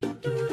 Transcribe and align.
It's 0.00 0.47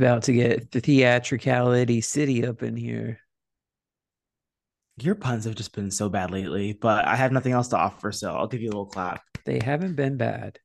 about 0.00 0.22
to 0.22 0.32
get 0.32 0.70
the 0.70 0.80
theatricality 0.80 2.00
city 2.00 2.46
up 2.46 2.62
in 2.62 2.74
here. 2.74 3.20
Your 4.96 5.14
puns 5.14 5.44
have 5.44 5.54
just 5.54 5.74
been 5.74 5.90
so 5.90 6.08
bad 6.08 6.30
lately, 6.30 6.72
but 6.72 7.06
I 7.06 7.16
have 7.16 7.32
nothing 7.32 7.52
else 7.52 7.68
to 7.68 7.76
offer, 7.76 8.10
so 8.10 8.34
I'll 8.34 8.46
give 8.46 8.62
you 8.62 8.68
a 8.68 8.72
little 8.72 8.86
clap. 8.86 9.22
They 9.44 9.60
haven't 9.62 9.96
been 9.96 10.16
bad. 10.16 10.58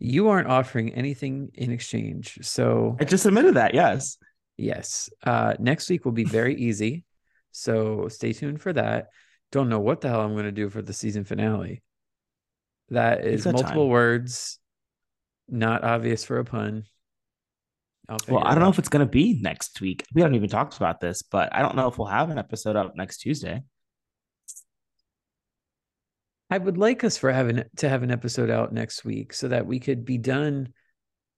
You 0.00 0.28
aren't 0.28 0.48
offering 0.48 0.92
anything 0.94 1.50
in 1.54 1.70
exchange. 1.70 2.38
So 2.42 2.96
I 3.00 3.04
just 3.04 3.24
admitted 3.24 3.54
that, 3.54 3.72
yes. 3.72 4.18
Yes. 4.56 5.10
Uh, 5.22 5.54
next 5.60 5.88
week 5.88 6.04
will 6.04 6.12
be 6.12 6.24
very 6.24 6.56
easy. 6.60 7.04
So 7.52 8.08
stay 8.08 8.32
tuned 8.32 8.60
for 8.60 8.72
that. 8.72 9.08
Don't 9.52 9.68
know 9.68 9.80
what 9.80 10.00
the 10.00 10.08
hell 10.08 10.22
I'm 10.22 10.32
going 10.32 10.44
to 10.44 10.52
do 10.52 10.68
for 10.70 10.82
the 10.82 10.92
season 10.92 11.24
finale. 11.24 11.82
That 12.90 13.24
is 13.24 13.44
multiple 13.44 13.84
time. 13.84 13.88
words, 13.88 14.58
not 15.48 15.84
obvious 15.84 16.24
for 16.24 16.38
a 16.38 16.44
pun. 16.44 16.84
Well, 18.08 18.44
I 18.44 18.54
don't 18.54 18.62
know 18.62 18.68
if 18.68 18.78
it's 18.78 18.88
going 18.88 19.04
to 19.04 19.10
be 19.10 19.40
next 19.40 19.80
week. 19.80 20.04
We 20.14 20.22
haven't 20.22 20.36
even 20.36 20.48
talked 20.48 20.76
about 20.76 21.00
this, 21.00 21.22
but 21.22 21.54
I 21.54 21.60
don't 21.62 21.74
know 21.74 21.88
if 21.88 21.98
we'll 21.98 22.06
have 22.06 22.30
an 22.30 22.38
episode 22.38 22.76
up 22.76 22.94
next 22.96 23.18
Tuesday. 23.18 23.62
I 26.50 26.58
would 26.58 26.78
like 26.78 27.02
us 27.02 27.16
for 27.16 27.32
having 27.32 27.64
to 27.78 27.88
have 27.88 28.04
an 28.04 28.12
episode 28.12 28.50
out 28.50 28.72
next 28.72 29.04
week 29.04 29.32
so 29.32 29.48
that 29.48 29.66
we 29.66 29.80
could 29.80 30.04
be 30.04 30.18
done 30.18 30.72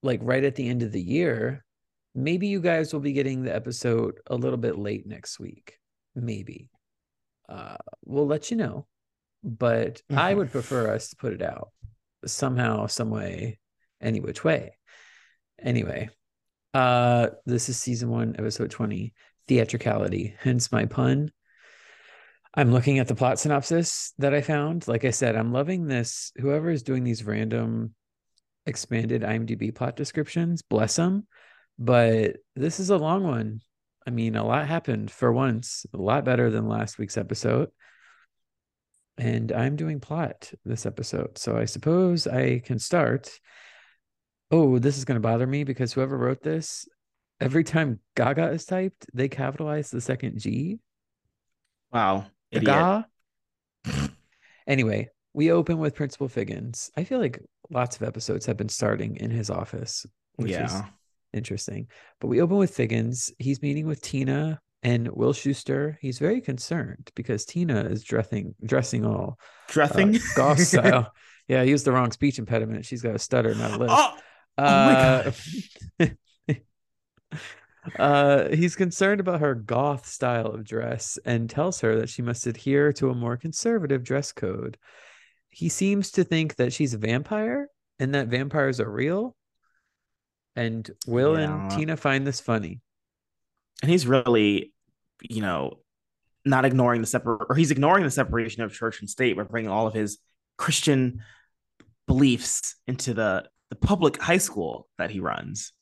like 0.02 0.20
right 0.22 0.44
at 0.44 0.54
the 0.54 0.68
end 0.68 0.82
of 0.82 0.92
the 0.92 1.00
year. 1.00 1.64
Maybe 2.14 2.48
you 2.48 2.60
guys 2.60 2.92
will 2.92 3.00
be 3.00 3.12
getting 3.12 3.42
the 3.42 3.54
episode 3.54 4.20
a 4.26 4.36
little 4.36 4.58
bit 4.58 4.78
late 4.78 5.06
next 5.06 5.40
week. 5.40 5.78
Maybe. 6.14 6.68
Uh, 7.48 7.76
we'll 8.04 8.26
let 8.26 8.50
you 8.50 8.58
know. 8.58 8.86
But 9.42 10.02
I 10.14 10.34
would 10.34 10.52
prefer 10.52 10.92
us 10.92 11.08
to 11.08 11.16
put 11.16 11.32
it 11.32 11.42
out 11.42 11.70
somehow, 12.26 12.86
some 12.86 13.08
way, 13.08 13.58
any 14.02 14.20
which 14.20 14.44
way. 14.44 14.76
Anyway, 15.60 16.10
uh, 16.78 17.30
this 17.44 17.68
is 17.68 17.76
season 17.76 18.08
one, 18.08 18.36
episode 18.38 18.70
20, 18.70 19.12
theatricality, 19.48 20.36
hence 20.38 20.70
my 20.70 20.84
pun. 20.84 21.32
I'm 22.54 22.70
looking 22.70 23.00
at 23.00 23.08
the 23.08 23.16
plot 23.16 23.40
synopsis 23.40 24.12
that 24.18 24.32
I 24.32 24.42
found. 24.42 24.86
Like 24.86 25.04
I 25.04 25.10
said, 25.10 25.34
I'm 25.34 25.52
loving 25.52 25.88
this. 25.88 26.30
Whoever 26.36 26.70
is 26.70 26.84
doing 26.84 27.02
these 27.02 27.24
random 27.24 27.94
expanded 28.64 29.22
IMDb 29.22 29.74
plot 29.74 29.96
descriptions, 29.96 30.62
bless 30.62 30.94
them. 30.94 31.26
But 31.80 32.36
this 32.54 32.78
is 32.78 32.90
a 32.90 32.96
long 32.96 33.24
one. 33.24 33.60
I 34.06 34.10
mean, 34.10 34.36
a 34.36 34.46
lot 34.46 34.68
happened 34.68 35.10
for 35.10 35.32
once, 35.32 35.84
a 35.92 35.96
lot 35.96 36.24
better 36.24 36.48
than 36.48 36.68
last 36.68 36.96
week's 36.96 37.18
episode. 37.18 37.70
And 39.18 39.50
I'm 39.50 39.74
doing 39.74 39.98
plot 39.98 40.52
this 40.64 40.86
episode. 40.86 41.38
So 41.38 41.56
I 41.56 41.64
suppose 41.64 42.28
I 42.28 42.60
can 42.60 42.78
start 42.78 43.40
oh, 44.50 44.78
this 44.78 44.98
is 44.98 45.04
going 45.04 45.16
to 45.16 45.20
bother 45.20 45.46
me 45.46 45.64
because 45.64 45.92
whoever 45.92 46.16
wrote 46.16 46.42
this, 46.42 46.88
every 47.40 47.64
time 47.64 48.00
Gaga 48.16 48.50
is 48.50 48.64
typed, 48.64 49.06
they 49.12 49.28
capitalize 49.28 49.90
the 49.90 50.00
second 50.00 50.38
G. 50.38 50.78
Wow. 51.92 52.26
Gaga. 52.52 53.06
anyway, 54.66 55.08
we 55.34 55.52
open 55.52 55.78
with 55.78 55.94
Principal 55.94 56.28
Figgins. 56.28 56.90
I 56.96 57.04
feel 57.04 57.18
like 57.18 57.40
lots 57.70 57.96
of 57.96 58.02
episodes 58.02 58.46
have 58.46 58.56
been 58.56 58.68
starting 58.68 59.16
in 59.16 59.30
his 59.30 59.50
office, 59.50 60.06
which 60.36 60.52
yeah. 60.52 60.64
is 60.64 60.82
interesting. 61.32 61.88
But 62.20 62.28
we 62.28 62.40
open 62.40 62.56
with 62.56 62.74
Figgins. 62.74 63.32
He's 63.38 63.62
meeting 63.62 63.86
with 63.86 64.02
Tina 64.02 64.60
and 64.82 65.08
Will 65.08 65.32
Schuester. 65.32 65.96
He's 66.00 66.18
very 66.18 66.40
concerned 66.40 67.10
because 67.14 67.44
Tina 67.44 67.84
is 67.84 68.02
dressing 68.04 68.54
dressing 68.64 69.04
all 69.04 69.38
dressing 69.68 70.16
uh, 70.16 70.20
goth 70.36 70.60
style. 70.66 71.12
yeah, 71.48 71.60
I 71.60 71.64
used 71.64 71.84
the 71.84 71.92
wrong 71.92 72.12
speech 72.12 72.38
impediment. 72.38 72.84
She's 72.84 73.02
got 73.02 73.14
a 73.14 73.18
stutter, 73.18 73.54
not 73.54 73.72
a 73.72 73.76
lisp. 73.76 73.94
Oh, 73.96 74.16
uh, 74.58 75.30
oh 76.00 76.06
uh, 77.98 78.48
he's 78.48 78.76
concerned 78.76 79.20
about 79.20 79.40
her 79.40 79.54
goth 79.54 80.06
style 80.06 80.46
of 80.46 80.64
dress 80.64 81.18
and 81.24 81.48
tells 81.48 81.80
her 81.80 81.96
that 81.98 82.08
she 82.08 82.22
must 82.22 82.46
adhere 82.46 82.92
to 82.94 83.10
a 83.10 83.14
more 83.14 83.36
conservative 83.36 84.02
dress 84.04 84.32
code. 84.32 84.76
He 85.50 85.68
seems 85.68 86.10
to 86.12 86.24
think 86.24 86.56
that 86.56 86.72
she's 86.72 86.94
a 86.94 86.98
vampire 86.98 87.68
and 87.98 88.14
that 88.14 88.28
vampires 88.28 88.80
are 88.80 88.90
real. 88.90 89.36
And 90.56 90.90
Will 91.06 91.38
yeah. 91.38 91.62
and 91.62 91.70
Tina 91.70 91.96
find 91.96 92.26
this 92.26 92.40
funny. 92.40 92.80
And 93.82 93.90
he's 93.90 94.06
really, 94.06 94.72
you 95.22 95.40
know, 95.40 95.78
not 96.44 96.64
ignoring 96.64 97.00
the 97.00 97.06
separate, 97.06 97.46
or 97.48 97.54
he's 97.54 97.70
ignoring 97.70 98.04
the 98.04 98.10
separation 98.10 98.62
of 98.62 98.72
church 98.72 99.00
and 99.00 99.08
state 99.08 99.36
by 99.36 99.44
bringing 99.44 99.70
all 99.70 99.86
of 99.86 99.94
his 99.94 100.18
Christian 100.56 101.22
beliefs 102.06 102.74
into 102.86 103.14
the 103.14 103.44
the 103.70 103.76
public 103.76 104.20
high 104.20 104.38
school 104.38 104.88
that 104.98 105.10
he 105.10 105.20
runs. 105.20 105.72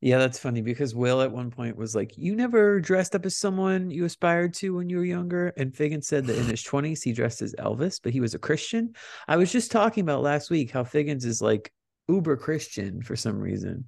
Yeah, 0.00 0.18
that's 0.18 0.38
funny 0.38 0.60
because 0.60 0.94
Will 0.94 1.22
at 1.22 1.32
one 1.32 1.50
point 1.50 1.76
was 1.76 1.94
like, 1.94 2.16
You 2.16 2.36
never 2.36 2.80
dressed 2.80 3.14
up 3.14 3.24
as 3.24 3.36
someone 3.36 3.90
you 3.90 4.04
aspired 4.04 4.54
to 4.54 4.74
when 4.74 4.90
you 4.90 4.98
were 4.98 5.04
younger. 5.04 5.48
And 5.56 5.74
Figgins 5.74 6.06
said 6.06 6.26
that 6.26 6.38
in 6.38 6.44
his 6.44 6.62
20s, 6.64 7.02
he 7.02 7.12
dressed 7.12 7.42
as 7.42 7.54
Elvis, 7.54 8.00
but 8.02 8.12
he 8.12 8.20
was 8.20 8.34
a 8.34 8.38
Christian. 8.38 8.94
I 9.26 9.36
was 9.36 9.50
just 9.50 9.70
talking 9.70 10.02
about 10.02 10.22
last 10.22 10.50
week 10.50 10.70
how 10.70 10.84
Figgins 10.84 11.24
is 11.24 11.40
like 11.40 11.72
uber 12.08 12.36
Christian 12.36 13.02
for 13.02 13.16
some 13.16 13.38
reason. 13.38 13.86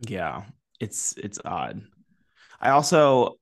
Yeah, 0.00 0.42
it's 0.78 1.14
it's 1.16 1.40
odd. 1.44 1.82
I 2.60 2.70
also 2.70 3.38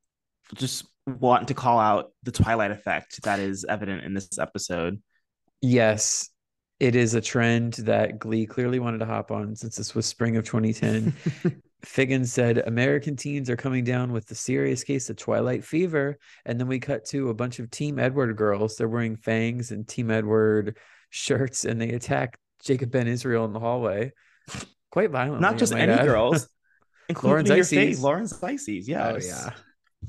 just 0.55 0.87
want 1.07 1.49
to 1.49 1.55
call 1.55 1.79
out 1.79 2.13
the 2.23 2.33
Twilight 2.33 2.71
effect 2.71 3.23
that 3.25 3.41
is 3.41 3.65
evident 3.65 4.05
in 4.05 4.15
this 4.15 4.39
episode. 4.39 5.03
Yes 5.61 6.31
it 6.85 6.95
is 6.95 7.15
a 7.15 7.21
trend 7.21 7.73
that 7.85 8.19
Glee 8.19 8.45
clearly 8.45 8.79
wanted 8.79 8.99
to 8.99 9.07
hop 9.07 9.31
on 9.31 9.57
since 9.57 9.75
this 9.75 9.95
was 9.95 10.05
spring 10.05 10.37
of 10.37 10.45
2010. 10.45 11.15
Figgins 11.83 12.31
said 12.31 12.59
American 12.59 13.17
teens 13.17 13.49
are 13.49 13.57
coming 13.57 13.85
down 13.85 14.13
with 14.13 14.27
the 14.27 14.35
serious 14.35 14.85
case 14.85 15.09
of 15.09 15.17
Twilight 15.17 15.65
fever. 15.65 16.19
And 16.45 16.61
then 16.61 16.67
we 16.69 16.79
cut 16.79 17.07
to 17.07 17.31
a 17.31 17.35
bunch 17.35 17.59
of 17.59 17.71
Team 17.71 17.99
Edward 17.99 18.37
girls. 18.37 18.77
They're 18.77 18.89
wearing 18.89 19.17
fangs 19.17 19.71
and 19.71 19.89
Team 19.89 20.11
Edward 20.11 20.77
shirts 21.09 21.65
and 21.65 21.81
they 21.81 21.89
attack 21.91 22.39
Jacob 22.63 22.91
Ben 22.91 23.09
Israel 23.09 23.47
in 23.47 23.55
the 23.55 23.61
hallway 23.61 24.13
quite 24.93 25.11
violently. 25.11 25.41
Not 25.41 25.57
just 25.57 25.73
any 25.73 25.91
add. 25.91 26.05
girls, 26.05 26.51
including 27.09 27.47
Lauren 27.47 27.63
Zizes. 27.63 28.03
Lauren 28.03 28.25
Zizes, 28.25 28.83
oh, 28.83 29.15
yes. 29.15 29.47
Oh, 29.47 29.47
yeah. 29.47 30.09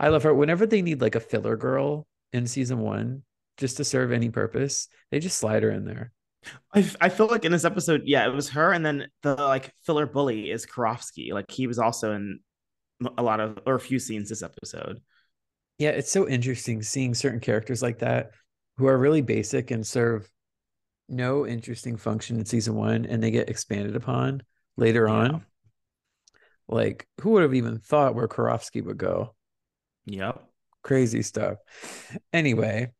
I 0.00 0.08
love 0.08 0.24
her. 0.24 0.34
Whenever 0.34 0.66
they 0.66 0.82
need 0.82 1.00
like 1.00 1.14
a 1.14 1.20
filler 1.20 1.56
girl 1.56 2.08
in 2.32 2.48
season 2.48 2.80
one, 2.80 3.22
just 3.56 3.76
to 3.78 3.84
serve 3.84 4.12
any 4.12 4.30
purpose. 4.30 4.88
They 5.10 5.18
just 5.18 5.38
slide 5.38 5.62
her 5.62 5.70
in 5.70 5.84
there. 5.84 6.12
I, 6.74 6.88
I 7.00 7.08
feel 7.08 7.26
like 7.26 7.44
in 7.44 7.52
this 7.52 7.64
episode, 7.64 8.02
yeah, 8.04 8.26
it 8.26 8.34
was 8.34 8.50
her, 8.50 8.72
and 8.72 8.84
then 8.84 9.08
the 9.22 9.34
like 9.34 9.72
filler 9.84 10.06
bully 10.06 10.50
is 10.50 10.66
Karofsky. 10.66 11.32
Like 11.32 11.50
he 11.50 11.66
was 11.66 11.78
also 11.78 12.12
in 12.12 12.40
a 13.18 13.22
lot 13.22 13.40
of 13.40 13.58
or 13.66 13.74
a 13.74 13.80
few 13.80 13.98
scenes 13.98 14.28
this 14.28 14.42
episode. 14.42 15.00
Yeah, 15.78 15.90
it's 15.90 16.10
so 16.10 16.28
interesting 16.28 16.82
seeing 16.82 17.14
certain 17.14 17.40
characters 17.40 17.82
like 17.82 17.98
that 17.98 18.30
who 18.78 18.86
are 18.86 18.96
really 18.96 19.22
basic 19.22 19.70
and 19.70 19.86
serve 19.86 20.30
no 21.08 21.46
interesting 21.46 21.96
function 21.96 22.38
in 22.38 22.44
season 22.44 22.74
one, 22.74 23.06
and 23.06 23.22
they 23.22 23.30
get 23.30 23.48
expanded 23.48 23.96
upon 23.96 24.42
later 24.76 25.06
yeah. 25.06 25.14
on. 25.14 25.46
Like, 26.68 27.06
who 27.20 27.30
would 27.30 27.42
have 27.42 27.54
even 27.54 27.78
thought 27.78 28.14
where 28.14 28.28
Karofsky 28.28 28.84
would 28.84 28.98
go? 28.98 29.34
Yep. 30.06 30.44
Crazy 30.82 31.22
stuff. 31.22 31.58
Anyway, 32.32 32.92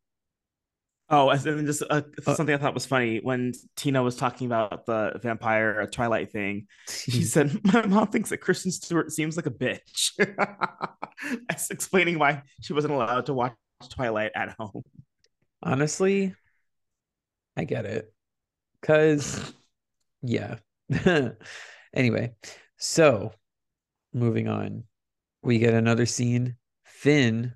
Oh, 1.08 1.30
and 1.30 1.40
then 1.40 1.66
just 1.66 1.82
uh, 1.88 2.02
uh, 2.26 2.34
something 2.34 2.54
I 2.54 2.58
thought 2.58 2.74
was 2.74 2.84
funny 2.84 3.20
when 3.22 3.52
Tina 3.76 4.02
was 4.02 4.16
talking 4.16 4.46
about 4.46 4.86
the 4.86 5.20
vampire 5.22 5.86
Twilight 5.86 6.32
thing. 6.32 6.66
She 6.88 7.22
said, 7.22 7.60
"My 7.64 7.86
mom 7.86 8.08
thinks 8.08 8.30
that 8.30 8.38
Kristen 8.38 8.72
Stewart 8.72 9.12
seems 9.12 9.36
like 9.36 9.46
a 9.46 9.50
bitch." 9.50 10.10
That's 11.48 11.70
explaining 11.70 12.18
why 12.18 12.42
she 12.60 12.72
wasn't 12.72 12.94
allowed 12.94 13.26
to 13.26 13.34
watch 13.34 13.54
Twilight 13.88 14.32
at 14.34 14.56
home. 14.58 14.82
Honestly, 15.62 16.34
I 17.56 17.64
get 17.64 17.86
it. 17.86 18.12
Cause, 18.82 19.52
yeah. 20.22 20.56
anyway, 21.94 22.34
so 22.78 23.32
moving 24.12 24.48
on, 24.48 24.84
we 25.42 25.58
get 25.58 25.74
another 25.74 26.06
scene. 26.06 26.56
Finn 26.84 27.54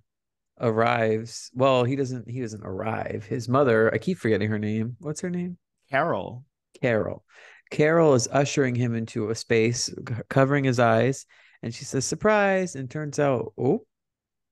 arrives. 0.60 1.50
Well, 1.54 1.84
he 1.84 1.96
doesn't. 1.96 2.28
He 2.28 2.40
doesn't 2.40 2.64
arrive. 2.64 3.24
His 3.26 3.48
mother. 3.48 3.92
I 3.92 3.98
keep 3.98 4.18
forgetting 4.18 4.50
her 4.50 4.58
name. 4.58 4.96
What's 5.00 5.20
her 5.22 5.30
name? 5.30 5.58
Carol. 5.90 6.44
Carol. 6.80 7.24
Carol 7.70 8.14
is 8.14 8.28
ushering 8.32 8.74
him 8.74 8.94
into 8.94 9.30
a 9.30 9.34
space, 9.34 9.92
covering 10.28 10.64
his 10.64 10.78
eyes, 10.80 11.26
and 11.62 11.74
she 11.74 11.84
says, 11.84 12.04
"Surprise!" 12.04 12.74
And 12.74 12.90
turns 12.90 13.18
out, 13.18 13.52
oh, 13.56 13.84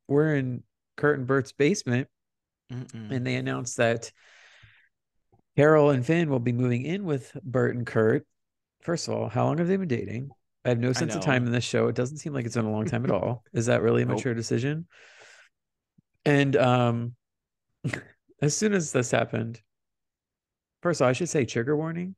we're 0.07 0.37
in 0.37 0.63
Kurt 0.97 1.19
and 1.19 1.27
Burt's 1.27 1.53
basement, 1.53 2.09
Mm-mm. 2.73 3.11
and 3.11 3.27
they 3.27 3.35
announce 3.37 3.75
that 3.75 4.13
Carol 5.57 5.91
and 5.91 6.07
Finn 6.07 6.31
will 6.31 6.39
be 6.39 6.53
moving 6.53 6.85
in 6.85 7.05
with 7.05 7.37
Bert 7.43 7.75
and 7.75 7.87
Kurt. 7.87 8.25
First 8.83 9.09
of 9.09 9.15
all, 9.15 9.29
how 9.29 9.47
long 9.47 9.59
have 9.59 9.67
they 9.69 9.77
been 9.77 9.89
dating? 9.89 10.31
I 10.65 10.71
have 10.71 10.79
no 10.79 10.93
sense 10.93 11.15
of 11.15 11.21
time 11.23 11.47
in 11.47 11.53
this 11.53 11.65
show. 11.65 11.89
It 11.89 11.95
doesn't 11.97 12.19
seem 12.19 12.33
like 12.33 12.45
it's 12.47 12.55
been 12.55 12.65
a 12.65 12.71
long 12.71 12.85
time 12.87 13.05
at 13.05 13.11
all. 13.11 13.43
Is 13.53 13.67
that 13.67 13.83
really 13.83 14.03
a 14.03 14.07
Nope. 14.07 14.17
mature 14.17 14.35
decision? 14.35 14.87
And 16.29 16.57
um 16.57 17.15
as 18.43 18.55
soon 18.55 18.75
as 18.75 18.93
this 18.93 19.11
happened, 19.11 19.61
first 20.83 21.01
of 21.01 21.07
all, 21.07 21.11
I 21.11 21.15
should 21.15 21.31
say 21.31 21.45
trigger 21.47 21.77
warning. 21.77 22.15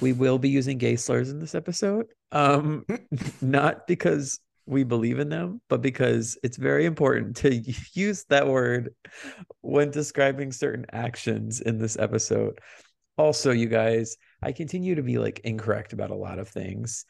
We 0.00 0.12
will 0.12 0.38
be 0.38 0.48
using 0.48 0.78
gay 0.78 0.96
slurs 0.96 1.30
in 1.30 1.38
this 1.38 1.54
episode. 1.54 2.06
Um 2.32 2.86
not 3.42 3.86
because 3.86 4.40
we 4.64 4.82
believe 4.82 5.18
in 5.18 5.28
them, 5.28 5.60
but 5.68 5.82
because 5.82 6.38
it's 6.42 6.56
very 6.56 6.86
important 6.86 7.36
to 7.36 7.54
use 7.92 8.24
that 8.30 8.48
word 8.48 8.94
when 9.60 9.90
describing 9.90 10.50
certain 10.50 10.86
actions 10.90 11.60
in 11.60 11.78
this 11.78 11.98
episode. 11.98 12.58
Also, 13.18 13.50
you 13.50 13.66
guys, 13.66 14.16
I 14.42 14.52
continue 14.52 14.94
to 14.94 15.02
be 15.02 15.18
like 15.18 15.40
incorrect 15.44 15.92
about 15.92 16.10
a 16.10 16.16
lot 16.16 16.38
of 16.38 16.48
things. 16.48 17.04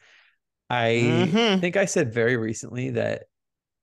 I 0.69 1.29
Mhm. 1.31 1.61
think 1.61 1.77
I 1.77 1.85
said 1.85 2.13
very 2.13 2.35
recently 2.35 2.89
that 2.91 3.23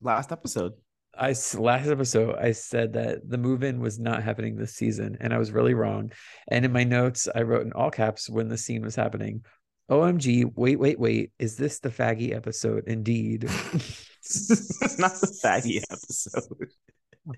Last 0.02 0.32
episode. 0.32 0.74
I 1.19 1.34
last 1.56 1.88
episode 1.88 2.37
I 2.37 2.52
said 2.52 2.93
that 2.94 3.28
the 3.28 3.38
move-in 3.38 3.81
was 3.81 3.99
not 3.99 4.22
happening 4.22 4.56
this 4.56 4.75
season, 4.75 5.16
and 5.20 5.32
I 5.32 5.38
was 5.38 5.52
really 5.52 5.75
wrong. 5.75 6.12
And 6.49 6.64
in 6.64 6.72
my 6.72 6.84
notes, 6.84 7.28
I 7.34 7.43
wrote 7.43 7.66
in 7.66 7.72
all 7.72 7.90
caps 7.90 8.28
when 8.28 8.49
the 8.49 8.58
scene 8.58 8.82
was 8.82 8.96
happening. 8.96 9.44
OMG, 9.90 10.50
wait, 10.55 10.78
wait, 10.78 10.99
wait. 10.99 11.32
Is 11.38 11.56
this 11.56 11.81
the 11.81 11.90
faggy 11.90 12.34
episode? 12.34 12.84
Indeed. 12.87 13.44
Not 13.44 15.12
the 15.20 15.38
faggy 15.43 15.82
episode. 15.90 16.70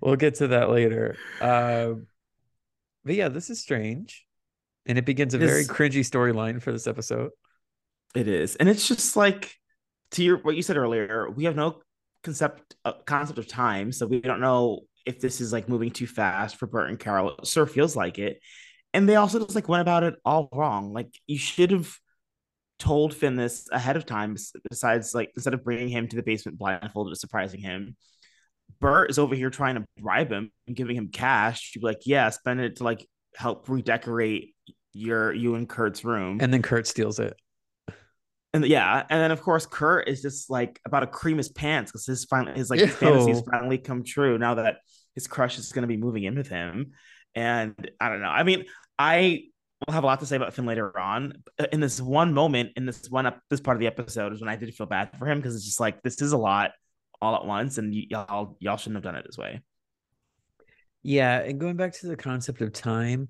We'll 0.01 0.17
get 0.17 0.37
to 0.37 0.49
that 0.49 0.71
later. 0.71 1.17
Um, 1.41 2.07
but 3.05 3.15
yeah, 3.15 3.29
this 3.29 3.51
is 3.51 3.61
strange. 3.61 4.25
And 4.87 4.99
it 4.99 5.05
begins 5.05 5.35
a 5.35 5.39
very 5.39 5.65
cringy 5.65 6.01
storyline 6.01 6.63
for 6.63 6.71
this 6.71 6.87
episode. 6.87 7.31
It 8.15 8.29
is, 8.29 8.57
and 8.57 8.69
it's 8.69 8.87
just 8.87 9.17
like 9.17 9.53
to 10.13 10.23
your 10.23 10.39
what 10.39 10.55
you 10.55 10.63
said 10.63 10.77
earlier. 10.77 11.29
We 11.29 11.45
have 11.45 11.57
no 11.57 11.81
concept 12.27 12.77
uh, 12.85 12.93
concept 13.07 13.39
of 13.39 13.47
time, 13.47 13.93
so 13.93 14.07
we 14.07 14.21
don't 14.21 14.41
know 14.41 14.81
if 15.07 15.21
this 15.21 15.41
is 15.41 15.53
like 15.53 15.69
moving 15.69 15.91
too 15.91 16.07
fast 16.07 16.57
for 16.57 16.67
Burt 16.67 16.91
and 16.91 16.99
Carol. 16.99 17.37
It 17.39 17.47
sure 17.47 17.67
feels 17.67 17.97
like 17.97 18.19
it, 18.19 18.41
and 18.93 19.09
they 19.09 19.17
also 19.17 19.39
just 19.39 19.55
like 19.55 19.69
went 19.69 19.83
about 19.83 20.05
it 20.05 20.15
all 20.25 20.49
wrong. 20.53 20.93
Like 20.93 21.09
you 21.27 21.39
should 21.39 21.71
have 21.71 21.97
told 22.79 23.15
Finn 23.15 23.37
this 23.37 23.69
ahead 23.73 23.97
of 23.97 24.05
time. 24.05 24.37
Besides, 24.69 25.15
like 25.15 25.31
instead 25.35 25.55
of 25.55 25.65
bringing 25.65 25.89
him 25.89 26.09
to 26.09 26.17
the 26.17 26.23
basement 26.23 26.59
blindfolded, 26.59 27.13
and 27.13 27.19
surprising 27.19 27.61
him. 27.61 27.97
Burt 28.79 29.11
is 29.11 29.19
over 29.19 29.35
here 29.35 29.49
trying 29.49 29.77
to 29.77 29.85
bribe 29.99 30.31
him 30.31 30.51
and 30.67 30.77
giving 30.77 30.97
him 30.97 31.09
cash. 31.09 31.73
You'd 31.75 31.81
be 31.81 31.87
like, 31.87 32.01
yeah, 32.05 32.29
spend 32.31 32.61
it 32.61 32.77
to 32.77 32.85
like 32.85 33.07
help 33.35 33.69
redecorate 33.69 34.55
your 34.93 35.33
you 35.33 35.55
and 35.55 35.69
Kurt's 35.69 36.05
room. 36.05 36.39
And 36.41 36.53
then 36.53 36.63
Kurt 36.63 36.87
steals 36.87 37.19
it. 37.19 37.35
And 38.57 38.67
yeah, 38.67 39.05
and 39.11 39.21
then 39.21 39.31
of 39.31 39.43
course 39.43 39.67
Kurt 39.67 40.09
is 40.09 40.23
just 40.23 40.51
like 40.51 40.81
about 40.85 41.01
to 41.01 41.07
cream 41.07 41.37
his 41.37 41.49
pants 41.49 41.93
because 41.93 42.07
his 42.07 42.25
finally 42.25 42.57
his 42.57 42.71
like 42.71 42.81
his 42.81 42.95
fantasies 42.97 43.43
finally 43.51 43.79
come 43.79 44.03
true 44.03 44.39
now 44.39 44.55
that 44.55 44.79
his 45.15 45.27
crush 45.27 45.59
is 45.59 45.73
going 45.73 45.83
to 45.83 45.89
be 45.89 45.97
moving 45.97 46.25
in 46.25 46.37
with 46.37 46.49
him. 46.49 46.93
And 47.35 47.75
I 48.01 48.09
don't 48.09 48.21
know. 48.21 48.29
I 48.29 48.43
mean, 48.45 48.65
I 48.99 49.45
will 49.87 49.93
have 49.93 50.05
a 50.05 50.07
lot 50.07 50.21
to 50.21 50.27
say 50.27 50.37
about 50.37 50.55
Finn 50.55 50.65
later 50.65 50.99
on. 50.99 51.43
Uh, 51.59 51.67
In 51.71 51.81
this 51.81 52.01
one 52.01 52.33
moment, 52.33 52.73
in 52.77 52.87
this 52.87 53.11
one 53.11 53.27
up 53.27 53.41
this 53.51 53.61
part 53.61 53.77
of 53.77 53.81
the 53.81 53.87
episode 53.87 54.33
is 54.33 54.41
when 54.41 54.49
I 54.49 54.57
did 54.57 54.75
feel 54.75 54.87
bad 54.87 55.11
for 55.19 55.27
him 55.29 55.39
because 55.39 55.55
it's 55.55 55.65
just 55.67 55.81
like 55.81 56.03
this 56.03 56.23
is 56.23 56.33
a 56.33 56.39
lot 56.39 56.71
all 57.21 57.35
at 57.35 57.45
once, 57.45 57.79
and 57.79 57.93
y- 57.93 58.07
y'all 58.09 58.57
y'all 58.59 58.77
shouldn't 58.79 58.97
have 58.97 59.05
done 59.05 59.17
it 59.17 59.27
this 59.27 59.39
way. 59.39 59.61
Yeah, 61.03 61.39
and 61.41 61.61
going 61.61 61.77
back 61.77 61.93
to 61.93 62.07
the 62.09 62.17
concept 62.17 62.61
of 62.63 62.73
time, 62.73 63.29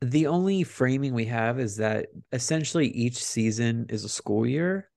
the 0.00 0.26
only 0.26 0.62
framing 0.62 1.14
we 1.14 1.26
have 1.26 1.60
is 1.60 1.76
that 1.76 2.06
essentially 2.32 2.88
each 2.88 3.22
season 3.22 3.86
is 3.90 4.04
a 4.04 4.08
school 4.08 4.46
year. 4.46 4.90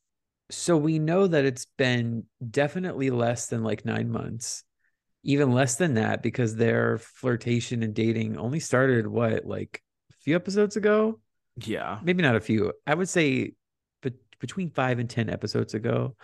So 0.50 0.77
we 0.77 1.00
know 1.00 1.27
that 1.27 1.45
it's 1.45 1.65
been 1.77 2.25
definitely 2.50 3.09
less 3.09 3.47
than 3.47 3.63
like 3.63 3.85
nine 3.85 4.09
months, 4.09 4.63
even 5.23 5.51
less 5.51 5.75
than 5.75 5.95
that, 5.95 6.21
because 6.21 6.55
their 6.55 7.00
flirtation 7.00 7.83
and 7.83 7.94
dating 7.94 8.38
only 8.38 8.59
started 8.59 9.07
what, 9.07 9.45
like 9.45 9.81
a 10.11 10.13
few 10.21 10.35
episodes 10.35 10.75
ago? 10.75 11.19
Yeah, 11.57 12.00
Maybe 12.03 12.23
not 12.23 12.35
a 12.35 12.41
few. 12.41 12.73
I 12.88 12.95
would 12.95 13.09
say 13.09 13.53
but 14.01 14.13
between 14.39 14.69
five 14.69 15.00
and 15.00 15.09
10 15.09 15.29
episodes 15.29 15.73
ago. 15.73 16.15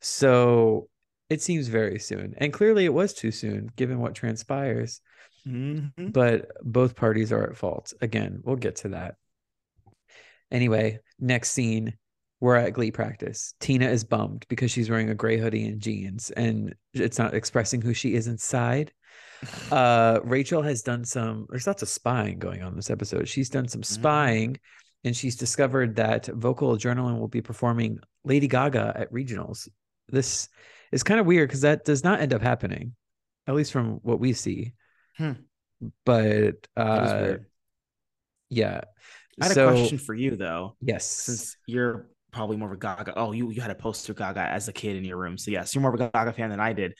So 0.00 0.88
it 1.28 1.40
seems 1.40 1.68
very 1.68 1.98
soon. 1.98 2.34
And 2.38 2.52
clearly 2.52 2.84
it 2.84 2.92
was 2.94 3.14
too 3.14 3.30
soon 3.30 3.70
given 3.76 3.98
what 3.98 4.14
transpires 4.14 5.00
Mhm. 5.46 6.12
but 6.12 6.50
both 6.62 6.94
parties 6.94 7.32
are 7.32 7.42
at 7.50 7.56
fault. 7.56 7.92
Again, 8.00 8.40
we'll 8.44 8.56
get 8.56 8.76
to 8.76 8.90
that. 8.90 9.16
Anyway, 10.50 11.00
next 11.18 11.50
scene, 11.52 11.94
we're 12.40 12.56
at 12.56 12.72
glee 12.72 12.90
practice. 12.90 13.54
Tina 13.60 13.88
is 13.88 14.04
bummed 14.04 14.44
because 14.48 14.70
she's 14.70 14.90
wearing 14.90 15.10
a 15.10 15.14
gray 15.14 15.38
hoodie 15.38 15.66
and 15.66 15.80
jeans 15.80 16.30
and 16.32 16.74
it's 16.92 17.18
not 17.18 17.34
expressing 17.34 17.80
who 17.80 17.94
she 17.94 18.14
is 18.14 18.26
inside. 18.26 18.92
Uh 19.72 20.20
Rachel 20.22 20.62
has 20.62 20.82
done 20.82 21.04
some 21.04 21.46
there's 21.50 21.66
lots 21.66 21.82
of 21.82 21.88
spying 21.88 22.38
going 22.38 22.62
on 22.62 22.68
in 22.72 22.76
this 22.76 22.90
episode. 22.90 23.28
She's 23.28 23.50
done 23.50 23.66
some 23.66 23.82
spying 23.82 24.56
and 25.04 25.16
she's 25.16 25.34
discovered 25.36 25.96
that 25.96 26.26
vocal 26.26 26.76
adrenaline 26.76 27.18
will 27.18 27.26
be 27.28 27.40
performing 27.42 27.98
Lady 28.24 28.46
Gaga 28.46 28.92
at 28.94 29.12
regionals. 29.12 29.68
This 30.08 30.48
is 30.92 31.02
kind 31.02 31.18
of 31.18 31.26
weird 31.26 31.48
because 31.48 31.62
that 31.62 31.84
does 31.84 32.04
not 32.04 32.20
end 32.20 32.32
up 32.32 32.40
happening, 32.42 32.94
at 33.48 33.54
least 33.56 33.72
from 33.72 33.94
what 34.04 34.20
we 34.20 34.32
see. 34.32 34.74
Hmm. 35.16 35.32
But 36.04 36.66
uh 36.76 37.34
yeah. 38.48 38.82
I 39.40 39.46
had 39.46 39.54
so, 39.54 39.68
a 39.68 39.72
question 39.72 39.98
for 39.98 40.14
you 40.14 40.36
though. 40.36 40.76
Yes. 40.80 41.06
since 41.06 41.56
you're 41.66 42.08
probably 42.32 42.56
more 42.56 42.68
of 42.68 42.74
a 42.74 42.78
Gaga. 42.78 43.14
Oh, 43.16 43.32
you 43.32 43.50
you 43.50 43.60
had 43.60 43.70
a 43.70 43.74
poster 43.74 44.14
Gaga 44.14 44.40
as 44.40 44.68
a 44.68 44.72
kid 44.72 44.96
in 44.96 45.04
your 45.04 45.18
room, 45.18 45.38
so 45.38 45.50
yes, 45.50 45.74
you're 45.74 45.82
more 45.82 45.94
of 45.94 46.00
a 46.00 46.10
Gaga 46.10 46.32
fan 46.32 46.50
than 46.50 46.60
I 46.60 46.72
did, 46.72 46.94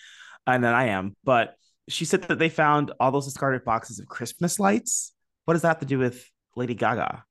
and 0.47 0.63
than 0.63 0.75
I 0.75 0.89
am. 0.89 1.17
But 1.25 1.55
she 1.89 2.05
said 2.05 2.23
that 2.23 2.39
they 2.39 2.49
found 2.49 2.93
all 3.01 3.11
those 3.11 3.27
discarded 3.27 3.65
boxes 3.65 3.99
of 3.99 4.07
Christmas 4.07 4.61
lights. 4.61 5.13
What 5.45 5.55
does 5.55 5.63
that 5.63 5.69
have 5.69 5.81
to 5.81 5.87
do 5.87 5.99
with 5.99 6.25
Lady 6.55 6.75
Gaga? 6.75 7.25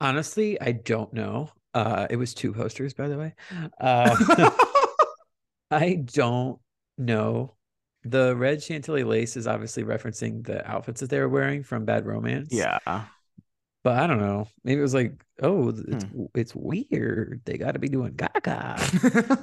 Honestly, 0.00 0.60
I 0.60 0.72
don't 0.72 1.12
know. 1.12 1.50
Uh 1.74 2.06
it 2.10 2.16
was 2.16 2.34
two 2.34 2.52
posters, 2.52 2.94
by 2.94 3.08
the 3.08 3.18
way. 3.18 3.34
Uh 3.80 4.50
I 5.70 5.94
don't 5.94 6.58
know. 6.98 7.54
The 8.04 8.34
red 8.36 8.62
Chantilly 8.62 9.04
lace 9.04 9.36
is 9.36 9.46
obviously 9.46 9.84
referencing 9.84 10.44
the 10.44 10.68
outfits 10.68 11.00
that 11.00 11.10
they 11.10 11.20
were 11.20 11.28
wearing 11.28 11.62
from 11.62 11.84
Bad 11.84 12.04
Romance. 12.06 12.48
yeah, 12.50 12.78
But 13.84 13.98
I 13.98 14.06
don't 14.06 14.18
know. 14.20 14.48
Maybe 14.64 14.78
it 14.80 14.82
was 14.82 14.94
like, 14.94 15.12
oh, 15.42 15.68
it's 15.68 16.04
Hmm. 16.04 16.24
it's 16.34 16.54
weird. 16.54 17.42
They 17.44 17.58
got 17.58 17.72
to 17.72 17.78
be 17.78 17.88
doing 17.88 18.14
Gaga. 18.14 18.76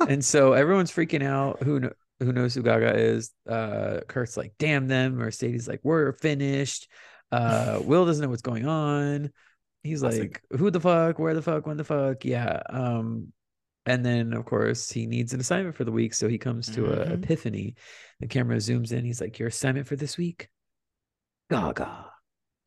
and 0.09 0.23
so 0.23 0.53
everyone's 0.53 0.91
freaking 0.91 1.23
out. 1.23 1.63
Who 1.63 1.79
kn- 1.81 1.93
who 2.19 2.33
knows 2.33 2.53
who 2.53 2.61
Gaga 2.63 2.97
is? 2.97 3.31
Uh, 3.47 4.01
Kurt's 4.07 4.35
like, 4.35 4.53
damn 4.59 4.87
them. 4.89 5.15
Mercedes 5.15 5.67
like, 5.69 5.79
we're 5.83 6.11
finished. 6.13 6.89
Uh, 7.31 7.79
Will 7.85 8.05
doesn't 8.05 8.21
know 8.23 8.29
what's 8.29 8.41
going 8.41 8.67
on. 8.67 9.31
He's 9.83 10.01
Classic. 10.01 10.41
like, 10.51 10.59
who 10.59 10.69
the 10.69 10.81
fuck? 10.81 11.17
Where 11.19 11.33
the 11.33 11.41
fuck? 11.41 11.65
When 11.65 11.77
the 11.77 11.85
fuck? 11.85 12.25
Yeah. 12.25 12.61
Um, 12.69 13.31
and 13.85 14.05
then 14.05 14.33
of 14.33 14.45
course 14.45 14.91
he 14.91 15.05
needs 15.05 15.33
an 15.33 15.39
assignment 15.39 15.75
for 15.75 15.83
the 15.83 15.91
week, 15.91 16.13
so 16.13 16.27
he 16.27 16.37
comes 16.37 16.69
to 16.75 16.85
a 16.87 17.05
Mhm. 17.05 17.23
epiphany. 17.23 17.75
The 18.19 18.27
camera 18.27 18.57
zooms 18.57 18.91
in. 18.91 19.05
He's 19.05 19.21
like, 19.21 19.39
your 19.39 19.47
assignment 19.47 19.87
for 19.87 19.95
this 19.95 20.17
week, 20.17 20.49
Gaga. 21.49 22.05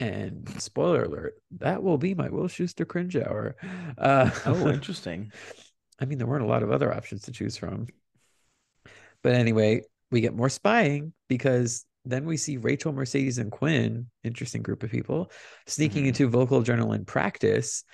And 0.00 0.48
spoiler 0.60 1.04
alert, 1.04 1.34
that 1.58 1.82
will 1.82 1.98
be 1.98 2.14
my 2.14 2.28
Will 2.28 2.48
Schuester 2.48 2.86
cringe 2.88 3.16
hour. 3.16 3.54
Uh, 3.96 4.30
oh, 4.46 4.68
interesting. 4.72 5.30
I 6.00 6.06
mean, 6.06 6.18
there 6.18 6.26
weren't 6.26 6.42
a 6.42 6.48
lot 6.48 6.64
of 6.64 6.72
other 6.72 6.92
options 6.92 7.22
to 7.22 7.32
choose 7.32 7.56
from. 7.56 7.86
But 9.22 9.34
anyway, 9.34 9.82
we 10.10 10.20
get 10.20 10.34
more 10.34 10.48
spying 10.48 11.12
because 11.28 11.84
then 12.04 12.24
we 12.24 12.36
see 12.36 12.56
Rachel, 12.56 12.92
Mercedes, 12.92 13.38
and 13.38 13.52
Quinn, 13.52 14.08
interesting 14.24 14.62
group 14.62 14.82
of 14.82 14.90
people, 14.90 15.30
sneaking 15.68 16.04
Mhm. 16.04 16.08
into 16.08 16.28
vocal 16.28 16.60
adrenaline 16.60 17.06
practice. 17.06 17.84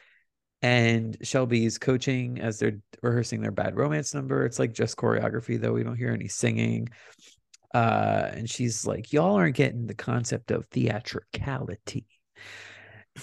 And 0.60 1.16
Shelby's 1.22 1.78
coaching 1.78 2.40
as 2.40 2.58
they're 2.58 2.78
rehearsing 3.02 3.40
their 3.40 3.52
bad 3.52 3.76
romance 3.76 4.12
number. 4.12 4.44
It's 4.44 4.58
like 4.58 4.72
just 4.72 4.96
choreography, 4.96 5.60
though. 5.60 5.72
We 5.72 5.84
don't 5.84 5.96
hear 5.96 6.12
any 6.12 6.28
singing. 6.28 6.88
Uh, 7.74 8.30
and 8.32 8.50
she's 8.50 8.86
like, 8.86 9.12
Y'all 9.12 9.36
aren't 9.36 9.54
getting 9.56 9.86
the 9.86 9.94
concept 9.94 10.50
of 10.50 10.66
theatricality. 10.66 12.06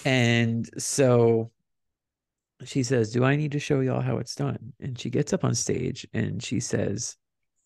And 0.04 0.68
so 0.78 1.50
she 2.64 2.82
says, 2.82 3.12
Do 3.12 3.24
I 3.24 3.36
need 3.36 3.52
to 3.52 3.58
show 3.58 3.80
y'all 3.80 4.00
how 4.00 4.18
it's 4.18 4.34
done? 4.34 4.72
And 4.80 4.98
she 4.98 5.10
gets 5.10 5.32
up 5.32 5.44
on 5.44 5.54
stage 5.54 6.06
and 6.14 6.42
she 6.42 6.60
says, 6.60 7.16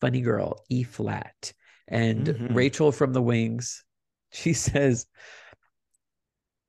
Funny 0.00 0.20
girl, 0.20 0.64
E 0.68 0.82
flat. 0.82 1.52
And 1.86 2.26
Mhm. 2.26 2.54
Rachel 2.54 2.92
from 2.92 3.12
the 3.12 3.22
wings, 3.22 3.84
she 4.32 4.52
says, 4.54 5.06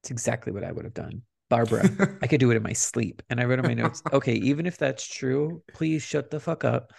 It's 0.04 0.12
exactly 0.12 0.52
what 0.52 0.64
I 0.64 0.72
would 0.72 0.86
have 0.86 0.94
done. 0.94 1.24
Barbara, 1.52 2.18
I 2.22 2.28
could 2.28 2.40
do 2.40 2.50
it 2.50 2.56
in 2.56 2.64
my 2.64 2.72
sleep. 2.88 3.22
And 3.30 3.40
I 3.40 3.44
wrote 3.44 3.60
in 3.60 3.66
my 3.66 3.74
notes, 3.74 4.02
okay, 4.14 4.36
even 4.36 4.66
if 4.66 4.78
that's 4.78 5.06
true, 5.06 5.62
please 5.74 6.02
shut 6.02 6.32
the 6.32 6.40
fuck 6.40 6.64
up. 6.64 6.94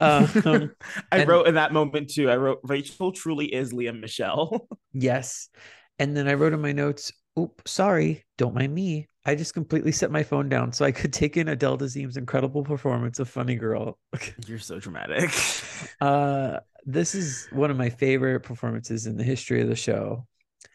Um, 0.00 0.30
I 1.12 1.18
and, 1.18 1.28
wrote 1.28 1.48
in 1.48 1.56
that 1.56 1.72
moment 1.72 2.10
too. 2.10 2.30
I 2.30 2.36
wrote, 2.36 2.60
Rachel 2.62 3.10
truly 3.12 3.52
is 3.52 3.72
Lea 3.72 3.90
Michele. 3.90 4.68
yes. 4.92 5.48
And 5.98 6.16
then 6.16 6.28
I 6.28 6.34
wrote 6.34 6.52
in 6.52 6.60
my 6.60 6.70
notes, 6.70 7.12
oop, 7.36 7.60
sorry, 7.66 8.24
don't 8.36 8.54
mind 8.54 8.72
me. 8.72 9.08
I 9.26 9.34
just 9.34 9.52
completely 9.52 9.92
set 9.92 10.12
my 10.12 10.22
phone 10.22 10.48
down 10.48 10.72
so 10.72 10.84
I 10.84 10.92
could 10.92 11.12
take 11.12 11.36
in 11.36 11.48
Adele 11.48 11.76
Dazeem's 11.76 12.16
incredible 12.16 12.62
performance 12.62 13.18
of 13.18 13.28
Funny 13.28 13.56
Girl. 13.56 13.98
You're 14.46 14.60
so 14.60 14.78
dramatic. 14.78 15.30
uh, 16.00 16.60
this 16.86 17.16
is 17.16 17.48
one 17.50 17.70
of 17.70 17.76
my 17.76 17.90
favorite 17.90 18.40
performances 18.40 19.06
in 19.06 19.16
the 19.16 19.24
history 19.24 19.60
of 19.60 19.68
the 19.68 19.76
show. 19.76 20.24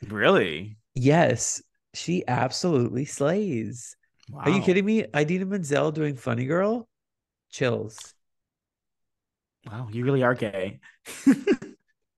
Really? 0.07 0.77
Yes, 0.93 1.63
she 1.93 2.23
absolutely 2.27 3.05
slays. 3.05 3.95
Wow. 4.29 4.41
Are 4.41 4.49
you 4.49 4.61
kidding 4.61 4.85
me? 4.85 5.05
Idina 5.15 5.45
Menzel 5.45 5.91
doing 5.91 6.15
Funny 6.15 6.45
Girl? 6.45 6.87
Chills. 7.51 8.13
Wow, 9.69 9.87
you 9.91 10.03
really 10.03 10.23
are 10.23 10.33
gay. 10.33 10.79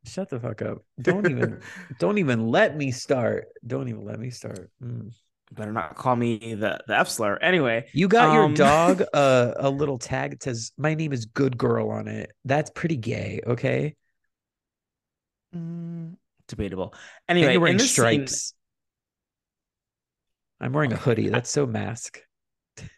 Shut 0.05 0.29
the 0.29 0.39
fuck 0.39 0.61
up. 0.61 0.79
Don't 1.01 1.29
even 1.29 1.61
don't 1.99 2.17
even 2.19 2.47
let 2.47 2.77
me 2.77 2.91
start. 2.91 3.47
Don't 3.65 3.89
even 3.89 4.05
let 4.05 4.19
me 4.19 4.29
start. 4.29 4.69
Mm. 4.83 5.11
Better 5.51 5.71
not 5.71 5.95
call 5.95 6.15
me 6.15 6.55
the, 6.55 6.79
the 6.87 6.97
F 6.97 7.09
slur. 7.09 7.37
Anyway. 7.37 7.87
You 7.93 8.07
got 8.07 8.29
um... 8.29 8.35
your 8.35 8.53
dog 8.53 9.03
uh, 9.13 9.53
a 9.57 9.69
little 9.69 9.97
tag 9.97 10.31
that 10.31 10.43
says 10.43 10.71
my 10.77 10.95
name 10.95 11.13
is 11.13 11.25
good 11.25 11.57
girl 11.57 11.89
on 11.91 12.07
it. 12.07 12.31
That's 12.45 12.69
pretty 12.71 12.97
gay, 12.97 13.41
okay? 13.45 13.95
Mm, 15.55 16.15
debatable. 16.47 16.93
Anyway, 17.27 17.53
you're 17.53 17.61
wearing 17.61 17.79
stripes. 17.79 18.41
Scene... 18.41 18.55
I'm 20.59 20.73
wearing 20.73 20.93
a 20.93 20.97
hoodie. 20.97 21.29
That's 21.29 21.49
so 21.49 21.65
mask. 21.65 22.19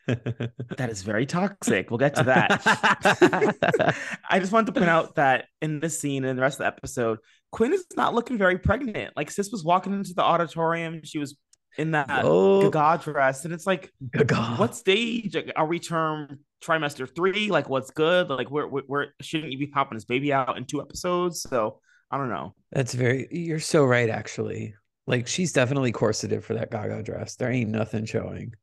that 0.08 0.90
is 0.90 1.04
very 1.04 1.26
toxic. 1.26 1.92
We'll 1.92 1.98
get 2.00 2.16
to 2.16 2.24
that. 2.24 3.96
I 4.30 4.40
just 4.40 4.52
wanted 4.52 4.68
to 4.68 4.80
point 4.80 4.90
out 4.90 5.16
that 5.16 5.46
in 5.62 5.80
this 5.80 6.00
scene 6.00 6.26
and 6.26 6.38
the 6.38 6.42
rest 6.42 6.56
of 6.56 6.60
the 6.60 6.68
episode, 6.68 7.20
Quinn 7.52 7.74
is 7.74 7.86
not 7.96 8.14
looking 8.14 8.38
very 8.38 8.58
pregnant. 8.58 9.16
Like 9.16 9.32
Sis 9.32 9.52
was 9.52 9.64
walking 9.64 9.94
into 9.94 10.14
the 10.14 10.24
auditorium, 10.24 11.02
she 11.04 11.20
was 11.20 11.38
in 11.78 11.92
that 11.92 12.08
oh. 12.10 12.70
Gaga 12.70 13.04
dress, 13.04 13.46
and 13.46 13.54
it's 13.54 13.68
like, 13.68 13.92
Gaga. 14.12 14.56
what 14.58 14.76
stage 14.76 15.36
are 15.56 15.68
we 15.68 15.80
term 15.80 16.40
trimester 16.64 17.08
three? 17.14 17.50
Like, 17.50 17.70
what's 17.70 17.92
good? 17.92 18.30
Like, 18.30 18.50
where 18.50 18.66
where 18.66 19.14
shouldn't 19.22 19.52
you 19.52 19.60
be 19.60 19.68
popping 19.68 19.96
this 19.96 20.06
baby 20.06 20.34
out 20.34 20.58
in 20.58 20.66
two 20.66 20.82
episodes? 20.82 21.42
So 21.42 21.80
I 22.10 22.18
don't 22.18 22.30
know. 22.30 22.56
That's 22.72 22.94
very. 22.94 23.28
You're 23.32 23.60
so 23.60 23.86
right, 23.86 24.10
actually. 24.10 24.76
Like, 25.08 25.28
she's 25.28 25.54
definitely 25.54 25.92
corseted 25.92 26.44
for 26.44 26.54
that 26.56 26.70
Gaga 26.70 27.02
dress. 27.04 27.36
There 27.36 27.50
ain't 27.50 27.72
nothing 27.72 28.06
showing. 28.06 28.54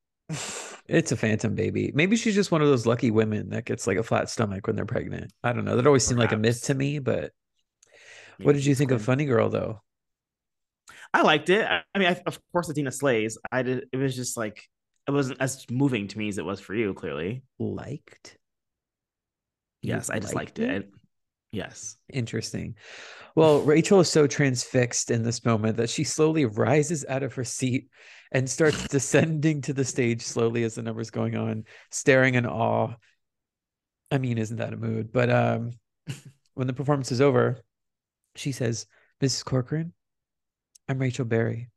It's 0.86 1.12
a 1.12 1.16
phantom 1.16 1.54
baby. 1.54 1.90
Maybe 1.94 2.16
she's 2.16 2.34
just 2.34 2.50
one 2.50 2.60
of 2.60 2.68
those 2.68 2.86
lucky 2.86 3.10
women 3.10 3.50
that 3.50 3.64
gets 3.64 3.86
like 3.86 3.96
a 3.96 4.02
flat 4.02 4.28
stomach 4.28 4.66
when 4.66 4.76
they're 4.76 4.84
pregnant. 4.84 5.32
I 5.42 5.52
don't 5.54 5.64
know. 5.64 5.76
That 5.76 5.86
always 5.86 6.04
Perhaps. 6.04 6.08
seemed 6.08 6.20
like 6.20 6.32
a 6.32 6.36
myth 6.36 6.64
to 6.64 6.74
me, 6.74 6.98
but 6.98 7.32
what 8.40 8.54
did 8.54 8.66
you 8.66 8.74
think 8.74 8.90
of 8.90 9.02
Funny 9.02 9.24
Girl 9.24 9.48
though? 9.48 9.80
I 11.12 11.22
liked 11.22 11.48
it. 11.48 11.64
I 11.66 11.98
mean, 11.98 12.08
I, 12.08 12.20
of 12.26 12.38
course, 12.52 12.68
Idina 12.68 12.90
slays. 12.90 13.38
I 13.50 13.62
did. 13.62 13.86
It 13.92 13.96
was 13.96 14.16
just 14.16 14.36
like 14.36 14.68
it 15.06 15.12
wasn't 15.12 15.40
as 15.40 15.64
moving 15.70 16.08
to 16.08 16.18
me 16.18 16.28
as 16.28 16.38
it 16.38 16.44
was 16.44 16.60
for 16.60 16.74
you. 16.74 16.92
Clearly, 16.92 17.44
liked. 17.58 18.36
Yes, 19.80 20.08
you 20.08 20.16
I 20.16 20.18
just 20.18 20.34
liked, 20.34 20.58
liked 20.58 20.70
it. 20.70 20.70
it. 20.70 20.90
Yes. 21.54 21.96
Interesting. 22.12 22.74
Well, 23.36 23.60
Rachel 23.60 24.00
is 24.00 24.10
so 24.10 24.26
transfixed 24.26 25.12
in 25.12 25.22
this 25.22 25.44
moment 25.44 25.76
that 25.76 25.88
she 25.88 26.02
slowly 26.02 26.46
rises 26.46 27.04
out 27.08 27.22
of 27.22 27.34
her 27.34 27.44
seat 27.44 27.88
and 28.32 28.50
starts 28.50 28.88
descending 28.88 29.60
to 29.62 29.72
the 29.72 29.84
stage 29.84 30.22
slowly 30.22 30.64
as 30.64 30.74
the 30.74 30.82
number's 30.82 31.10
going 31.10 31.36
on, 31.36 31.64
staring 31.92 32.34
in 32.34 32.44
awe. 32.44 32.94
I 34.10 34.18
mean, 34.18 34.36
isn't 34.36 34.56
that 34.56 34.72
a 34.72 34.76
mood? 34.76 35.12
But 35.12 35.30
um, 35.30 35.70
when 36.54 36.66
the 36.66 36.72
performance 36.72 37.12
is 37.12 37.20
over, 37.20 37.62
she 38.34 38.50
says, 38.50 38.86
Mrs. 39.22 39.44
Corcoran, 39.44 39.92
I'm 40.88 40.98
Rachel 40.98 41.24
Berry. 41.24 41.70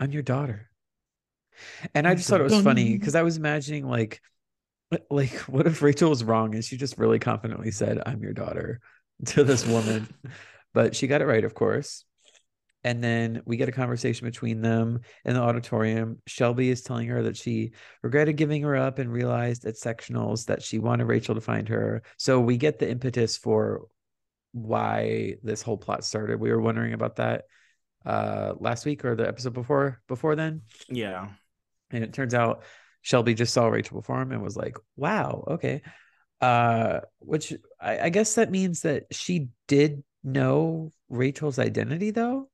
I'm 0.00 0.10
your 0.10 0.22
daughter. 0.22 0.68
And 1.94 2.08
I 2.08 2.16
just 2.16 2.28
thought 2.28 2.40
it 2.40 2.50
was 2.50 2.62
funny 2.62 2.98
because 2.98 3.14
I 3.14 3.22
was 3.22 3.36
imagining 3.36 3.86
like 3.86 4.20
like 5.10 5.32
what 5.40 5.66
if 5.66 5.82
Rachel 5.82 6.10
was 6.10 6.24
wrong 6.24 6.54
and 6.54 6.64
she 6.64 6.76
just 6.76 6.98
really 6.98 7.18
confidently 7.18 7.70
said, 7.70 8.02
I'm 8.04 8.22
your 8.22 8.32
daughter 8.32 8.80
to 9.26 9.44
this 9.44 9.66
woman. 9.66 10.08
but 10.72 10.94
she 10.96 11.06
got 11.06 11.22
it 11.22 11.26
right, 11.26 11.44
of 11.44 11.54
course. 11.54 12.04
And 12.84 13.02
then 13.02 13.42
we 13.44 13.56
get 13.56 13.68
a 13.68 13.72
conversation 13.72 14.26
between 14.26 14.60
them 14.60 15.02
in 15.24 15.34
the 15.34 15.40
auditorium. 15.40 16.20
Shelby 16.26 16.68
is 16.68 16.82
telling 16.82 17.06
her 17.08 17.22
that 17.22 17.36
she 17.36 17.72
regretted 18.02 18.36
giving 18.36 18.62
her 18.62 18.76
up 18.76 18.98
and 18.98 19.12
realized 19.12 19.64
at 19.66 19.76
sectionals 19.76 20.46
that 20.46 20.62
she 20.62 20.80
wanted 20.80 21.04
Rachel 21.04 21.36
to 21.36 21.40
find 21.40 21.68
her. 21.68 22.02
So 22.16 22.40
we 22.40 22.56
get 22.56 22.80
the 22.80 22.90
impetus 22.90 23.36
for 23.36 23.82
why 24.50 25.36
this 25.44 25.62
whole 25.62 25.76
plot 25.76 26.04
started. 26.04 26.40
We 26.40 26.50
were 26.50 26.60
wondering 26.60 26.92
about 26.92 27.16
that 27.16 27.44
uh 28.04 28.54
last 28.58 28.84
week 28.84 29.04
or 29.04 29.14
the 29.14 29.28
episode 29.28 29.52
before 29.52 30.02
before 30.08 30.34
then. 30.34 30.62
Yeah. 30.88 31.28
And 31.92 32.02
it 32.02 32.12
turns 32.12 32.34
out 32.34 32.64
Shelby 33.02 33.34
just 33.34 33.52
saw 33.52 33.66
Rachel 33.66 33.98
perform 34.00 34.32
and 34.32 34.42
was 34.42 34.56
like, 34.56 34.76
wow, 34.96 35.44
okay. 35.48 35.82
Uh, 36.40 37.00
which 37.20 37.52
I, 37.80 38.00
I 38.00 38.08
guess 38.08 38.34
that 38.34 38.50
means 38.50 38.82
that 38.82 39.04
she 39.12 39.48
did 39.68 40.02
know 40.24 40.90
Rachel's 41.08 41.58
identity 41.58 42.10
though 42.10 42.48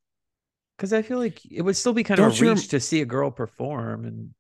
because 0.77 0.93
I 0.93 1.03
feel 1.03 1.19
like 1.19 1.41
it 1.51 1.63
would 1.63 1.77
still 1.77 1.93
be 1.93 2.05
kind 2.05 2.19
Don't 2.19 2.31
of 2.33 2.41
a 2.41 2.55
reach 2.55 2.69
to 2.69 2.81
see 2.81 3.01
a 3.01 3.07
girl 3.07 3.31
perform 3.31 4.05
and 4.05 4.31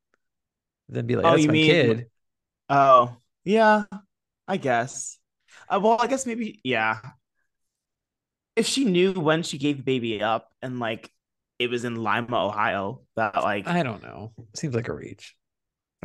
then 0.89 1.07
be 1.07 1.17
like, 1.17 1.27
"Oh, 1.27 1.37
you 1.37 1.49
my 1.49 1.53
mean, 1.53 1.67
kid." 1.67 2.07
Oh, 2.69 3.17
yeah, 3.45 3.85
I 4.47 4.57
guess. 4.57 5.19
Uh, 5.69 5.81
well, 5.83 5.99
I 6.01 6.07
guess 6.07 6.27
maybe, 6.27 6.61
yeah. 6.63 6.99
If 8.55 8.67
she 8.67 8.85
knew 8.85 9.13
when 9.13 9.43
she 9.43 9.59
gave 9.59 9.79
the 9.79 9.83
baby 9.83 10.23
up 10.23 10.49
and 10.63 10.79
like 10.79 11.11
it 11.59 11.71
was 11.71 11.85
in 11.85 11.97
Lima, 11.97 12.47
Ohio, 12.47 13.03
that 13.17 13.37
like 13.43 13.67
I 13.67 13.83
don't 13.83 14.03
know, 14.03 14.33
seems 14.55 14.75
like 14.75 14.89
a 14.89 14.95
reach. 14.95 15.35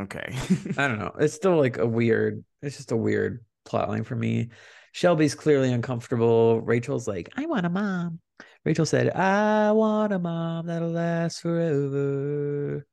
Okay, 0.00 0.36
I 0.76 0.88
don't 0.88 0.98
know. 0.98 1.12
It's 1.20 1.34
still 1.34 1.56
like 1.56 1.78
a 1.78 1.86
weird. 1.86 2.44
It's 2.62 2.76
just 2.76 2.92
a 2.92 2.96
weird 2.96 3.44
plotline 3.64 4.04
for 4.04 4.16
me. 4.16 4.50
Shelby's 4.92 5.34
clearly 5.34 5.72
uncomfortable. 5.72 6.60
Rachel's 6.60 7.08
like, 7.08 7.28
I 7.36 7.46
want 7.46 7.66
a 7.66 7.68
mom. 7.68 8.20
Rachel 8.64 8.86
said, 8.86 9.10
I 9.10 9.72
want 9.72 10.12
a 10.12 10.18
mom 10.18 10.66
that'll 10.66 10.90
last 10.90 11.40
forever. 11.40 12.86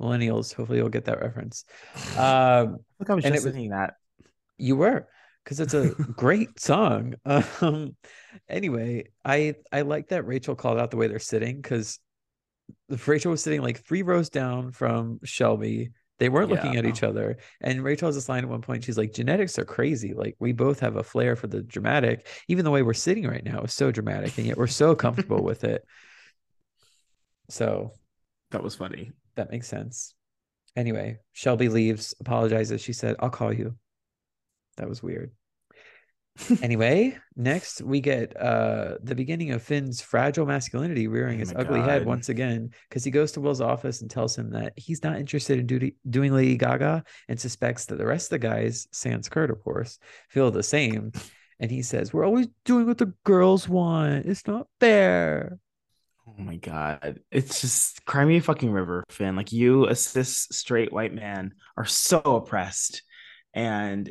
Millennials, 0.00 0.54
hopefully 0.54 0.78
you'll 0.78 0.88
get 0.88 1.06
that 1.06 1.20
reference. 1.20 1.64
Um, 2.16 2.78
Look, 2.98 3.10
I 3.10 3.14
was 3.14 3.24
just 3.24 3.42
singing 3.42 3.70
that. 3.70 3.94
You 4.56 4.76
were, 4.76 5.08
because 5.44 5.60
it's 5.60 5.74
a 5.74 5.90
great 6.16 6.60
song. 6.60 7.14
Um, 7.60 7.96
anyway, 8.48 9.06
I 9.24 9.56
I 9.72 9.82
like 9.82 10.08
that 10.08 10.26
Rachel 10.26 10.54
called 10.54 10.78
out 10.78 10.90
the 10.90 10.96
way 10.96 11.08
they're 11.08 11.18
sitting 11.18 11.60
because 11.60 11.98
Rachel 13.06 13.32
was 13.32 13.42
sitting 13.42 13.62
like 13.62 13.84
three 13.84 14.02
rows 14.02 14.30
down 14.30 14.72
from 14.72 15.20
Shelby 15.24 15.90
they 16.18 16.28
weren't 16.28 16.50
yeah. 16.50 16.56
looking 16.56 16.76
at 16.76 16.86
each 16.86 17.02
other. 17.02 17.38
And 17.60 17.84
Rachel 17.84 18.08
has 18.08 18.14
this 18.14 18.28
line 18.28 18.44
at 18.44 18.50
one 18.50 18.62
point. 18.62 18.84
She's 18.84 18.98
like, 18.98 19.12
genetics 19.12 19.58
are 19.58 19.64
crazy. 19.64 20.14
Like 20.14 20.36
we 20.38 20.52
both 20.52 20.80
have 20.80 20.96
a 20.96 21.02
flair 21.02 21.36
for 21.36 21.46
the 21.46 21.62
dramatic. 21.62 22.26
Even 22.48 22.64
the 22.64 22.70
way 22.70 22.82
we're 22.82 22.94
sitting 22.94 23.26
right 23.26 23.44
now 23.44 23.60
is 23.62 23.74
so 23.74 23.90
dramatic, 23.90 24.36
and 24.38 24.46
yet 24.46 24.56
we're 24.56 24.66
so 24.66 24.94
comfortable 24.94 25.42
with 25.44 25.64
it. 25.64 25.84
So 27.48 27.92
that 28.50 28.62
was 28.62 28.74
funny. 28.74 29.12
That 29.34 29.50
makes 29.50 29.68
sense. 29.68 30.14
Anyway, 30.74 31.18
Shelby 31.32 31.68
leaves, 31.68 32.14
apologizes. 32.20 32.80
She 32.80 32.92
said, 32.92 33.16
I'll 33.20 33.30
call 33.30 33.52
you. 33.52 33.76
That 34.76 34.88
was 34.88 35.02
weird 35.02 35.32
anyway, 36.62 37.16
next 37.36 37.82
we 37.82 38.00
get 38.00 38.36
uh 38.40 38.96
the 39.02 39.14
beginning 39.14 39.52
of 39.52 39.62
Finn's 39.62 40.00
fragile 40.00 40.46
masculinity 40.46 41.06
rearing 41.06 41.36
oh 41.36 41.40
his 41.40 41.52
ugly 41.54 41.80
God. 41.80 41.88
head 41.88 42.06
once 42.06 42.28
again 42.28 42.70
because 42.88 43.04
he 43.04 43.10
goes 43.10 43.32
to 43.32 43.40
Will's 43.40 43.60
office 43.60 44.00
and 44.00 44.10
tells 44.10 44.36
him 44.36 44.50
that 44.50 44.72
he's 44.76 45.02
not 45.02 45.18
interested 45.18 45.58
in 45.58 45.66
duty, 45.66 45.96
doing 46.08 46.32
Lady 46.32 46.56
Gaga 46.56 47.04
and 47.28 47.40
suspects 47.40 47.86
that 47.86 47.98
the 47.98 48.06
rest 48.06 48.26
of 48.26 48.40
the 48.40 48.46
guys, 48.46 48.86
sans 48.92 49.28
Kurt, 49.28 49.50
of 49.50 49.62
course, 49.62 49.98
feel 50.28 50.50
the 50.50 50.62
same. 50.62 51.12
And 51.58 51.70
he 51.70 51.82
says, 51.82 52.12
We're 52.12 52.26
always 52.26 52.48
doing 52.64 52.86
what 52.86 52.98
the 52.98 53.14
girls 53.24 53.68
want. 53.68 54.26
It's 54.26 54.46
not 54.46 54.66
fair. 54.80 55.58
Oh 56.28 56.42
my 56.42 56.56
god. 56.56 57.20
It's 57.30 57.60
just 57.60 58.04
cry 58.04 58.24
me 58.24 58.36
a 58.38 58.42
fucking 58.42 58.70
river, 58.70 59.04
Finn. 59.08 59.36
Like 59.36 59.52
you, 59.52 59.86
a 59.86 59.94
cis 59.94 60.48
straight 60.50 60.92
white 60.92 61.14
man, 61.14 61.54
are 61.76 61.84
so 61.84 62.20
oppressed. 62.20 63.02
And 63.54 64.10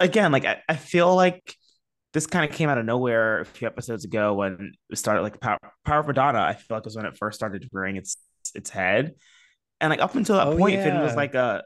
again, 0.00 0.32
like 0.32 0.44
I, 0.44 0.62
I 0.68 0.76
feel 0.76 1.14
like 1.14 1.56
this 2.12 2.26
kind 2.26 2.48
of 2.48 2.56
came 2.56 2.68
out 2.68 2.78
of 2.78 2.84
nowhere 2.84 3.40
a 3.40 3.44
few 3.44 3.66
episodes 3.66 4.04
ago 4.04 4.34
when 4.34 4.72
it 4.90 4.96
started 4.96 5.22
like 5.22 5.40
Power, 5.40 5.58
Power 5.84 6.00
of 6.00 6.06
Madonna. 6.06 6.40
I 6.40 6.54
feel 6.54 6.76
like 6.76 6.84
was 6.84 6.96
when 6.96 7.06
it 7.06 7.18
first 7.18 7.36
started 7.36 7.68
rearing 7.72 7.96
its 7.96 8.16
its 8.54 8.70
head, 8.70 9.14
and 9.80 9.90
like 9.90 10.00
up 10.00 10.14
until 10.14 10.36
that 10.36 10.46
oh, 10.46 10.56
point, 10.56 10.74
yeah. 10.74 10.84
Finn 10.84 11.02
was 11.02 11.14
like 11.14 11.34
a 11.34 11.62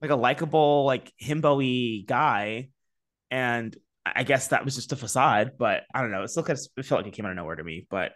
like 0.00 0.10
a 0.10 0.16
likable 0.16 0.84
like 0.84 1.12
himbo 1.22 2.06
guy, 2.06 2.68
and 3.30 3.76
I 4.06 4.22
guess 4.22 4.48
that 4.48 4.64
was 4.64 4.74
just 4.74 4.92
a 4.92 4.96
facade. 4.96 5.52
But 5.58 5.84
I 5.94 6.00
don't 6.00 6.10
know. 6.10 6.22
It 6.22 6.28
still 6.28 6.42
kind 6.42 6.58
of 6.58 6.64
it 6.76 6.84
felt 6.84 7.00
like 7.00 7.12
it 7.12 7.16
came 7.16 7.26
out 7.26 7.32
of 7.32 7.36
nowhere 7.36 7.56
to 7.56 7.64
me. 7.64 7.86
But 7.90 8.12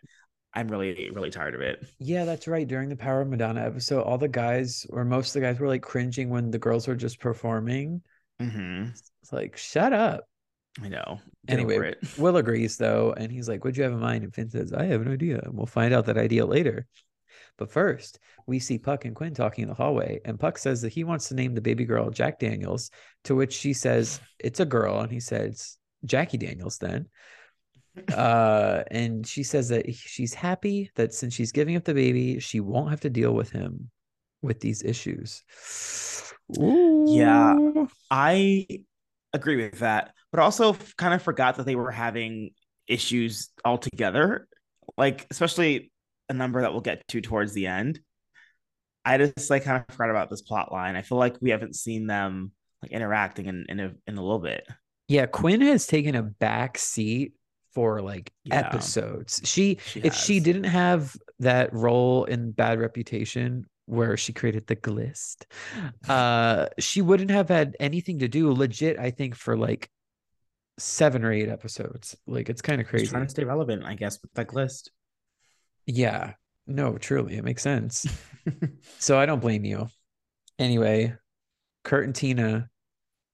I'm 0.54 0.68
really, 0.68 1.10
really 1.12 1.30
tired 1.30 1.56
of 1.56 1.60
it. 1.60 1.84
Yeah, 1.98 2.24
that's 2.24 2.46
right. 2.46 2.66
During 2.66 2.88
the 2.88 2.96
Power 2.96 3.22
of 3.22 3.28
Madonna 3.28 3.62
episode, 3.62 4.02
all 4.02 4.18
the 4.18 4.28
guys 4.28 4.86
or 4.90 5.04
most 5.04 5.34
of 5.34 5.40
the 5.42 5.48
guys 5.48 5.58
were 5.58 5.66
like 5.66 5.82
cringing 5.82 6.30
when 6.30 6.50
the 6.52 6.58
girls 6.58 6.86
were 6.86 6.94
just 6.94 7.18
performing. 7.18 8.02
Mm-hmm. 8.40 8.90
It's 9.24 9.32
like, 9.32 9.56
shut 9.56 9.94
up. 9.94 10.28
I 10.82 10.88
know. 10.90 11.18
Get 11.46 11.58
anyway, 11.58 11.94
Will 12.18 12.36
agrees 12.36 12.76
though, 12.76 13.14
and 13.16 13.32
he's 13.32 13.48
like, 13.48 13.64
What'd 13.64 13.78
you 13.78 13.84
have 13.84 13.92
in 13.94 14.00
mind? 14.00 14.22
And 14.22 14.34
Finn 14.34 14.50
says, 14.50 14.74
I 14.74 14.84
have 14.84 15.00
an 15.00 15.10
idea. 15.10 15.40
And 15.42 15.54
we'll 15.54 15.64
find 15.64 15.94
out 15.94 16.04
that 16.06 16.18
idea 16.18 16.44
later. 16.44 16.86
But 17.56 17.70
first, 17.70 18.18
we 18.46 18.58
see 18.58 18.76
Puck 18.76 19.06
and 19.06 19.16
Quinn 19.16 19.32
talking 19.32 19.62
in 19.62 19.68
the 19.68 19.74
hallway, 19.74 20.20
and 20.26 20.38
Puck 20.38 20.58
says 20.58 20.82
that 20.82 20.92
he 20.92 21.04
wants 21.04 21.28
to 21.28 21.34
name 21.34 21.54
the 21.54 21.62
baby 21.62 21.86
girl 21.86 22.10
Jack 22.10 22.38
Daniels, 22.38 22.90
to 23.24 23.34
which 23.34 23.54
she 23.54 23.72
says 23.72 24.20
it's 24.38 24.60
a 24.60 24.66
girl, 24.66 25.00
and 25.00 25.10
he 25.10 25.20
says 25.20 25.78
Jackie 26.04 26.36
Daniels 26.36 26.76
then. 26.76 27.06
Uh, 28.12 28.82
and 28.90 29.26
she 29.26 29.42
says 29.42 29.70
that 29.70 29.94
she's 29.94 30.34
happy 30.34 30.90
that 30.96 31.14
since 31.14 31.32
she's 31.32 31.52
giving 31.52 31.76
up 31.76 31.84
the 31.84 31.94
baby, 31.94 32.40
she 32.40 32.60
won't 32.60 32.90
have 32.90 33.00
to 33.00 33.10
deal 33.10 33.32
with 33.32 33.50
him 33.50 33.90
with 34.42 34.60
these 34.60 34.82
issues. 34.82 35.42
Ooh. 36.60 37.06
Yeah, 37.08 37.56
I 38.10 38.84
agree 39.34 39.56
with 39.56 39.80
that, 39.80 40.14
but 40.30 40.40
also 40.40 40.74
kind 40.96 41.12
of 41.12 41.20
forgot 41.22 41.56
that 41.56 41.66
they 41.66 41.76
were 41.76 41.90
having 41.90 42.50
issues 42.86 43.50
altogether. 43.64 44.48
Like, 44.96 45.26
especially 45.30 45.90
a 46.28 46.32
number 46.32 46.62
that 46.62 46.72
we'll 46.72 46.80
get 46.80 47.06
to 47.08 47.20
towards 47.20 47.52
the 47.52 47.66
end. 47.66 48.00
I 49.04 49.18
just 49.18 49.50
like 49.50 49.64
kind 49.64 49.84
of 49.86 49.94
forgot 49.94 50.10
about 50.10 50.30
this 50.30 50.40
plot 50.40 50.72
line. 50.72 50.96
I 50.96 51.02
feel 51.02 51.18
like 51.18 51.36
we 51.42 51.50
haven't 51.50 51.76
seen 51.76 52.06
them 52.06 52.52
like 52.82 52.92
interacting 52.92 53.46
in 53.46 53.66
in 53.68 53.80
a, 53.80 53.92
in 54.06 54.16
a 54.16 54.22
little 54.22 54.38
bit. 54.38 54.66
Yeah, 55.08 55.26
Quinn 55.26 55.60
has 55.60 55.86
taken 55.86 56.14
a 56.14 56.22
back 56.22 56.78
seat 56.78 57.34
for 57.74 58.00
like 58.00 58.32
yeah, 58.44 58.60
episodes. 58.60 59.40
She, 59.44 59.78
she 59.84 60.00
if 60.00 60.14
she 60.14 60.40
didn't 60.40 60.64
have 60.64 61.14
that 61.40 61.74
role 61.74 62.24
in 62.24 62.52
Bad 62.52 62.78
Reputation 62.78 63.66
where 63.86 64.16
she 64.16 64.32
created 64.32 64.66
the 64.66 64.76
glist, 64.76 65.44
uh, 66.08 66.66
she 66.78 67.02
wouldn't 67.02 67.30
have 67.30 67.48
had 67.48 67.76
anything 67.80 68.20
to 68.20 68.28
do 68.28 68.52
legit, 68.52 68.98
I 68.98 69.10
think, 69.10 69.34
for 69.34 69.56
like 69.56 69.90
seven 70.78 71.24
or 71.24 71.32
eight 71.32 71.48
episodes. 71.48 72.16
Like 72.26 72.48
it's 72.48 72.62
kind 72.62 72.80
of 72.80 72.86
crazy. 72.86 73.08
Trying 73.08 73.24
to 73.24 73.30
stay 73.30 73.44
relevant, 73.44 73.84
I 73.84 73.94
guess, 73.94 74.20
with 74.20 74.32
that 74.34 74.48
glist. 74.48 74.88
Yeah. 75.86 76.34
No, 76.66 76.96
truly, 76.96 77.36
it 77.36 77.44
makes 77.44 77.62
sense. 77.62 78.06
so 78.98 79.18
I 79.18 79.26
don't 79.26 79.40
blame 79.40 79.64
you. 79.64 79.88
Anyway, 80.58 81.14
Kurt 81.82 82.04
and 82.04 82.14
Tina, 82.14 82.70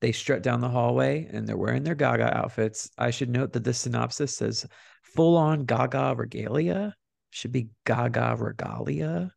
they 0.01 0.13
strut 0.13 0.43
down 0.43 0.61
the 0.61 0.69
hallway 0.69 1.29
and 1.31 1.47
they're 1.47 1.57
wearing 1.57 1.85
their 1.85 1.95
Gaga 1.95 2.37
outfits. 2.37 2.91
I 2.99 3.11
should 3.11 3.31
note 3.31 3.53
that 3.53 3.65
the 3.65 3.75
synopsis 3.75 4.37
says 4.37 4.67
full 5.03 5.37
on 5.37 5.65
Gaga 5.65 6.15
regalia. 6.17 6.95
Should 7.31 7.53
be 7.53 7.69
Gaga 7.87 8.37
regalia. 8.39 9.31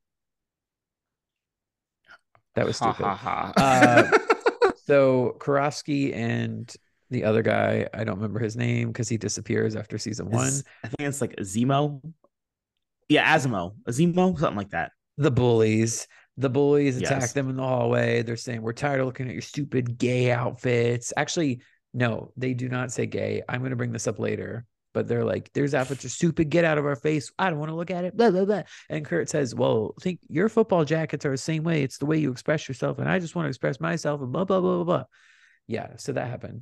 That 2.56 2.66
was 2.66 2.78
stupid. 2.78 3.04
Ha, 3.04 3.16
ha, 3.16 3.54
ha. 3.56 4.12
uh, 4.16 4.72
so 4.86 5.36
Karofsky 5.40 6.16
and 6.16 6.74
the 7.10 7.24
other 7.24 7.42
guy, 7.42 7.88
I 7.94 8.04
don't 8.04 8.16
remember 8.16 8.40
his 8.40 8.56
name 8.56 8.90
because 8.90 9.10
he 9.10 9.18
disappears 9.18 9.76
after 9.76 9.98
season 9.98 10.30
one. 10.30 10.54
I 10.84 10.88
think 10.88 11.08
it's 11.08 11.22
like 11.22 11.36
Zemo. 11.38 12.02
Yeah, 13.10 13.36
Asimo, 13.36 13.76
Azimo, 13.88 14.38
something 14.38 14.58
like 14.58 14.72
that. 14.72 14.92
The 15.18 15.32
bullies. 15.32 16.08
The 16.38 16.50
bullies 16.50 16.98
attack 16.98 17.22
yes. 17.22 17.34
them 17.34 17.50
in 17.50 17.58
the 17.58 17.64
hallway. 17.64 18.24
They're 18.24 18.38
saying, 18.38 18.62
We're 18.62 18.74
tired 18.74 19.00
of 19.00 19.06
looking 19.06 19.28
at 19.28 19.34
your 19.34 19.42
stupid 19.42 19.98
gay 19.98 20.32
outfits. 20.32 21.14
Actually, 21.16 21.62
no, 21.94 22.32
they 22.36 22.54
do 22.54 22.70
not 22.70 22.92
say 22.92 23.06
gay. 23.06 23.44
I'm 23.48 23.60
going 23.60 23.70
to 23.70 23.76
bring 23.76 23.92
this 23.92 24.08
up 24.08 24.18
later. 24.18 24.66
But 24.94 25.08
they're 25.08 25.26
like, 25.26 25.52
There's 25.54 25.74
outfits 25.74 26.06
are 26.06 26.10
stupid. 26.10 26.50
Get 26.50 26.66
out 26.66 26.78
of 26.78 26.86
our 26.86 26.96
face. 26.96 27.32
I 27.38 27.50
don't 27.50 27.60
want 27.60 27.70
to 27.70 27.76
look 27.76 27.92
at 27.92 28.06
it. 28.06 28.16
Blah, 28.16 28.32
blah, 28.32 28.46
blah. 28.46 28.64
And 28.90 29.06
Kurt 29.06 29.30
says, 29.30 29.56
Well, 29.56 29.96
think 30.02 30.20
your 30.30 30.50
football 30.50 30.86
jackets 30.86 31.26
are 31.26 31.32
the 31.32 31.38
same 31.38 31.64
way. 31.64 31.84
It's 31.84 31.98
the 31.98 32.06
way 32.06 32.18
you 32.18 32.32
express 32.32 32.68
yourself. 32.68 33.00
And 33.00 33.10
I 33.10 33.20
just 33.20 33.36
want 33.36 33.46
to 33.46 33.50
express 33.50 33.80
myself 33.80 34.22
and 34.22 34.32
blah, 34.32 34.46
blah, 34.46 34.62
blah, 34.62 34.76
blah, 34.76 34.84
blah. 34.84 35.04
Yeah. 35.68 35.98
So 35.98 36.14
that 36.14 36.28
happened. 36.28 36.62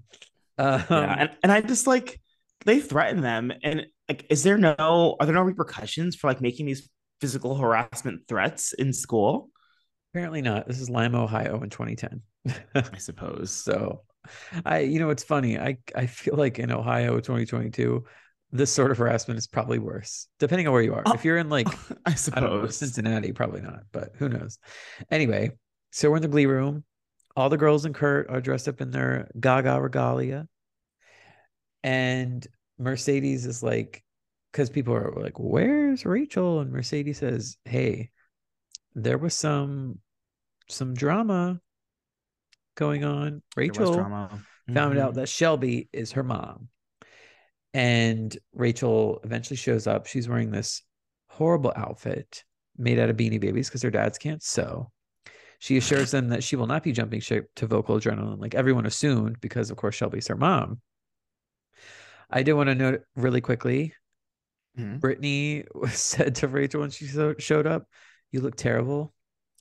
Um, 0.57 0.83
yeah. 0.89 1.15
And, 1.19 1.29
and 1.43 1.51
I 1.51 1.61
just 1.61 1.87
like, 1.87 2.21
they 2.65 2.79
threaten 2.79 3.21
them 3.21 3.51
and 3.63 3.87
like 4.07 4.25
is 4.29 4.43
there 4.43 4.57
no 4.57 5.15
are 5.19 5.25
there 5.25 5.35
no 5.35 5.41
repercussions 5.41 6.15
for 6.15 6.27
like 6.27 6.41
making 6.41 6.65
these 6.65 6.89
physical 7.19 7.55
harassment 7.55 8.21
threats 8.27 8.73
in 8.73 8.93
school 8.93 9.49
apparently 10.13 10.41
not 10.41 10.67
this 10.67 10.79
is 10.79 10.89
lima 10.89 11.23
ohio 11.23 11.61
in 11.61 11.69
2010 11.69 12.21
i 12.75 12.97
suppose 12.97 13.51
so 13.63 14.01
i 14.65 14.79
you 14.79 14.99
know 14.99 15.09
it's 15.09 15.23
funny 15.23 15.57
i 15.57 15.77
i 15.95 16.05
feel 16.05 16.35
like 16.35 16.59
in 16.59 16.71
ohio 16.71 17.15
2022 17.15 18.03
this 18.51 18.71
sort 18.71 18.91
of 18.91 18.97
harassment 18.97 19.37
is 19.37 19.47
probably 19.47 19.79
worse 19.79 20.27
depending 20.37 20.67
on 20.67 20.73
where 20.73 20.81
you 20.81 20.93
are. 20.93 21.03
Oh, 21.05 21.13
if 21.13 21.23
you're 21.23 21.37
in 21.37 21.49
like 21.57 21.67
i 22.05 22.13
suppose 22.13 22.43
I 22.43 22.45
know, 22.45 22.67
cincinnati 22.67 23.31
probably 23.31 23.61
not 23.61 23.83
but 23.91 24.11
who 24.15 24.29
knows. 24.29 24.59
Anyway 25.09 25.51
so 25.91 26.09
we're 26.09 26.17
in 26.17 26.21
the 26.21 26.27
glee 26.27 26.45
room 26.45 26.83
all 27.35 27.49
the 27.49 27.57
girls 27.57 27.85
and 27.85 27.95
kurt 27.95 28.29
are 28.29 28.41
dressed 28.41 28.67
up 28.67 28.81
in 28.81 28.91
their 28.91 29.29
gaga 29.39 29.79
regalia 29.81 30.47
and 31.83 32.45
Mercedes 32.77 33.45
is 33.45 33.63
like, 33.63 34.03
because 34.51 34.69
people 34.69 34.93
are 34.93 35.13
like, 35.15 35.39
"Where's 35.39 36.05
Rachel?" 36.05 36.59
And 36.59 36.71
Mercedes 36.71 37.19
says, 37.19 37.57
"Hey, 37.65 38.11
there 38.95 39.17
was 39.17 39.33
some 39.35 39.99
some 40.67 40.93
drama 40.93 41.61
going 42.75 43.03
on. 43.03 43.41
Rachel 43.55 43.95
mm-hmm. 43.95 44.73
found 44.73 44.97
out 44.97 45.11
mm-hmm. 45.11 45.19
that 45.19 45.29
Shelby 45.29 45.89
is 45.93 46.13
her 46.13 46.23
mom." 46.23 46.69
And 47.73 48.37
Rachel 48.53 49.21
eventually 49.23 49.57
shows 49.57 49.87
up. 49.87 50.05
She's 50.05 50.27
wearing 50.27 50.51
this 50.51 50.81
horrible 51.29 51.73
outfit 51.75 52.43
made 52.77 52.99
out 52.99 53.09
of 53.09 53.17
beanie 53.17 53.39
babies 53.39 53.69
because 53.69 53.81
her 53.81 53.91
dads 53.91 54.17
can't 54.17 54.43
sew. 54.43 54.91
She 55.59 55.77
assures 55.77 56.11
them 56.11 56.29
that 56.29 56.43
she 56.43 56.55
will 56.55 56.67
not 56.67 56.83
be 56.83 56.91
jumping 56.91 57.19
ship 57.19 57.51
to 57.57 57.67
vocal 57.67 57.99
adrenaline 57.99 58.39
like 58.41 58.55
everyone 58.55 58.87
assumed 58.87 59.39
because, 59.41 59.69
of 59.69 59.77
course, 59.77 59.93
Shelby's 59.93 60.27
her 60.27 60.35
mom. 60.35 60.81
I 62.31 62.43
did 62.43 62.53
want 62.53 62.69
to 62.69 62.75
note 62.75 63.01
really 63.15 63.41
quickly. 63.41 63.93
Mm-hmm. 64.77 64.97
Brittany 64.97 65.65
said 65.89 66.35
to 66.35 66.47
Rachel 66.47 66.81
when 66.81 66.89
she 66.89 67.05
so- 67.05 67.35
showed 67.37 67.67
up, 67.67 67.87
"You 68.31 68.41
look 68.41 68.55
terrible. 68.55 69.13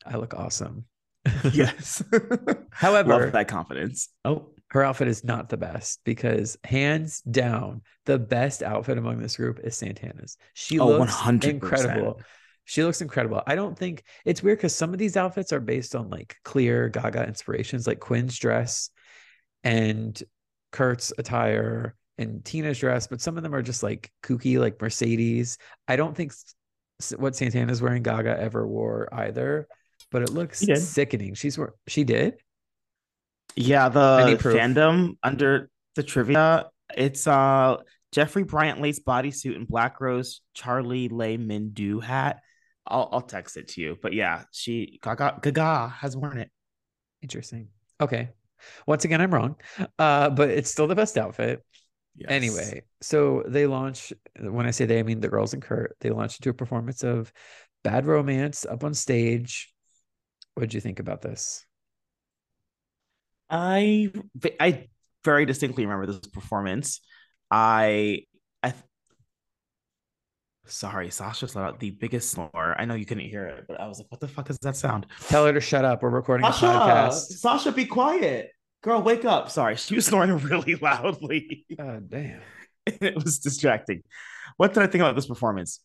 I 0.07 0.17
look 0.17 0.35
awesome." 0.35 0.87
yes. 1.53 2.03
However, 2.71 3.19
Love 3.19 3.33
that 3.33 3.49
confidence. 3.49 4.09
Oh, 4.25 4.51
her 4.69 4.85
outfit 4.85 5.09
is 5.09 5.25
not 5.25 5.49
the 5.49 5.57
best 5.57 6.01
because 6.05 6.57
hands 6.65 7.21
down, 7.23 7.83
the 8.07 8.19
best 8.19 8.63
outfit 8.63 8.99
among 8.99 9.19
this 9.19 9.37
group 9.37 9.61
is 9.61 9.77
Santana's. 9.77 10.37
She 10.55 10.79
oh, 10.79 10.87
looks 10.87 11.15
100%. 11.15 11.45
incredible. 11.45 12.21
She 12.65 12.85
looks 12.85 13.01
incredible. 13.01 13.43
I 13.47 13.57
don't 13.57 13.77
think 13.77 14.05
it's 14.25 14.43
weird 14.43 14.59
because 14.59 14.75
some 14.75 14.93
of 14.93 14.99
these 14.99 15.17
outfits 15.17 15.53
are 15.53 15.61
based 15.61 15.97
on 15.97 16.09
like 16.09 16.37
clear 16.45 16.89
Gaga 16.89 17.27
inspirations, 17.27 17.87
like 17.87 17.99
Quinn's 17.99 18.39
dress 18.39 18.91
and 19.65 20.21
Kurt's 20.71 21.13
attire 21.19 21.97
and 22.17 22.45
Tina's 22.45 22.79
dress, 22.79 23.09
but 23.09 23.21
some 23.21 23.37
of 23.37 23.43
them 23.43 23.55
are 23.55 23.63
just 23.63 23.83
like 23.83 24.13
kooky, 24.23 24.59
like 24.59 24.81
Mercedes. 24.81 25.59
I 25.89 25.97
don't 25.97 26.17
think 26.17 26.33
what 27.17 27.35
Santana's 27.35 27.83
wearing 27.83 28.03
Gaga 28.03 28.39
ever 28.39 28.67
wore 28.69 29.09
either, 29.13 29.67
but 30.11 30.23
it 30.23 30.31
looks 30.31 30.61
sickening. 30.83 31.35
She's 31.35 31.59
she 31.87 32.05
did. 32.05 32.35
Yeah, 33.57 33.89
the 33.89 34.39
fandom 34.41 35.17
under 35.23 35.71
the 35.97 36.03
trivia, 36.03 36.67
it's 36.97 37.27
uh 37.27 37.79
Jeffrey 38.13 38.43
Bryant 38.43 38.81
lace 38.81 39.01
bodysuit 39.01 39.55
and 39.55 39.67
Black 39.69 40.01
Rose 40.01 40.41
Charlie 40.55 41.09
Le 41.09 41.39
Mindu 41.39 42.03
hat. 42.03 42.41
I'll 42.87 43.09
I'll 43.13 43.21
text 43.21 43.57
it 43.57 43.69
to 43.69 43.81
you. 43.81 43.97
But 44.01 44.13
yeah, 44.13 44.45
she 44.53 44.99
Gaga 45.03 45.39
Gaga 45.43 45.89
has 45.89 46.17
worn 46.17 46.39
it. 46.39 46.51
Interesting. 47.23 47.69
Okay. 48.01 48.31
Once 48.87 49.05
again, 49.05 49.21
I'm 49.21 49.33
wrong. 49.33 49.57
Uh, 49.99 50.31
but 50.31 50.51
it's 50.51 50.71
still 50.71 50.87
the 50.87 50.95
best 50.95 51.17
outfit. 51.17 51.65
Yes. 52.17 52.31
Anyway, 52.31 52.83
so 53.01 53.45
they 53.47 53.67
launch. 53.67 54.13
When 54.39 54.67
I 54.67 54.73
say 54.73 54.85
they, 54.85 54.99
I 54.99 55.03
mean 55.03 55.21
the 55.21 55.29
girls 55.29 55.55
and 55.55 55.63
Kurt. 55.63 55.97
They 56.01 56.11
launch 56.11 56.39
into 56.39 56.51
a 56.51 56.55
performance 56.55 57.03
of 57.03 57.33
Bad 57.85 58.07
Romance 58.07 58.67
up 58.67 58.85
on 58.85 58.93
stage. 58.95 59.73
What 60.55 60.63
did 60.63 60.75
you 60.75 60.81
think 60.81 61.01
about 61.01 61.23
this? 61.23 61.65
I 63.49 64.13
I 64.61 64.89
very 65.25 65.47
distinctly 65.47 65.85
remember 65.87 66.13
this 66.13 66.31
performance. 66.31 67.01
I 67.51 68.25
I 68.63 68.75
sorry, 70.67 71.11
Sasha's 71.11 71.57
let 71.57 71.65
out 71.65 71.81
the 71.81 71.91
biggest 71.91 72.31
snore. 72.31 72.77
I 72.79 72.85
know 72.85 72.95
you 72.95 73.07
couldn't 73.07 73.25
hear 73.25 73.47
it, 73.47 73.65
but 73.67 73.81
I 73.81 73.89
was 73.89 73.99
like, 73.99 74.11
what 74.11 74.21
the 74.21 74.29
fuck 74.29 74.51
is 74.51 74.59
that 74.59 74.77
sound? 74.77 75.07
Tell 75.29 75.47
her 75.47 75.53
to 75.53 75.61
shut 75.61 75.85
up. 75.85 76.03
We're 76.03 76.11
recording 76.11 76.47
Sasha, 76.47 76.67
a 76.67 76.71
podcast. 76.71 77.39
Sasha, 77.39 77.73
be 77.73 77.87
quiet 77.87 78.51
girl, 78.83 79.03
wake 79.03 79.25
up. 79.25 79.51
Sorry, 79.51 79.77
she 79.77 79.95
was 79.95 80.07
snoring 80.07 80.37
really 80.39 80.77
loudly. 80.77 81.65
God 81.77 82.09
damn. 82.11 82.41
it 82.87 83.15
was 83.15 83.39
distracting. 83.39 84.03
What 84.57 84.75
did 84.75 84.83
I 84.83 84.87
think 84.87 85.03
about 85.03 85.15
this 85.15 85.27
performance? 85.27 85.81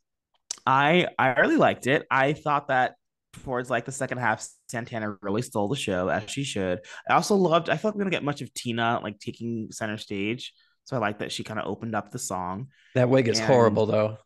I 0.65 1.07
I 1.19 1.39
really 1.39 1.57
liked 1.57 1.87
it. 1.87 2.05
I 2.09 2.33
thought 2.33 2.69
that 2.69 2.95
towards 3.43 3.69
like 3.69 3.85
the 3.85 3.91
second 3.91 4.19
half, 4.19 4.47
Santana 4.67 5.17
really 5.21 5.41
stole 5.41 5.67
the 5.67 5.75
show 5.75 6.07
as 6.09 6.29
she 6.29 6.43
should. 6.43 6.79
I 7.09 7.13
also 7.13 7.35
loved. 7.35 7.69
I 7.69 7.77
felt 7.77 7.93
like 7.93 7.99
we 7.99 7.99
gonna 7.99 8.11
get 8.11 8.23
much 8.23 8.41
of 8.41 8.53
Tina 8.53 8.99
like 9.03 9.19
taking 9.19 9.69
center 9.71 9.97
stage, 9.97 10.53
so 10.85 10.95
I 10.95 10.99
like 10.99 11.19
that 11.19 11.31
she 11.31 11.43
kind 11.43 11.59
of 11.59 11.67
opened 11.67 11.95
up 11.95 12.11
the 12.11 12.19
song. 12.19 12.67
That 12.93 13.09
wig 13.09 13.27
is 13.27 13.39
and 13.39 13.47
horrible 13.47 13.85
though. 13.85 14.17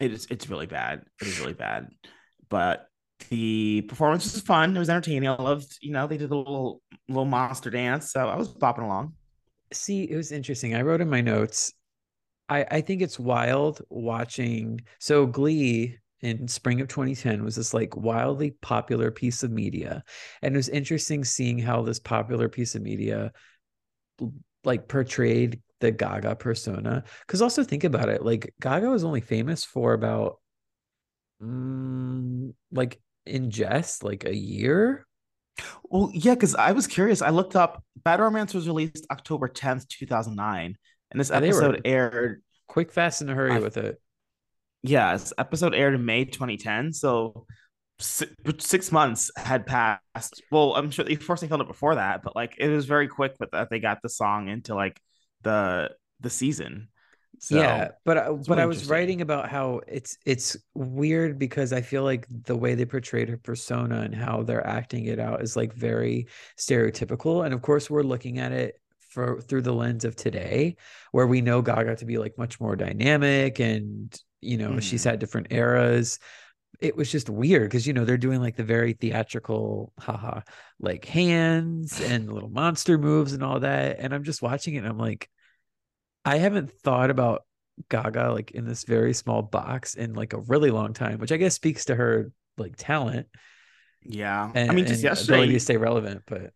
It 0.00 0.12
is 0.12 0.26
it's 0.30 0.48
really 0.48 0.66
bad. 0.66 1.04
It 1.20 1.28
is 1.28 1.40
really 1.40 1.54
bad. 1.54 1.88
But 2.48 2.86
the 3.30 3.82
performance 3.82 4.24
was 4.24 4.42
fun. 4.42 4.76
It 4.76 4.78
was 4.78 4.90
entertaining. 4.90 5.28
I 5.28 5.40
loved, 5.40 5.78
you 5.80 5.92
know, 5.92 6.06
they 6.06 6.18
did 6.18 6.30
a 6.30 6.36
little 6.36 6.82
little 7.08 7.24
monster 7.24 7.70
dance. 7.70 8.12
So 8.12 8.28
I 8.28 8.36
was 8.36 8.52
bopping 8.52 8.84
along. 8.84 9.14
See, 9.72 10.04
it 10.04 10.16
was 10.16 10.32
interesting. 10.32 10.74
I 10.74 10.82
wrote 10.82 11.00
in 11.00 11.08
my 11.08 11.20
notes. 11.20 11.72
I, 12.48 12.66
I 12.70 12.80
think 12.82 13.00
it's 13.00 13.18
wild 13.18 13.80
watching. 13.88 14.80
So 14.98 15.26
Glee 15.26 15.98
in 16.22 16.46
spring 16.46 16.80
of 16.80 16.88
2010 16.88 17.42
was 17.44 17.56
this 17.56 17.74
like 17.74 17.96
wildly 17.96 18.52
popular 18.62 19.10
piece 19.10 19.42
of 19.42 19.50
media. 19.50 20.04
And 20.40 20.54
it 20.54 20.56
was 20.56 20.68
interesting 20.68 21.24
seeing 21.24 21.58
how 21.58 21.82
this 21.82 21.98
popular 21.98 22.48
piece 22.48 22.74
of 22.74 22.82
media 22.82 23.32
like 24.64 24.88
portrayed 24.88 25.60
the 25.80 25.90
Gaga 25.90 26.36
persona. 26.36 27.02
Because 27.26 27.42
also 27.42 27.64
think 27.64 27.82
about 27.82 28.08
it, 28.08 28.24
like 28.24 28.54
Gaga 28.60 28.88
was 28.88 29.02
only 29.02 29.20
famous 29.20 29.64
for 29.64 29.94
about 29.94 30.38
mm, 31.42 32.54
like 32.70 33.00
in 33.26 33.50
jest, 33.50 34.04
like 34.04 34.24
a 34.24 34.34
year. 34.34 35.06
Well, 35.84 36.10
yeah, 36.14 36.34
because 36.34 36.54
I 36.54 36.72
was 36.72 36.86
curious. 36.86 37.20
I 37.20 37.30
looked 37.30 37.56
up 37.56 37.84
Bad 37.96 38.20
Romance 38.20 38.54
was 38.54 38.68
released 38.68 39.06
October 39.10 39.48
10th, 39.48 39.88
2009. 39.88 40.76
And 41.10 41.20
this 41.20 41.30
episode 41.30 41.82
aired 41.84 42.42
quick, 42.68 42.92
fast, 42.92 43.22
in 43.22 43.28
a 43.28 43.34
hurry 43.34 43.52
I, 43.52 43.58
with 43.58 43.76
it. 43.76 44.00
Yeah, 44.82 45.12
this 45.12 45.32
episode 45.38 45.74
aired 45.74 45.94
in 45.94 46.04
May 46.04 46.24
2010. 46.24 46.92
So 46.92 47.46
six 47.98 48.92
months 48.92 49.30
had 49.36 49.66
passed. 49.66 50.42
Well, 50.50 50.74
I'm 50.74 50.90
sure, 50.90 51.04
they 51.04 51.16
course, 51.16 51.40
they 51.40 51.48
filmed 51.48 51.62
it 51.62 51.68
before 51.68 51.94
that, 51.94 52.22
but 52.22 52.34
like 52.34 52.56
it 52.58 52.68
was 52.68 52.86
very 52.86 53.08
quick 53.08 53.34
with 53.38 53.50
that. 53.52 53.70
They 53.70 53.78
got 53.78 54.02
the 54.02 54.08
song 54.08 54.48
into 54.48 54.74
like 54.74 55.00
the 55.42 55.90
the 56.20 56.30
season. 56.30 56.88
So, 57.38 57.56
yeah, 57.56 57.88
but 58.04 58.16
uh, 58.18 58.32
but 58.46 58.58
I 58.60 58.66
was 58.66 58.88
writing 58.88 59.20
about 59.20 59.48
how 59.48 59.80
it's 59.88 60.16
it's 60.24 60.56
weird 60.74 61.38
because 61.38 61.72
I 61.72 61.80
feel 61.80 62.04
like 62.04 62.26
the 62.28 62.56
way 62.56 62.74
they 62.74 62.84
portrayed 62.84 63.28
her 63.30 63.36
persona 63.36 64.00
and 64.02 64.14
how 64.14 64.42
they're 64.42 64.66
acting 64.66 65.06
it 65.06 65.18
out 65.18 65.42
is 65.42 65.56
like 65.56 65.72
very 65.74 66.28
stereotypical. 66.58 67.44
And 67.44 67.54
of 67.54 67.62
course, 67.62 67.90
we're 67.90 68.02
looking 68.02 68.38
at 68.38 68.52
it 68.52 68.80
for 69.00 69.40
through 69.40 69.62
the 69.62 69.72
lens 69.72 70.04
of 70.04 70.14
today, 70.14 70.76
where 71.10 71.26
we 71.26 71.40
know 71.40 71.62
Gaga 71.62 71.96
to 71.96 72.04
be 72.04 72.18
like 72.18 72.38
much 72.38 72.60
more 72.60 72.76
dynamic 72.76 73.58
and 73.58 74.16
you 74.42 74.58
know 74.58 74.70
mm. 74.70 74.82
she's 74.82 75.04
had 75.04 75.18
different 75.18 75.48
eras 75.50 76.18
it 76.80 76.96
was 76.96 77.10
just 77.10 77.30
weird 77.30 77.70
because 77.70 77.86
you 77.86 77.92
know 77.92 78.04
they're 78.04 78.18
doing 78.18 78.40
like 78.40 78.56
the 78.56 78.64
very 78.64 78.92
theatrical 78.92 79.92
haha 79.98 80.40
like 80.80 81.04
hands 81.04 82.00
and 82.00 82.30
little 82.30 82.50
monster 82.50 82.98
moves 82.98 83.32
and 83.32 83.42
all 83.42 83.60
that 83.60 83.98
and 83.98 84.12
i'm 84.12 84.24
just 84.24 84.42
watching 84.42 84.74
it 84.74 84.78
and 84.78 84.88
i'm 84.88 84.98
like 84.98 85.30
i 86.24 86.38
haven't 86.38 86.70
thought 86.70 87.10
about 87.10 87.42
gaga 87.88 88.32
like 88.32 88.50
in 88.50 88.66
this 88.66 88.84
very 88.84 89.14
small 89.14 89.42
box 89.42 89.94
in 89.94 90.12
like 90.12 90.32
a 90.32 90.40
really 90.40 90.70
long 90.70 90.92
time 90.92 91.18
which 91.18 91.32
i 91.32 91.36
guess 91.36 91.54
speaks 91.54 91.86
to 91.86 91.94
her 91.94 92.30
like 92.58 92.74
talent 92.76 93.26
yeah 94.02 94.50
and, 94.54 94.70
i 94.70 94.74
mean 94.74 94.86
just 94.86 95.02
yesterday 95.02 95.34
ability 95.34 95.52
to 95.54 95.60
stay 95.60 95.76
relevant 95.76 96.22
but 96.26 96.52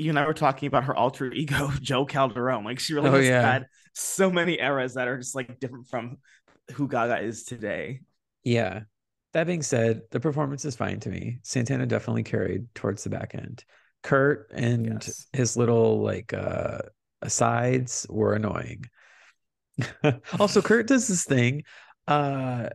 you 0.00 0.10
and 0.10 0.18
I 0.18 0.26
were 0.26 0.34
talking 0.34 0.66
about 0.66 0.84
her 0.84 0.96
alter 0.96 1.30
ego, 1.32 1.70
Jo 1.82 2.06
Calderone. 2.06 2.64
Like 2.64 2.80
she 2.80 2.94
really 2.94 3.10
oh, 3.10 3.14
has 3.14 3.26
yeah. 3.26 3.42
had 3.42 3.66
so 3.92 4.30
many 4.30 4.58
eras 4.58 4.94
that 4.94 5.08
are 5.08 5.18
just 5.18 5.34
like 5.34 5.60
different 5.60 5.88
from 5.88 6.18
who 6.70 6.88
Gaga 6.88 7.20
is 7.20 7.44
today. 7.44 8.00
Yeah. 8.44 8.82
That 9.32 9.46
being 9.46 9.62
said, 9.62 10.02
the 10.10 10.20
performance 10.20 10.64
is 10.64 10.76
fine 10.76 11.00
to 11.00 11.08
me. 11.08 11.38
Santana 11.42 11.86
definitely 11.86 12.24
carried 12.24 12.74
towards 12.74 13.04
the 13.04 13.10
back 13.10 13.34
end. 13.34 13.64
Kurt 14.02 14.50
and 14.52 14.86
yes. 14.86 15.26
his 15.32 15.56
little 15.56 16.02
like 16.02 16.32
uh 16.32 16.78
asides 17.22 18.06
were 18.08 18.34
annoying. 18.34 18.86
also, 20.38 20.62
Kurt 20.62 20.86
does 20.86 21.06
this 21.06 21.24
thing. 21.24 21.64
Uh 22.08 22.70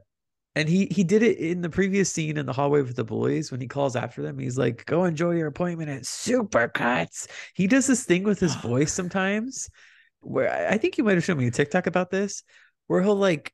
and 0.56 0.70
he 0.70 0.86
he 0.86 1.04
did 1.04 1.22
it 1.22 1.38
in 1.38 1.62
the 1.62 1.70
previous 1.70 2.12
scene 2.12 2.38
in 2.38 2.46
the 2.46 2.54
hallway 2.54 2.82
with 2.82 2.96
the 2.96 3.04
boys 3.04 3.52
when 3.52 3.60
he 3.60 3.68
calls 3.68 3.96
after 3.96 4.22
them. 4.22 4.40
He's 4.40 4.58
like, 4.58 4.86
"Go 4.86 5.04
enjoy 5.04 5.32
your 5.32 5.48
appointment 5.48 5.90
at 5.90 6.04
Supercuts." 6.04 7.28
He 7.54 7.68
does 7.68 7.88
this 7.88 8.06
thing 8.06 8.24
with 8.24 8.40
his 8.40 8.56
voice 8.62 8.94
sometimes, 8.94 9.70
where 10.22 10.70
I 10.70 10.78
think 10.78 10.98
you 10.98 11.04
might 11.04 11.16
have 11.16 11.26
shown 11.26 11.38
me 11.38 11.48
a 11.48 11.52
TikTok 11.52 11.88
about 11.88 12.10
this, 12.10 12.44
where 12.88 13.02
he'll 13.02 13.16
like 13.16 13.54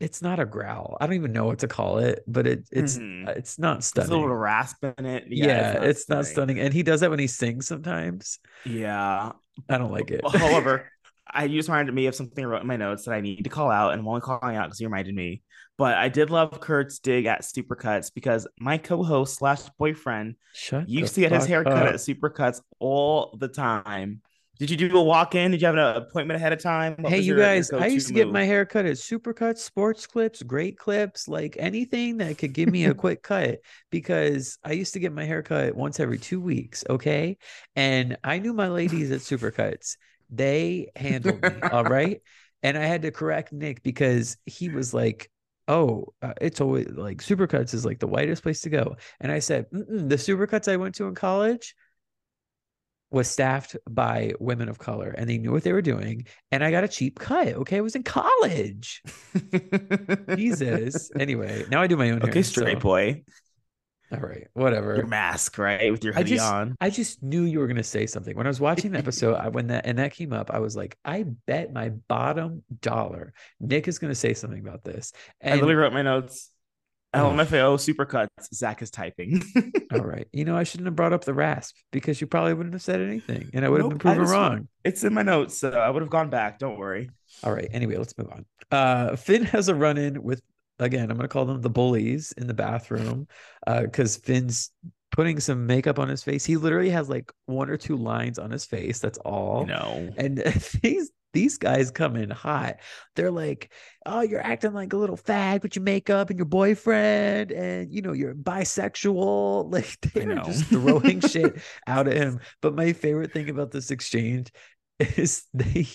it's 0.00 0.22
not 0.22 0.38
a 0.40 0.46
growl. 0.46 0.96
I 1.00 1.06
don't 1.06 1.16
even 1.16 1.32
know 1.32 1.44
what 1.44 1.60
to 1.60 1.68
call 1.68 1.98
it, 1.98 2.22
but 2.26 2.46
it 2.46 2.68
it's 2.70 2.98
mm-hmm. 2.98 3.28
it's 3.28 3.58
not 3.58 3.84
stunning. 3.84 4.10
There's 4.10 4.18
a 4.18 4.20
little 4.20 4.36
rasp 4.36 4.84
in 4.84 5.06
it. 5.06 5.24
Yeah, 5.28 5.46
yeah 5.46 5.70
it's, 5.72 5.78
not, 5.78 5.84
it's 5.88 6.08
not, 6.08 6.26
stunning. 6.26 6.60
And 6.60 6.72
he 6.72 6.82
does 6.82 7.00
that 7.00 7.10
when 7.10 7.18
he 7.18 7.26
sings 7.26 7.66
sometimes. 7.66 8.38
Yeah. 8.64 9.32
I 9.68 9.78
don't 9.78 9.92
like 9.92 10.10
it. 10.10 10.20
However, 10.26 10.88
I 11.30 11.44
you 11.44 11.58
just 11.58 11.68
reminded 11.68 11.94
me 11.94 12.06
of 12.06 12.14
something 12.14 12.44
I 12.44 12.48
wrote 12.48 12.62
in 12.62 12.66
my 12.66 12.76
notes 12.76 13.04
that 13.04 13.12
I 13.12 13.20
need 13.20 13.44
to 13.44 13.50
call 13.50 13.70
out, 13.70 13.92
and 13.92 14.00
I'm 14.00 14.08
only 14.08 14.20
calling 14.20 14.56
out 14.56 14.66
because 14.66 14.80
you 14.80 14.86
reminded 14.86 15.14
me. 15.14 15.42
But 15.76 15.94
I 15.94 16.08
did 16.08 16.30
love 16.30 16.60
Kurt's 16.60 16.98
dig 16.98 17.26
at 17.26 17.42
Supercuts 17.42 18.12
because 18.12 18.48
my 18.58 18.78
co-host 18.78 19.36
slash 19.36 19.62
boyfriend 19.78 20.34
Shut 20.52 20.88
used 20.88 21.14
to 21.14 21.20
get 21.20 21.30
his 21.32 21.46
hair 21.46 21.62
cut 21.62 21.86
at 21.86 21.94
Supercuts 21.96 22.60
all 22.80 23.36
the 23.38 23.46
time. 23.46 24.22
Did 24.58 24.70
you 24.70 24.76
do 24.76 24.96
a 24.98 25.02
walk 25.02 25.36
in? 25.36 25.52
Did 25.52 25.60
you 25.60 25.66
have 25.66 25.76
an 25.76 26.02
appointment 26.02 26.36
ahead 26.36 26.52
of 26.52 26.60
time? 26.60 26.96
What 26.98 27.12
hey, 27.12 27.20
you 27.20 27.34
your, 27.34 27.36
guys, 27.36 27.70
your 27.70 27.80
I 27.80 27.86
used 27.86 28.08
to 28.08 28.12
move? 28.12 28.16
get 28.16 28.28
my 28.32 28.44
hair 28.44 28.66
cut 28.66 28.86
at 28.86 28.96
Supercuts, 28.96 29.58
Sports 29.58 30.06
Clips, 30.06 30.42
Great 30.42 30.76
Clips, 30.76 31.28
like 31.28 31.56
anything 31.60 32.16
that 32.16 32.38
could 32.38 32.52
give 32.52 32.68
me 32.68 32.86
a 32.86 32.94
quick 32.94 33.22
cut 33.22 33.60
because 33.90 34.58
I 34.64 34.72
used 34.72 34.94
to 34.94 34.98
get 35.00 35.12
my 35.12 35.24
hair 35.24 35.42
cut 35.42 35.76
once 35.76 36.00
every 36.00 36.18
two 36.18 36.40
weeks. 36.40 36.84
Okay. 36.90 37.38
And 37.76 38.16
I 38.24 38.40
knew 38.40 38.52
my 38.52 38.68
ladies 38.68 39.12
at 39.12 39.20
Supercuts, 39.20 39.96
they 40.28 40.88
handled 40.96 41.40
me. 41.42 41.60
all 41.70 41.84
right. 41.88 42.20
And 42.64 42.76
I 42.76 42.84
had 42.84 43.02
to 43.02 43.12
correct 43.12 43.52
Nick 43.52 43.84
because 43.84 44.36
he 44.44 44.68
was 44.70 44.92
like, 44.92 45.30
oh, 45.68 46.06
uh, 46.20 46.32
it's 46.40 46.60
always 46.60 46.88
like 46.88 47.18
Supercuts 47.18 47.74
is 47.74 47.84
like 47.84 48.00
the 48.00 48.08
whitest 48.08 48.42
place 48.42 48.62
to 48.62 48.70
go. 48.70 48.96
And 49.20 49.30
I 49.30 49.38
said, 49.38 49.66
the 49.70 50.16
Supercuts 50.16 50.66
I 50.66 50.76
went 50.76 50.96
to 50.96 51.06
in 51.06 51.14
college 51.14 51.76
was 53.10 53.28
staffed 53.28 53.76
by 53.88 54.32
women 54.38 54.68
of 54.68 54.78
color 54.78 55.14
and 55.16 55.28
they 55.28 55.38
knew 55.38 55.52
what 55.52 55.62
they 55.62 55.72
were 55.72 55.82
doing 55.82 56.26
and 56.52 56.62
i 56.62 56.70
got 56.70 56.84
a 56.84 56.88
cheap 56.88 57.18
cut 57.18 57.48
okay? 57.48 57.78
I 57.78 57.80
was 57.80 57.96
in 57.96 58.02
college. 58.02 59.02
Jesus. 60.36 61.10
Anyway 61.18 61.64
now 61.70 61.80
i 61.80 61.86
do 61.86 61.96
my 61.96 62.10
own 62.10 62.22
okay 62.22 62.34
hair, 62.34 62.42
straight 62.42 62.76
so. 62.76 62.80
boy. 62.80 63.22
All 64.12 64.20
right 64.20 64.46
whatever. 64.54 64.96
Your 64.96 65.06
mask 65.06 65.58
right 65.58 65.90
with 65.90 66.04
your 66.04 66.12
hoodie 66.12 66.34
I 66.34 66.36
just, 66.36 66.52
on. 66.52 66.76
I 66.80 66.90
just 66.90 67.22
knew 67.22 67.42
you 67.42 67.58
were 67.58 67.66
going 67.66 67.76
to 67.76 67.82
say 67.82 68.06
something. 68.06 68.36
When 68.36 68.46
i 68.46 68.50
was 68.50 68.60
watching 68.60 68.92
the 68.92 68.98
episode 68.98 69.34
I, 69.34 69.48
when 69.48 69.68
that 69.68 69.86
and 69.86 69.98
that 69.98 70.12
came 70.12 70.32
up 70.32 70.50
i 70.50 70.58
was 70.58 70.76
like 70.76 70.96
i 71.04 71.24
bet 71.46 71.72
my 71.72 71.90
bottom 72.08 72.62
dollar 72.80 73.32
nick 73.60 73.88
is 73.88 73.98
going 73.98 74.10
to 74.10 74.18
say 74.18 74.34
something 74.34 74.60
about 74.60 74.84
this. 74.84 75.12
And 75.40 75.52
i 75.52 75.54
literally 75.54 75.74
wrote 75.74 75.92
my 75.92 76.02
notes 76.02 76.50
LMFAO 77.14 77.78
supercuts. 77.78 78.28
Zach 78.54 78.82
is 78.82 78.90
typing. 78.90 79.42
All 79.92 80.00
right. 80.00 80.28
You 80.32 80.44
know, 80.44 80.56
I 80.56 80.64
shouldn't 80.64 80.86
have 80.86 80.96
brought 80.96 81.12
up 81.12 81.24
the 81.24 81.34
rasp 81.34 81.76
because 81.90 82.20
you 82.20 82.26
probably 82.26 82.54
wouldn't 82.54 82.74
have 82.74 82.82
said 82.82 83.00
anything 83.00 83.50
and 83.54 83.64
I 83.64 83.68
would 83.68 83.80
nope, 83.80 83.92
have 83.92 83.98
been 83.98 84.14
proven 84.14 84.30
wrong. 84.30 84.68
It's 84.84 85.04
in 85.04 85.14
my 85.14 85.22
notes. 85.22 85.58
So 85.58 85.70
I 85.70 85.88
would 85.88 86.02
have 86.02 86.10
gone 86.10 86.28
back. 86.30 86.58
Don't 86.58 86.78
worry. 86.78 87.10
All 87.42 87.52
right. 87.52 87.68
Anyway, 87.72 87.96
let's 87.96 88.16
move 88.18 88.30
on. 88.30 88.44
Uh, 88.70 89.16
Finn 89.16 89.44
has 89.44 89.68
a 89.68 89.74
run 89.74 89.96
in 89.96 90.22
with, 90.22 90.42
again, 90.78 91.10
I'm 91.10 91.16
going 91.16 91.22
to 91.22 91.28
call 91.28 91.46
them 91.46 91.62
the 91.62 91.70
bullies 91.70 92.32
in 92.36 92.46
the 92.46 92.54
bathroom 92.54 93.26
because 93.66 94.18
uh, 94.18 94.20
Finn's 94.22 94.70
putting 95.10 95.40
some 95.40 95.66
makeup 95.66 95.98
on 95.98 96.08
his 96.08 96.22
face. 96.22 96.44
He 96.44 96.56
literally 96.56 96.90
has 96.90 97.08
like 97.08 97.32
one 97.46 97.70
or 97.70 97.76
two 97.76 97.96
lines 97.96 98.38
on 98.38 98.50
his 98.50 98.66
face. 98.66 98.98
That's 98.98 99.18
all. 99.18 99.66
No. 99.66 100.10
And 100.16 100.38
these 100.82 101.10
these 101.32 101.58
guys 101.58 101.90
come 101.90 102.16
in 102.16 102.30
hot. 102.30 102.76
They're 103.14 103.30
like, 103.30 103.72
"Oh, 104.06 104.20
you're 104.20 104.44
acting 104.44 104.72
like 104.72 104.92
a 104.92 104.96
little 104.96 105.16
fag 105.16 105.62
with 105.62 105.76
your 105.76 105.82
makeup 105.82 106.30
and 106.30 106.38
your 106.38 106.46
boyfriend, 106.46 107.52
and 107.52 107.92
you 107.92 108.02
know 108.02 108.12
you're 108.12 108.34
bisexual." 108.34 109.68
Like 109.78 110.00
they're 110.12 110.36
just 110.36 110.64
throwing 110.66 111.20
shit 111.20 111.60
out 111.86 112.08
at 112.08 112.16
him. 112.16 112.40
But 112.62 112.74
my 112.74 112.92
favorite 112.92 113.32
thing 113.32 113.50
about 113.50 113.70
this 113.70 113.90
exchange 113.90 114.52
is 114.98 115.44
they. 115.54 115.86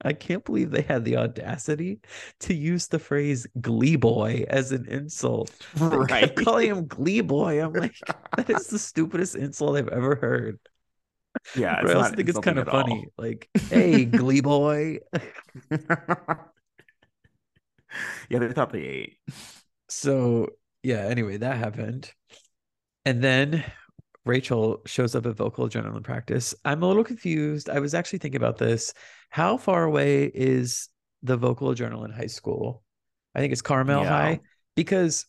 I 0.00 0.12
can't 0.12 0.44
believe 0.44 0.70
they 0.70 0.82
had 0.82 1.04
the 1.04 1.16
audacity 1.16 1.98
to 2.40 2.54
use 2.54 2.86
the 2.86 3.00
phrase 3.00 3.48
"glee 3.60 3.96
boy" 3.96 4.44
as 4.48 4.70
an 4.70 4.86
insult. 4.88 5.50
Right, 5.76 6.34
calling 6.36 6.68
him 6.70 6.86
"glee 6.86 7.20
boy." 7.20 7.60
I'm 7.60 7.72
like, 7.72 7.96
that 8.36 8.48
is 8.48 8.68
the 8.68 8.78
stupidest 8.78 9.34
insult 9.34 9.76
I've 9.76 9.88
ever 9.88 10.14
heard. 10.14 10.60
Yeah, 11.56 11.80
I 11.84 11.92
also 11.92 12.14
think 12.14 12.28
it's 12.28 12.38
kind 12.38 12.58
of 12.58 12.66
funny. 12.66 13.06
All. 13.18 13.24
Like, 13.24 13.48
hey, 13.70 14.04
Glee 14.04 14.40
boy. 14.40 14.98
yeah, 18.28 18.38
they 18.38 18.52
thought 18.52 18.70
they 18.72 18.82
ate. 18.82 19.18
So 19.88 20.48
yeah. 20.82 21.06
Anyway, 21.06 21.38
that 21.38 21.56
happened, 21.56 22.12
and 23.04 23.22
then 23.22 23.64
Rachel 24.24 24.82
shows 24.86 25.14
up 25.14 25.26
at 25.26 25.36
vocal 25.36 25.68
adrenaline 25.68 26.04
practice. 26.04 26.54
I'm 26.64 26.82
a 26.82 26.86
little 26.86 27.04
confused. 27.04 27.70
I 27.70 27.80
was 27.80 27.94
actually 27.94 28.18
thinking 28.18 28.40
about 28.40 28.58
this. 28.58 28.92
How 29.30 29.56
far 29.56 29.84
away 29.84 30.24
is 30.24 30.88
the 31.22 31.36
vocal 31.36 31.74
adrenaline 31.74 32.14
high 32.14 32.26
school? 32.26 32.82
I 33.34 33.40
think 33.40 33.52
it's 33.52 33.62
Carmel 33.62 34.02
yeah. 34.02 34.08
High 34.08 34.40
because 34.76 35.26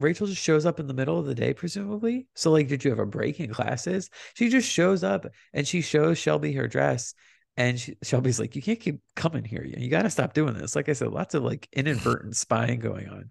Rachel 0.00 0.26
just 0.26 0.42
shows 0.42 0.66
up 0.66 0.80
in 0.80 0.86
the 0.86 0.94
middle 0.94 1.18
of 1.18 1.26
the 1.26 1.34
day, 1.34 1.54
presumably. 1.54 2.26
So, 2.34 2.50
like, 2.50 2.68
did 2.68 2.84
you 2.84 2.90
have 2.90 2.98
a 2.98 3.06
break 3.06 3.40
in 3.40 3.52
classes? 3.52 4.10
She 4.34 4.48
just 4.48 4.68
shows 4.68 5.04
up 5.04 5.26
and 5.52 5.66
she 5.66 5.80
shows 5.80 6.18
Shelby 6.18 6.52
her 6.54 6.66
dress. 6.66 7.14
And 7.56 7.78
she, 7.78 7.96
Shelby's 8.02 8.40
like, 8.40 8.56
you 8.56 8.62
can't 8.62 8.80
keep 8.80 9.00
coming 9.14 9.44
here. 9.44 9.64
You 9.64 9.88
got 9.88 10.02
to 10.02 10.10
stop 10.10 10.34
doing 10.34 10.54
this. 10.54 10.74
Like 10.74 10.88
I 10.88 10.92
said, 10.92 11.12
lots 11.12 11.34
of 11.34 11.44
like 11.44 11.68
inadvertent 11.72 12.36
spying 12.36 12.80
going 12.80 13.08
on. 13.08 13.30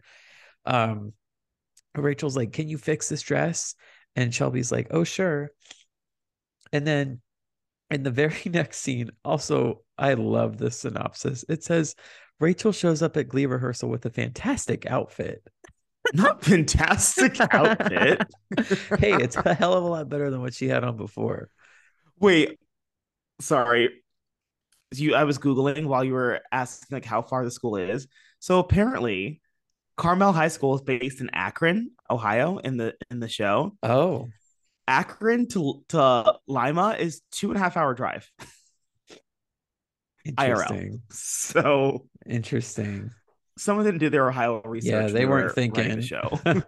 Um, 0.66 1.14
Rachel's 1.96 2.38
like, 2.38 2.54
can 2.54 2.70
you 2.70 2.78
fix 2.78 3.10
this 3.10 3.22
dress? 3.22 3.76
And 4.16 4.34
Shelby's 4.34 4.72
like, 4.72 4.88
oh, 4.92 5.04
sure. 5.04 5.52
And 6.72 6.88
then 6.88 7.22
in 7.92 8.04
the 8.04 8.12
very 8.12 8.42
next 8.46 8.78
scene, 8.78 9.12
also, 9.26 9.82
I 9.98 10.14
love 10.14 10.58
this 10.58 10.80
synopsis. 10.80 11.44
It 11.50 11.64
says, 11.64 11.96
Rachel 12.40 12.72
shows 12.72 13.02
up 13.02 13.16
at 13.18 13.28
Glee 13.28 13.46
rehearsal 13.46 13.90
with 13.90 14.06
a 14.06 14.10
fantastic 14.10 14.86
outfit. 14.86 15.48
Not 16.14 16.44
fantastic 16.44 17.40
outfit. 17.40 18.22
hey, 19.00 19.14
it's 19.14 19.36
a 19.38 19.54
hell 19.54 19.74
of 19.74 19.84
a 19.84 19.88
lot 19.88 20.10
better 20.10 20.30
than 20.30 20.42
what 20.42 20.54
she 20.54 20.68
had 20.68 20.84
on 20.84 20.98
before. 20.98 21.50
Wait, 22.20 22.60
sorry. 23.40 23.90
You, 24.94 25.16
I 25.16 25.24
was 25.24 25.40
googling 25.40 25.86
while 25.86 26.04
you 26.04 26.14
were 26.14 26.42
asking 26.52 26.96
like 26.96 27.06
how 27.06 27.22
far 27.22 27.44
the 27.44 27.52
school 27.52 27.78
is. 27.78 28.08
So 28.40 28.60
apparently, 28.60 29.42
Carmel 29.98 30.34
High 30.34 30.50
School 30.50 30.76
is 30.76 30.82
based 30.82 31.22
in 31.22 31.30
Akron, 31.34 31.92
Ohio, 32.10 32.58
in 32.58 32.78
the 32.78 32.96
in 33.10 33.20
the 33.20 33.30
show. 33.30 33.76
Oh, 33.82 34.28
Akron 34.88 35.48
to 35.50 35.84
to 35.90 36.36
Lima 36.48 36.96
is 37.00 37.22
two 37.32 37.50
and 37.50 37.58
a 37.58 37.60
half 37.60 37.78
hour 37.78 37.94
drive. 37.94 38.30
Interesting. 40.26 41.02
IRL. 41.10 41.14
So 41.14 42.08
interesting. 42.26 43.12
Someone 43.58 43.86
of 43.86 43.92
them 43.92 44.00
did 44.00 44.12
their 44.12 44.28
Ohio 44.28 44.62
research. 44.64 44.92
Yeah, 44.92 45.08
they 45.08 45.26
weren't 45.26 45.54
thinking. 45.54 45.98
The 45.98 46.02
show. 46.02 46.40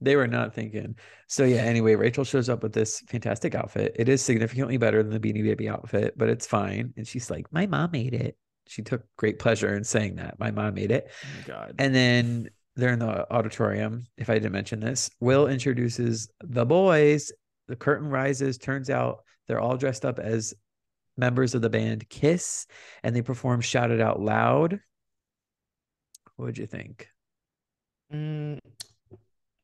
they 0.00 0.16
were 0.16 0.26
not 0.26 0.54
thinking. 0.54 0.96
So 1.26 1.44
yeah. 1.44 1.58
Anyway, 1.58 1.94
Rachel 1.94 2.24
shows 2.24 2.48
up 2.48 2.62
with 2.62 2.72
this 2.72 3.00
fantastic 3.08 3.54
outfit. 3.54 3.94
It 3.98 4.08
is 4.08 4.22
significantly 4.22 4.76
better 4.76 5.02
than 5.02 5.12
the 5.12 5.20
Beanie 5.20 5.44
Baby 5.44 5.68
outfit, 5.68 6.14
but 6.16 6.28
it's 6.28 6.46
fine. 6.46 6.94
And 6.96 7.06
she's 7.06 7.30
like, 7.30 7.52
"My 7.52 7.66
mom 7.66 7.90
made 7.92 8.14
it." 8.14 8.36
She 8.66 8.82
took 8.82 9.02
great 9.16 9.38
pleasure 9.38 9.74
in 9.74 9.84
saying 9.84 10.16
that. 10.16 10.38
My 10.38 10.50
mom 10.50 10.74
made 10.74 10.90
it. 10.90 11.10
Oh 11.10 11.26
my 11.36 11.46
god. 11.46 11.74
And 11.78 11.94
then 11.94 12.50
they're 12.76 12.92
in 12.92 13.00
the 13.00 13.30
auditorium. 13.32 14.06
If 14.16 14.30
I 14.30 14.34
didn't 14.34 14.52
mention 14.52 14.80
this, 14.80 15.10
Will 15.20 15.48
introduces 15.48 16.30
the 16.40 16.64
boys. 16.64 17.32
The 17.66 17.76
curtain 17.76 18.08
rises. 18.08 18.56
Turns 18.56 18.88
out 18.88 19.24
they're 19.46 19.60
all 19.60 19.76
dressed 19.76 20.04
up 20.04 20.18
as 20.18 20.54
members 21.16 21.54
of 21.54 21.60
the 21.60 21.68
band 21.68 22.08
Kiss, 22.08 22.66
and 23.02 23.14
they 23.14 23.22
perform 23.22 23.60
"Shout 23.60 23.90
It 23.90 24.00
Out 24.00 24.20
Loud." 24.20 24.80
What 26.38 26.46
would 26.46 26.58
you 26.58 26.66
think? 26.66 27.08
Mm, 28.14 28.60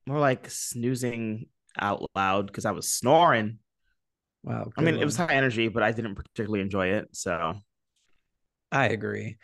more 0.09 0.19
like 0.19 0.51
snoozing 0.51 1.47
out 1.79 2.05
loud 2.17 2.49
because 2.49 2.65
I 2.65 2.73
was 2.73 2.93
snoring. 2.93 3.61
Wow. 4.43 4.73
I 4.77 4.83
mean, 4.83 4.95
one. 4.95 5.03
it 5.03 5.05
was 5.05 5.17
high 5.17 5.35
energy, 5.35 5.69
but 5.69 5.85
I 5.85 5.93
didn't 5.93 6.17
particularly 6.17 6.63
enjoy 6.63 6.89
it. 6.89 7.11
So 7.13 7.55
I 8.73 8.89
agree. 8.89 9.37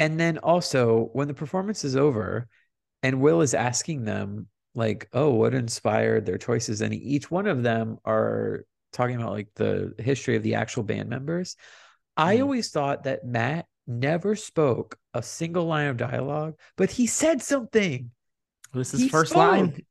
And 0.00 0.18
then 0.18 0.38
also, 0.38 1.10
when 1.12 1.28
the 1.28 1.34
performance 1.34 1.84
is 1.84 1.94
over 1.94 2.48
and 3.04 3.20
Will 3.20 3.42
is 3.42 3.54
asking 3.54 4.04
them, 4.04 4.48
like, 4.74 5.08
oh, 5.12 5.30
what 5.34 5.54
inspired 5.54 6.26
their 6.26 6.38
choices? 6.38 6.80
And 6.80 6.92
each 6.92 7.30
one 7.30 7.46
of 7.46 7.62
them 7.62 7.98
are 8.04 8.64
talking 8.92 9.16
about 9.16 9.32
like 9.32 9.54
the 9.54 9.94
history 9.98 10.34
of 10.34 10.42
the 10.42 10.56
actual 10.56 10.82
band 10.82 11.08
members. 11.08 11.54
I 12.16 12.38
Mhm. 12.38 12.42
always 12.42 12.70
thought 12.70 13.04
that 13.04 13.24
Matt 13.24 13.66
never 13.86 14.34
spoke 14.34 14.98
a 15.14 15.22
single 15.22 15.64
line 15.66 15.88
of 15.88 15.96
dialogue, 15.96 16.54
but 16.76 16.90
he 16.90 17.06
said 17.06 17.42
something. 17.42 18.10
this 18.72 18.94
is 18.94 19.00
He 19.00 19.08
first 19.08 19.30
spoke. 19.32 19.38
line. 19.52 19.82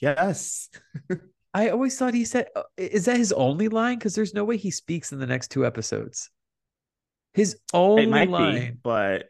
Yes. 0.00 0.68
I 1.54 1.68
always 1.68 1.96
thought 1.96 2.14
he 2.14 2.24
said, 2.24 2.48
uh, 2.56 2.62
is 2.76 3.04
that 3.04 3.16
his 3.16 3.32
only 3.32 3.68
line? 3.68 3.96
Because 3.98 4.14
there's 4.16 4.34
no 4.34 4.44
way 4.44 4.56
he 4.56 4.72
speaks 4.72 5.12
in 5.12 5.20
the 5.20 5.26
next 5.26 5.52
two 5.52 5.64
episodes. 5.64 6.30
His 7.32 7.58
only 7.72 8.06
line. 8.26 8.54
be, 8.54 8.70
but 8.82 9.26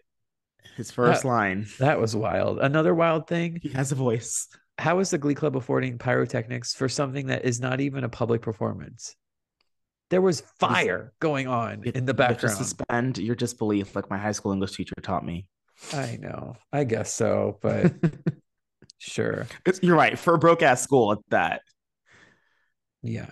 his 0.76 0.90
first 0.90 1.22
That- 1.22 1.28
line. 1.28 1.66
That 1.78 2.00
was 2.00 2.16
wild. 2.16 2.59
Another 2.61 2.94
wild 2.94 3.26
thing. 3.26 3.59
He 3.62 3.68
has 3.70 3.92
a 3.92 3.94
voice. 3.94 4.48
How 4.78 4.98
is 5.00 5.11
the 5.11 5.18
Glee 5.18 5.35
Club 5.35 5.57
affording 5.57 5.98
pyrotechnics 5.98 6.74
for 6.74 6.88
something 6.88 7.26
that 7.26 7.44
is 7.44 7.61
not 7.61 7.80
even 7.80 8.04
a 8.04 8.09
public 8.09 8.40
performance? 8.42 9.14
There 10.14 10.20
was 10.22 10.42
fire 10.61 11.12
going 11.18 11.48
on 11.48 11.83
It- 11.85 11.96
in 11.96 12.05
the 12.07 12.14
you 12.16 12.22
have 12.22 12.38
to 12.38 12.48
suspend 12.48 13.18
your 13.18 13.35
disbelief, 13.35 13.96
like 13.96 14.09
my 14.09 14.16
high 14.16 14.31
school 14.31 14.53
English 14.53 14.77
teacher 14.77 14.94
taught 15.03 15.27
me. 15.27 15.48
I 15.92 16.18
know. 16.20 16.55
I 16.72 16.85
guess 16.85 17.12
so, 17.12 17.59
but 17.61 17.92
sure. 19.00 19.48
It's- 19.66 19.81
You're 19.83 19.96
right. 19.96 20.16
For 20.16 20.35
a 20.35 20.38
broke 20.38 20.62
ass 20.62 20.83
school 20.83 21.11
at 21.11 21.18
that. 21.31 21.62
Yeah. 23.03 23.29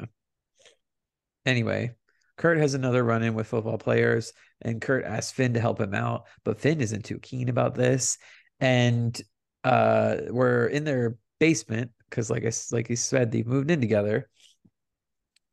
Anyway, 1.46 1.92
Kurt 2.36 2.58
has 2.58 2.74
another 2.74 3.04
run 3.04 3.22
in 3.22 3.34
with 3.34 3.46
football 3.46 3.78
players, 3.78 4.32
and 4.60 4.82
Kurt 4.82 5.04
asks 5.04 5.30
Finn 5.30 5.54
to 5.54 5.60
help 5.60 5.80
him 5.80 5.94
out, 5.94 6.24
but 6.44 6.58
Finn 6.58 6.80
isn't 6.80 7.04
too 7.04 7.20
keen 7.20 7.48
about 7.48 7.76
this. 7.76 8.18
And 8.58 9.22
uh 9.62 10.16
we're 10.30 10.66
in 10.66 10.82
their 10.82 11.14
basement 11.38 11.92
because 12.10 12.28
like 12.28 12.44
I 12.44 12.50
like 12.72 12.88
he 12.88 12.96
said, 12.96 13.30
they 13.30 13.44
moved 13.44 13.70
in 13.70 13.80
together. 13.80 14.28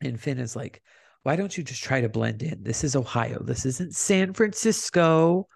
And 0.02 0.20
Finn 0.20 0.40
is 0.40 0.56
like, 0.56 0.82
why 1.24 1.36
don't 1.36 1.58
you 1.58 1.64
just 1.64 1.84
try 1.84 2.02
to 2.02 2.10
blend 2.10 2.42
in? 2.44 2.64
This 2.64 2.84
is 2.84 2.96
Ohio. 2.96 3.42
This 3.44 3.66
isn't 3.66 3.96
San 3.96 4.34
Francisco 4.34 5.48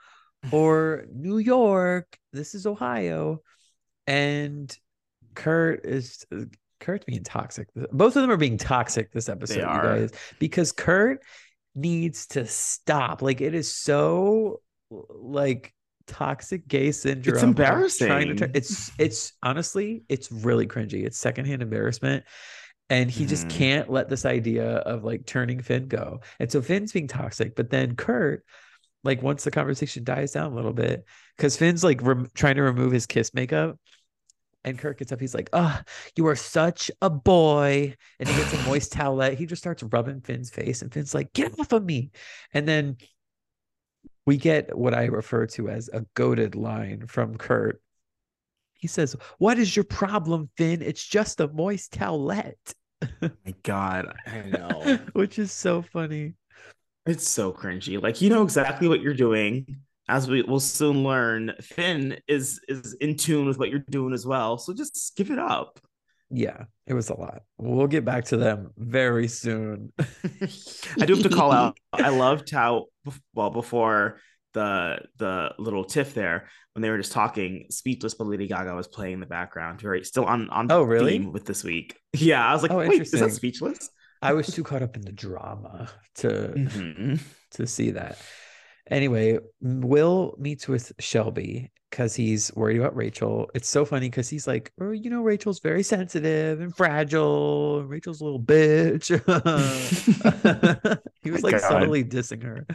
or 0.51 1.05
New 1.13 1.37
York. 1.37 2.17
This 2.31 2.53
is 2.53 2.65
Ohio. 2.65 3.41
And 4.07 4.75
Kurt 5.35 5.85
is 5.85 6.25
Kurt's 6.79 7.05
being 7.05 7.23
toxic. 7.23 7.69
Both 7.91 8.15
of 8.15 8.21
them 8.21 8.31
are 8.31 8.37
being 8.37 8.57
toxic 8.57 9.11
this 9.11 9.29
episode, 9.29 9.59
you 9.59 9.65
are. 9.65 9.99
guys, 9.99 10.11
because 10.39 10.71
Kurt 10.71 11.23
needs 11.75 12.27
to 12.27 12.45
stop. 12.45 13.21
Like 13.21 13.41
it 13.41 13.55
is 13.55 13.73
so 13.73 14.61
like 14.89 15.73
toxic 16.07 16.67
gay 16.67 16.91
syndrome. 16.91 17.35
of 17.35 17.43
trying 17.97 18.27
to 18.27 18.45
embarrassing. 18.45 18.51
it's 18.53 18.91
it's 18.99 19.33
honestly 19.41 20.03
it's 20.09 20.31
really 20.31 20.67
cringy. 20.67 21.05
It's 21.05 21.17
secondhand 21.17 21.61
embarrassment. 21.61 22.25
And 22.89 23.09
he 23.09 23.25
just 23.25 23.47
Mhm. 23.47 23.49
can't 23.49 23.89
let 23.89 24.09
this 24.09 24.25
idea 24.25 24.77
of 24.77 25.03
like 25.03 25.25
turning 25.25 25.61
Finn 25.61 25.87
go. 25.87 26.21
And 26.39 26.51
so 26.51 26.61
Finn's 26.61 26.91
being 26.91 27.07
toxic, 27.07 27.55
but 27.55 27.69
then 27.69 27.95
Kurt, 27.95 28.45
like 29.03 29.21
once 29.21 29.43
the 29.43 29.51
conversation 29.51 30.03
dies 30.03 30.33
down 30.33 30.51
a 30.51 30.55
little 30.55 30.73
bit, 30.73 31.05
because 31.37 31.57
Finn's 31.57 31.83
like 31.83 32.01
trying 32.33 32.55
to 32.55 32.63
remove 32.63 32.91
his 32.91 33.05
kiss 33.07 33.33
makeup, 33.33 33.79
and 34.65 34.79
Kurt 34.79 34.97
gets 34.99 35.11
up. 35.11 35.19
He's 35.19 35.33
like, 35.35 35.49
"Ah, 35.53 35.83
you 36.15 36.27
are 36.27 36.35
such 36.35 36.89
a 37.01 37.09
boy," 37.09 37.95
and 38.19 38.29
he 38.29 38.35
gets 38.35 38.53
a 38.53 38.63
moist 38.63 38.93
towelette. 38.93 39.35
He 39.37 39.45
just 39.45 39.61
starts 39.61 39.83
rubbing 39.83 40.21
Finn's 40.21 40.49
face, 40.51 40.81
and 40.81 40.93
Finn's 40.93 41.13
like, 41.13 41.33
"Get 41.33 41.59
off 41.59 41.73
of 41.73 41.83
me!" 41.83 42.11
And 42.53 42.67
then 42.67 42.97
we 44.25 44.37
get 44.37 44.77
what 44.77 44.93
I 44.93 45.05
refer 45.05 45.47
to 45.47 45.69
as 45.69 45.89
a 45.91 46.05
goaded 46.13 46.55
line 46.55 47.07
from 47.07 47.37
Kurt. 47.37 47.81
He 48.83 48.87
says, 48.89 49.15
"What 49.37 49.57
is 49.57 49.73
your 49.77 49.85
problem, 49.85 50.49
Finn? 50.57 50.81
It's 50.81 51.07
just 51.07 51.39
a 51.39 51.47
moist 51.47 51.93
towelette," 51.93 52.73
My 53.21 53.53
God, 53.63 54.13
I 54.27 54.41
know. 54.41 54.99
which 55.13 55.39
is 55.39 55.53
so 55.53 55.81
funny. 55.81 56.33
it's 57.05 57.25
so 57.25 57.53
cringy. 57.53 58.03
Like 58.03 58.19
you 58.21 58.29
know 58.29 58.43
exactly 58.43 58.89
what 58.89 58.99
you're 58.99 59.13
doing. 59.13 59.77
As 60.09 60.29
we 60.29 60.41
will 60.41 60.59
soon 60.59 61.01
learn, 61.05 61.53
Finn 61.61 62.17
is 62.27 62.59
is 62.67 62.91
in 62.95 63.15
tune 63.15 63.47
with 63.47 63.57
what 63.57 63.69
you're 63.69 63.85
doing 63.89 64.13
as 64.13 64.25
well. 64.25 64.57
So 64.57 64.73
just 64.73 65.13
give 65.15 65.31
it 65.31 65.39
up. 65.39 65.79
Yeah, 66.29 66.65
it 66.85 66.93
was 66.93 67.09
a 67.09 67.15
lot. 67.15 67.43
We'll 67.57 67.87
get 67.87 68.03
back 68.03 68.25
to 68.25 68.37
them 68.37 68.71
very 68.75 69.29
soon. 69.29 69.93
I 70.99 71.05
do 71.05 71.13
have 71.13 71.23
to 71.23 71.29
call 71.29 71.53
out. 71.53 71.77
I 71.93 72.09
loved 72.09 72.51
how 72.51 72.87
well 73.33 73.49
before 73.49 74.19
the 74.53 74.99
the 75.17 75.51
little 75.59 75.83
tiff 75.83 76.13
there 76.13 76.47
when 76.73 76.81
they 76.81 76.89
were 76.89 76.97
just 76.97 77.11
talking, 77.11 77.65
"Speechless" 77.69 78.13
by 78.15 78.25
Lady 78.25 78.47
Gaga 78.47 78.75
was 78.75 78.87
playing 78.87 79.15
in 79.15 79.19
the 79.19 79.25
background. 79.25 79.81
Very 79.81 80.03
still 80.03 80.25
on 80.25 80.49
on 80.49 80.71
Oh, 80.71 80.83
really? 80.83 81.11
theme 81.19 81.31
with 81.31 81.45
this 81.45 81.63
week. 81.63 81.97
Yeah, 82.15 82.45
I 82.47 82.53
was 82.53 82.61
like, 82.61 82.71
Oh, 82.71 82.77
wait, 82.77 83.01
is 83.01 83.11
that. 83.11 83.31
Speechless? 83.31 83.89
I 84.21 84.33
was 84.33 84.47
too 84.47 84.63
caught 84.63 84.83
up 84.83 84.95
in 84.95 85.01
the 85.01 85.11
drama 85.11 85.89
to 86.15 86.27
Mhm. 86.55 87.19
to 87.51 87.67
see 87.67 87.91
that. 87.91 88.17
Anyway, 88.89 89.39
Will 89.61 90.35
meets 90.37 90.67
with 90.67 90.91
Shelby 90.99 91.71
because 91.89 92.15
he's 92.15 92.53
worried 92.55 92.79
about 92.79 92.95
Rachel. 92.95 93.49
It's 93.53 93.69
so 93.69 93.85
funny 93.85 94.09
because 94.09 94.27
he's 94.29 94.45
like, 94.47 94.71
oh, 94.81 94.91
you 94.91 95.09
know, 95.09 95.21
Rachel's 95.21 95.59
very 95.59 95.83
sensitive 95.83 96.59
and 96.59 96.75
fragile. 96.75 97.79
and 97.79 97.89
Rachel's 97.89 98.19
a 98.21 98.25
little 98.25 98.41
bitch. 98.41 99.09
he 101.23 101.31
was 101.31 101.43
like 101.43 101.53
God. 101.59 101.61
subtly 101.61 102.03
dissing 102.03 102.43
her. 102.43 102.65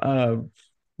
Um, 0.00 0.50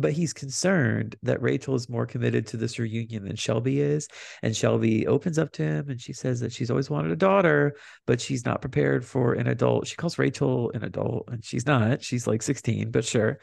but 0.02 0.12
he's 0.12 0.32
concerned 0.32 1.16
that 1.22 1.40
Rachel 1.40 1.74
is 1.74 1.88
more 1.88 2.04
committed 2.04 2.46
to 2.48 2.56
this 2.56 2.78
reunion 2.78 3.24
than 3.24 3.36
Shelby 3.36 3.80
is. 3.80 4.08
And 4.42 4.54
Shelby 4.54 5.06
opens 5.06 5.38
up 5.38 5.52
to 5.52 5.62
him 5.62 5.88
and 5.88 6.00
she 6.00 6.12
says 6.12 6.40
that 6.40 6.52
she's 6.52 6.70
always 6.70 6.90
wanted 6.90 7.12
a 7.12 7.16
daughter, 7.16 7.76
but 8.06 8.20
she's 8.20 8.44
not 8.44 8.60
prepared 8.60 9.04
for 9.04 9.32
an 9.34 9.46
adult. 9.46 9.86
She 9.86 9.96
calls 9.96 10.18
Rachel 10.18 10.70
an 10.74 10.84
adult, 10.84 11.28
and 11.28 11.44
she's 11.44 11.64
not. 11.64 12.02
She's 12.04 12.26
like 12.26 12.42
16, 12.42 12.90
but 12.90 13.04
sure. 13.04 13.38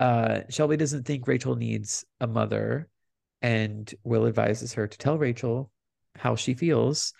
Uh, 0.00 0.40
Shelby 0.48 0.76
doesn't 0.76 1.04
think 1.04 1.28
Rachel 1.28 1.54
needs 1.54 2.04
a 2.20 2.26
mother, 2.26 2.88
and 3.40 3.92
Will 4.02 4.26
advises 4.26 4.72
her 4.74 4.86
to 4.86 4.98
tell 4.98 5.18
Rachel 5.18 5.70
how 6.16 6.34
she 6.36 6.54
feels. 6.54 7.12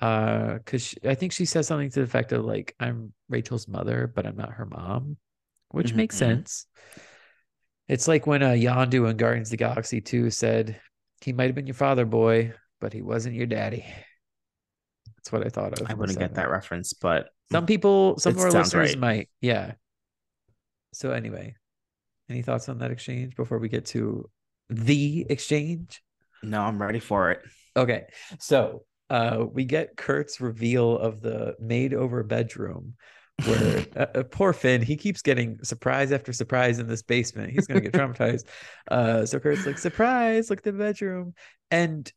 Uh, 0.00 0.54
because 0.54 0.94
I 1.04 1.14
think 1.14 1.32
she 1.32 1.44
says 1.44 1.66
something 1.66 1.90
to 1.90 2.00
the 2.00 2.04
effect 2.04 2.32
of 2.32 2.44
like, 2.44 2.74
"I'm 2.80 3.12
Rachel's 3.28 3.68
mother, 3.68 4.10
but 4.14 4.26
I'm 4.26 4.36
not 4.36 4.52
her 4.52 4.66
mom," 4.66 5.18
which 5.70 5.92
makes 5.94 6.16
Mhm. 6.16 6.18
sense. 6.18 6.66
It's 7.88 8.08
like 8.08 8.26
when 8.26 8.42
uh, 8.42 8.50
Yondu 8.50 9.10
in 9.10 9.16
Guardians 9.16 9.48
of 9.48 9.52
the 9.52 9.56
Galaxy 9.58 10.00
2 10.00 10.30
said, 10.30 10.80
he 11.20 11.32
might 11.32 11.46
have 11.46 11.54
been 11.54 11.66
your 11.66 11.74
father, 11.74 12.04
boy, 12.04 12.52
but 12.80 12.92
he 12.92 13.02
wasn't 13.02 13.34
your 13.34 13.46
daddy. 13.46 13.84
That's 15.16 15.30
what 15.30 15.46
I 15.46 15.50
thought 15.50 15.78
of. 15.78 15.88
I 15.90 15.94
wouldn't 15.94 16.18
get 16.18 16.34
that 16.34 16.50
reference, 16.50 16.92
but 16.92 17.28
Some 17.50 17.66
people, 17.66 18.18
some 18.18 18.34
of 18.36 18.40
our 18.40 18.50
listeners 18.50 18.90
right. 18.90 18.98
might. 18.98 19.28
Yeah. 19.40 19.74
So, 20.92 21.12
anyway, 21.12 21.54
any 22.28 22.42
thoughts 22.42 22.68
on 22.68 22.78
that 22.78 22.90
exchange 22.90 23.36
before 23.36 23.58
we 23.58 23.68
get 23.68 23.86
to 23.86 24.28
the 24.68 25.26
exchange? 25.30 26.02
no, 26.42 26.60
I'm 26.62 26.82
ready 26.82 26.98
for 26.98 27.30
it. 27.30 27.40
Okay. 27.76 28.04
So, 28.40 28.84
uh, 29.10 29.44
we 29.50 29.64
get 29.64 29.96
Kurt's 29.96 30.40
reveal 30.40 30.98
of 30.98 31.20
the 31.20 31.54
made 31.60 31.94
over 31.94 32.22
bedroom 32.22 32.94
where 33.46 33.86
uh, 33.96 34.06
uh, 34.18 34.22
poor 34.24 34.52
Finn, 34.52 34.82
he 34.82 34.96
keeps 34.96 35.22
getting 35.22 35.62
surprise 35.62 36.12
after 36.12 36.32
surprise 36.32 36.78
in 36.78 36.86
this 36.86 37.02
basement. 37.02 37.52
He's 37.52 37.66
going 37.66 37.82
to 37.82 37.90
get 37.90 37.98
traumatized. 37.98 38.44
Uh, 38.90 39.24
so 39.24 39.38
Kurt's 39.38 39.64
like, 39.64 39.78
surprise, 39.78 40.50
look 40.50 40.58
at 40.58 40.64
the 40.64 40.72
bedroom. 40.72 41.34
And 41.70 42.10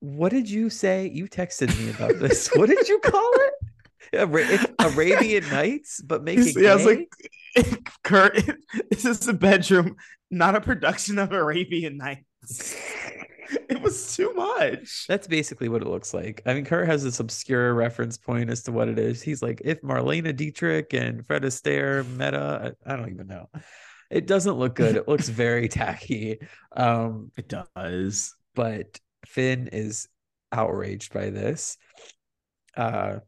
what 0.00 0.30
did 0.30 0.48
you 0.48 0.70
say? 0.70 1.10
You 1.12 1.26
texted 1.26 1.76
me 1.78 1.90
about 1.90 2.18
this. 2.20 2.48
what 2.54 2.68
did 2.68 2.86
you 2.88 2.98
call 3.00 3.30
it? 3.34 3.52
Arabian 4.78 5.48
Nights, 5.48 6.00
but 6.02 6.22
make 6.22 6.38
it 6.38 6.54
yeah, 6.56 6.72
I 6.72 6.74
was 6.76 6.84
like, 6.84 7.08
Kurt, 8.04 8.40
this 8.90 9.04
is 9.04 9.26
a 9.26 9.32
bedroom, 9.32 9.96
not 10.30 10.54
a 10.54 10.60
production 10.60 11.18
of 11.18 11.32
Arabian 11.32 11.96
Nights. 11.96 12.76
it 13.68 13.80
was 13.80 14.14
too 14.16 14.32
much. 14.34 15.06
That's 15.06 15.26
basically 15.26 15.68
what 15.68 15.82
it 15.82 15.88
looks 15.88 16.12
like. 16.14 16.42
I 16.46 16.54
mean, 16.54 16.64
Kurt 16.64 16.86
has 16.86 17.02
this 17.02 17.20
obscure 17.20 17.74
reference 17.74 18.16
point 18.16 18.50
as 18.50 18.62
to 18.64 18.72
what 18.72 18.88
it 18.88 18.98
is. 18.98 19.22
He's 19.22 19.42
like, 19.42 19.62
if 19.64 19.80
Marlene 19.82 20.34
Dietrich 20.36 20.92
and 20.94 21.26
Fred 21.26 21.42
Astaire 21.42 22.06
met 22.16 22.34
I 22.34 22.72
don't 22.86 23.10
even 23.10 23.26
know. 23.26 23.48
It 24.10 24.26
doesn't 24.26 24.54
look 24.54 24.74
good. 24.74 24.96
It 24.96 25.08
looks 25.08 25.28
very 25.44 25.68
tacky. 25.68 26.38
Um, 26.72 27.30
It 27.36 27.48
does. 27.48 28.34
but 28.54 28.98
Finn 29.26 29.68
is 29.72 30.08
outraged 30.52 31.12
by 31.12 31.30
this. 31.30 31.76
Uh, 32.76 33.18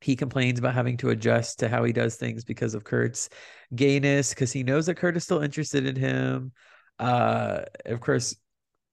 he 0.00 0.14
complains 0.16 0.58
about 0.58 0.74
having 0.74 0.96
to 0.98 1.10
adjust 1.10 1.60
to 1.60 1.68
how 1.68 1.82
he 1.82 1.92
does 1.92 2.16
things 2.16 2.44
because 2.44 2.74
of 2.74 2.84
Kurt's 2.84 3.28
gayness, 3.74 4.30
because 4.30 4.52
he 4.52 4.62
knows 4.62 4.86
that 4.86 4.96
Kurt 4.96 5.16
is 5.16 5.24
still 5.24 5.42
interested 5.42 5.86
in 5.86 5.96
him. 5.96 6.52
Uh, 6.98 7.62
of 7.86 8.00
course, 8.00 8.36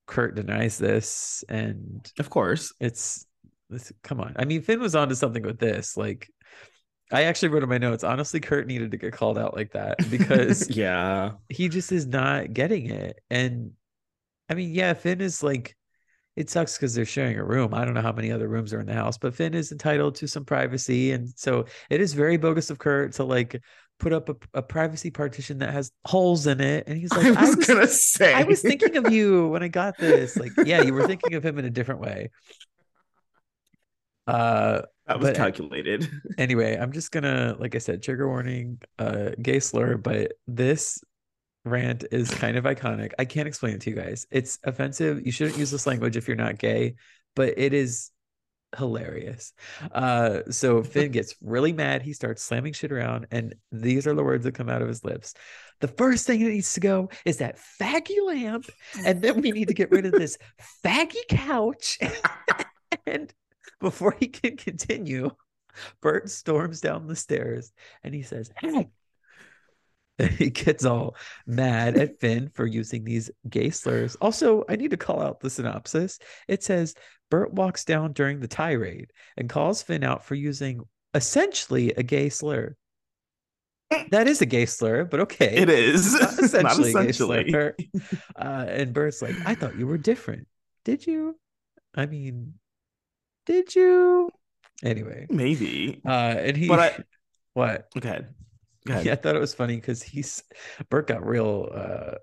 Kurt 0.08 0.36
denies 0.36 0.78
this, 0.78 1.44
and 1.50 2.10
Of 2.20 2.30
course. 2.30 2.74
it's, 2.80 3.26
it's 3.70 3.92
come 4.04 4.20
on. 4.20 4.36
I 4.38 4.46
mean, 4.46 4.62
Finn 4.62 4.80
was 4.80 4.96
onto 4.96 5.16
something 5.16 5.44
with 5.44 5.60
this. 5.60 5.98
Like, 5.98 6.30
I 7.12 7.24
actually 7.24 7.50
wrote 7.50 7.64
in 7.64 7.70
my 7.70 7.78
notes. 7.78 8.04
Honestly, 8.04 8.40
Kurt 8.40 8.68
needed 8.68 8.92
to 8.92 8.98
get 8.98 9.14
called 9.14 9.38
out 9.38 9.56
like 9.56 9.74
that 9.74 9.98
because 10.10 10.70
yeah. 10.70 11.32
he 11.50 11.70
just 11.70 11.92
is 11.92 12.06
not 12.06 12.54
getting 12.54 12.90
it. 12.90 13.20
And 13.30 13.72
I 14.50 14.54
mean, 14.54 14.74
yeah, 14.74 14.94
Finn 14.94 15.22
is 15.22 15.44
like, 15.44 15.76
it 16.36 16.50
sucks 16.50 16.78
because 16.78 16.94
they're 16.94 17.06
sharing 17.06 17.38
a 17.38 17.46
room. 17.46 17.74
I 17.74 17.86
don't 17.86 17.94
know 17.94 18.02
how 18.02 18.12
many 18.12 18.32
other 18.32 18.48
rooms 18.48 18.74
are 18.74 18.80
in 18.80 18.88
the 18.88 18.94
house, 18.94 19.18
but 19.18 19.34
Finn 19.34 19.54
is 19.54 19.72
entitled 19.72 20.16
to 20.16 20.28
some 20.28 20.46
privacy. 20.46 21.14
And 21.14 21.30
so 21.36 21.66
it 21.90 22.02
is 22.02 22.14
very 22.14 22.38
bogus 22.38 22.70
of 22.70 22.78
Kurt 22.78 23.14
to 23.14 23.24
like 23.24 23.62
put 24.00 24.14
up 24.14 24.30
a, 24.30 24.36
a 24.56 24.62
privacy 24.62 25.10
partition 25.10 25.60
that 25.60 25.74
has 25.74 25.92
holes 26.06 26.48
in 26.48 26.62
it. 26.62 26.88
And 26.88 26.98
he's 26.98 27.12
like, 27.16 27.26
I 27.26 27.30
was, 27.30 27.38
I 27.38 27.56
was, 27.56 27.66
gonna 27.68 27.88
say 27.88 28.34
I 28.34 28.44
was 28.44 28.62
thinking 28.62 28.98
of 28.98 29.12
you 29.12 29.48
when 29.50 29.64
I 29.64 29.68
got 29.68 29.98
this. 29.98 30.38
Like, 30.38 30.52
yeah, 30.66 30.82
you 30.82 30.94
were 30.94 31.08
thinking 31.08 31.34
of 31.36 31.46
him 31.46 31.58
in 31.58 31.66
a 31.66 31.70
different 31.70 32.02
way. 32.02 32.30
Uh, 34.28 34.82
that 35.08 35.20
was 35.20 35.38
calculated. 35.38 36.10
anyway, 36.38 36.76
I'm 36.76 36.92
just 36.92 37.12
gonna, 37.12 37.56
like 37.60 37.76
I 37.76 37.78
said, 37.78 38.02
trigger 38.02 38.28
warning, 38.28 38.82
uh, 38.98 39.32
gay 39.42 39.60
slur, 39.60 39.98
but 39.98 40.34
this 40.48 41.00
rant 41.64 42.06
is 42.12 42.32
kind 42.32 42.58
of 42.58 42.64
iconic. 42.64 43.12
I 43.20 43.26
can't 43.26 43.48
explain 43.48 43.76
it 43.76 43.82
to 43.82 43.92
you 43.92 43.96
guys. 43.96 44.26
It's 44.32 44.58
offensive. 44.64 45.26
You 45.26 45.32
shouldn't 45.32 45.58
use 45.58 45.70
this 45.70 45.86
language 45.86 46.18
if 46.18 46.28
you're 46.28 46.38
not 46.38 46.58
gay, 46.58 46.96
but 47.36 47.54
it 47.58 47.74
is 47.74 48.12
hilarious. 48.78 49.54
Uh, 49.92 50.40
so 50.50 50.84
Finn 50.84 51.12
gets 51.12 51.36
really 51.42 51.74
mad. 51.74 52.02
He 52.02 52.14
starts 52.14 52.44
slamming 52.44 52.74
shit 52.74 52.92
around, 52.92 53.28
and 53.32 53.56
these 53.72 54.08
are 54.08 54.14
the 54.14 54.24
words 54.24 54.44
that 54.44 54.56
come 54.56 54.70
out 54.70 54.82
of 54.82 54.88
his 54.88 55.04
lips. 55.04 55.34
The 55.82 55.88
first 55.88 56.26
thing 56.26 56.44
that 56.44 56.50
needs 56.50 56.74
to 56.74 56.80
go 56.80 57.10
is 57.26 57.38
that 57.38 57.60
faggy 57.80 58.26
lamp, 58.26 58.70
and 59.06 59.22
then 59.22 59.42
we 59.42 59.52
need 59.52 59.68
to 59.68 59.74
get 59.74 59.92
rid 59.92 60.06
of 60.06 60.14
this 60.14 60.38
faggy 60.84 61.28
couch. 61.30 62.00
and 63.06 63.34
before 63.80 64.16
he 64.20 64.28
can 64.28 64.58
continue, 64.58 65.32
Burt 66.02 66.30
storms 66.30 66.82
down 66.82 67.08
the 67.08 67.16
stairs 67.16 67.72
and 68.04 68.14
he 68.14 68.22
says, 68.22 68.52
Hey, 68.58 68.90
he 70.38 70.50
gets 70.50 70.86
all 70.86 71.16
mad 71.46 71.98
at 71.98 72.20
Finn 72.20 72.50
for 72.54 72.66
using 72.66 73.04
these 73.04 73.30
gay 73.50 73.70
slurs. 73.70 74.16
Also, 74.22 74.64
I 74.70 74.76
need 74.76 74.92
to 74.92 74.98
call 74.98 75.22
out 75.22 75.40
the 75.40 75.50
synopsis. 75.50 76.20
It 76.48 76.64
says 76.64 76.96
Burt 77.30 77.54
walks 77.54 77.84
down 77.86 78.14
during 78.14 78.40
the 78.40 78.48
tirade 78.48 79.12
and 79.38 79.50
calls 79.50 79.82
Finn 79.82 80.04
out 80.04 80.24
for 80.24 80.36
using 80.36 80.82
essentially 81.14 81.92
a 81.94 82.04
gay 82.04 82.30
slur. 82.30 82.76
That 84.12 84.28
is 84.28 84.42
a 84.42 84.46
gay 84.46 84.66
slur, 84.66 85.06
but 85.06 85.20
okay. 85.22 85.56
It 85.58 85.70
is 85.70 86.14
Not 86.14 86.22
not 86.32 86.40
essentially, 86.44 86.94
gay 86.94 87.00
essentially. 87.10 87.50
slur. 87.52 87.76
Uh, 88.36 88.66
and 88.68 88.94
Burt's 88.94 89.22
like, 89.22 89.36
I 89.46 89.56
thought 89.56 89.78
you 89.78 89.88
were 89.88 89.98
different. 89.98 90.48
Did 90.84 91.06
you? 91.08 91.38
I 91.96 92.06
mean, 92.06 92.56
did 93.46 93.74
you? 93.76 94.30
Anyway, 94.84 95.28
Maybe. 95.30 96.02
uh, 96.06 96.10
and 96.38 96.58
he, 96.58 96.68
But 96.68 96.80
I- 96.80 97.04
what? 97.54 97.88
Okay. 97.96 98.02
Go 98.02 98.10
ahead. 98.10 98.34
Yeah, 98.88 99.14
I 99.14 99.16
thought 99.16 99.36
it 99.36 99.40
was 99.40 99.54
funny 99.54 99.76
because 99.76 100.04
he's 100.04 100.44
Burt 100.90 101.08
got 101.08 101.26
real, 101.26 101.70
uh, 101.74 102.16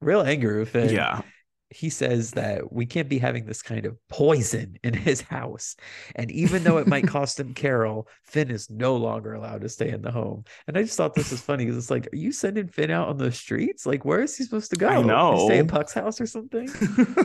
real 0.00 0.22
angry 0.22 0.58
with 0.58 0.70
Finn. 0.70 0.94
Yeah. 0.94 1.22
he 1.70 1.90
says 1.90 2.30
that 2.32 2.72
we 2.72 2.86
can't 2.86 3.10
be 3.10 3.18
having 3.18 3.44
this 3.44 3.60
kind 3.60 3.84
of 3.84 3.98
poison 4.08 4.76
in 4.82 4.94
his 4.94 5.20
house. 5.20 5.76
And 6.16 6.30
even 6.30 6.64
though 6.64 6.78
it 6.78 6.86
might 6.86 7.06
cost 7.08 7.38
him 7.38 7.52
Carol, 7.52 8.08
Finn 8.24 8.50
is 8.50 8.70
no 8.70 8.96
longer 8.96 9.34
allowed 9.34 9.60
to 9.62 9.68
stay 9.68 9.90
in 9.90 10.00
the 10.00 10.10
home. 10.10 10.44
And 10.66 10.78
I 10.78 10.82
just 10.82 10.96
thought 10.96 11.14
this 11.14 11.30
was 11.30 11.42
funny 11.42 11.66
because 11.66 11.76
it's 11.76 11.90
like, 11.90 12.06
are 12.12 12.16
you 12.16 12.32
sending 12.32 12.68
Finn 12.68 12.90
out 12.90 13.08
on 13.08 13.18
the 13.18 13.30
streets? 13.32 13.84
Like, 13.84 14.04
where 14.06 14.22
is 14.22 14.36
he 14.36 14.44
supposed 14.44 14.70
to 14.70 14.76
go? 14.78 14.88
I 14.88 15.02
know. 15.02 15.44
Stay 15.46 15.58
in 15.58 15.66
Puck's 15.68 15.92
house 15.92 16.20
or 16.22 16.26
something? 16.26 16.68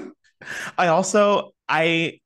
I 0.77 0.87
also 0.87 1.51
I 1.69 2.19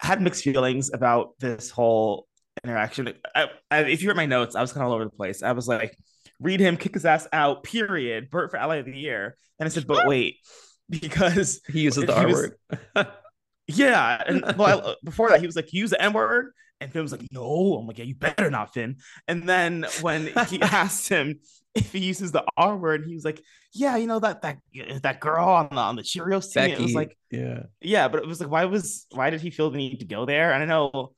had 0.00 0.20
mixed 0.20 0.42
feelings 0.42 0.90
about 0.92 1.38
this 1.38 1.70
whole 1.70 2.26
interaction. 2.64 3.12
I, 3.34 3.48
I, 3.70 3.80
if 3.84 4.02
you 4.02 4.08
read 4.08 4.16
my 4.16 4.26
notes, 4.26 4.54
I 4.54 4.60
was 4.60 4.72
kind 4.72 4.82
of 4.84 4.88
all 4.88 4.94
over 4.94 5.04
the 5.04 5.10
place. 5.10 5.42
I 5.42 5.52
was 5.52 5.68
like, 5.68 5.96
read 6.40 6.60
him, 6.60 6.76
kick 6.76 6.94
his 6.94 7.04
ass 7.04 7.26
out. 7.32 7.62
Period. 7.62 8.30
Burt 8.30 8.50
for 8.50 8.56
ally 8.56 8.76
of 8.76 8.86
the 8.86 8.96
year. 8.96 9.36
And 9.58 9.66
I 9.66 9.70
said, 9.70 9.86
but 9.86 10.06
wait, 10.06 10.36
because 10.88 11.60
He 11.68 11.80
uses 11.80 12.04
the 12.04 12.14
He 12.14 12.20
R 12.20 12.28
word. 12.28 12.52
yeah, 13.66 14.22
and 14.26 14.44
well, 14.56 14.90
I, 14.90 14.94
before 15.04 15.30
that, 15.30 15.40
he 15.40 15.46
was 15.46 15.56
like, 15.56 15.72
use 15.72 15.90
the 15.90 16.00
N 16.02 16.12
word. 16.12 16.52
And 16.80 16.92
Finn 16.92 17.02
was 17.02 17.12
like, 17.12 17.26
no. 17.30 17.76
I'm 17.78 17.86
like, 17.86 17.98
yeah, 17.98 18.04
you 18.04 18.16
better 18.16 18.50
not, 18.50 18.74
Finn. 18.74 18.96
And 19.28 19.48
then 19.48 19.86
when 20.00 20.32
he 20.48 20.60
asked 20.62 21.08
him 21.08 21.38
if 21.74 21.92
he 21.92 22.00
uses 22.00 22.32
the 22.32 22.44
R 22.56 22.76
word, 22.76 23.04
he 23.06 23.14
was 23.14 23.24
like, 23.24 23.40
yeah, 23.72 23.96
you 23.96 24.06
know 24.06 24.18
that 24.18 24.42
that 24.42 24.58
that 25.02 25.20
girl 25.20 25.48
on 25.48 25.68
the 25.70 25.76
on 25.76 25.96
the 25.96 26.02
Cheerios 26.02 26.52
team. 26.52 26.70
It 26.70 26.80
was 26.80 26.94
like, 26.94 27.16
yeah. 27.30 27.62
yeah, 27.80 28.08
but 28.08 28.20
it 28.20 28.26
was 28.26 28.40
like, 28.40 28.50
why 28.50 28.64
was 28.64 29.06
why 29.12 29.30
did 29.30 29.40
he 29.40 29.50
feel 29.50 29.70
the 29.70 29.78
need 29.78 30.00
to 30.00 30.06
go 30.06 30.26
there? 30.26 30.52
I 30.52 30.58
don't 30.58 30.68
know, 30.68 31.12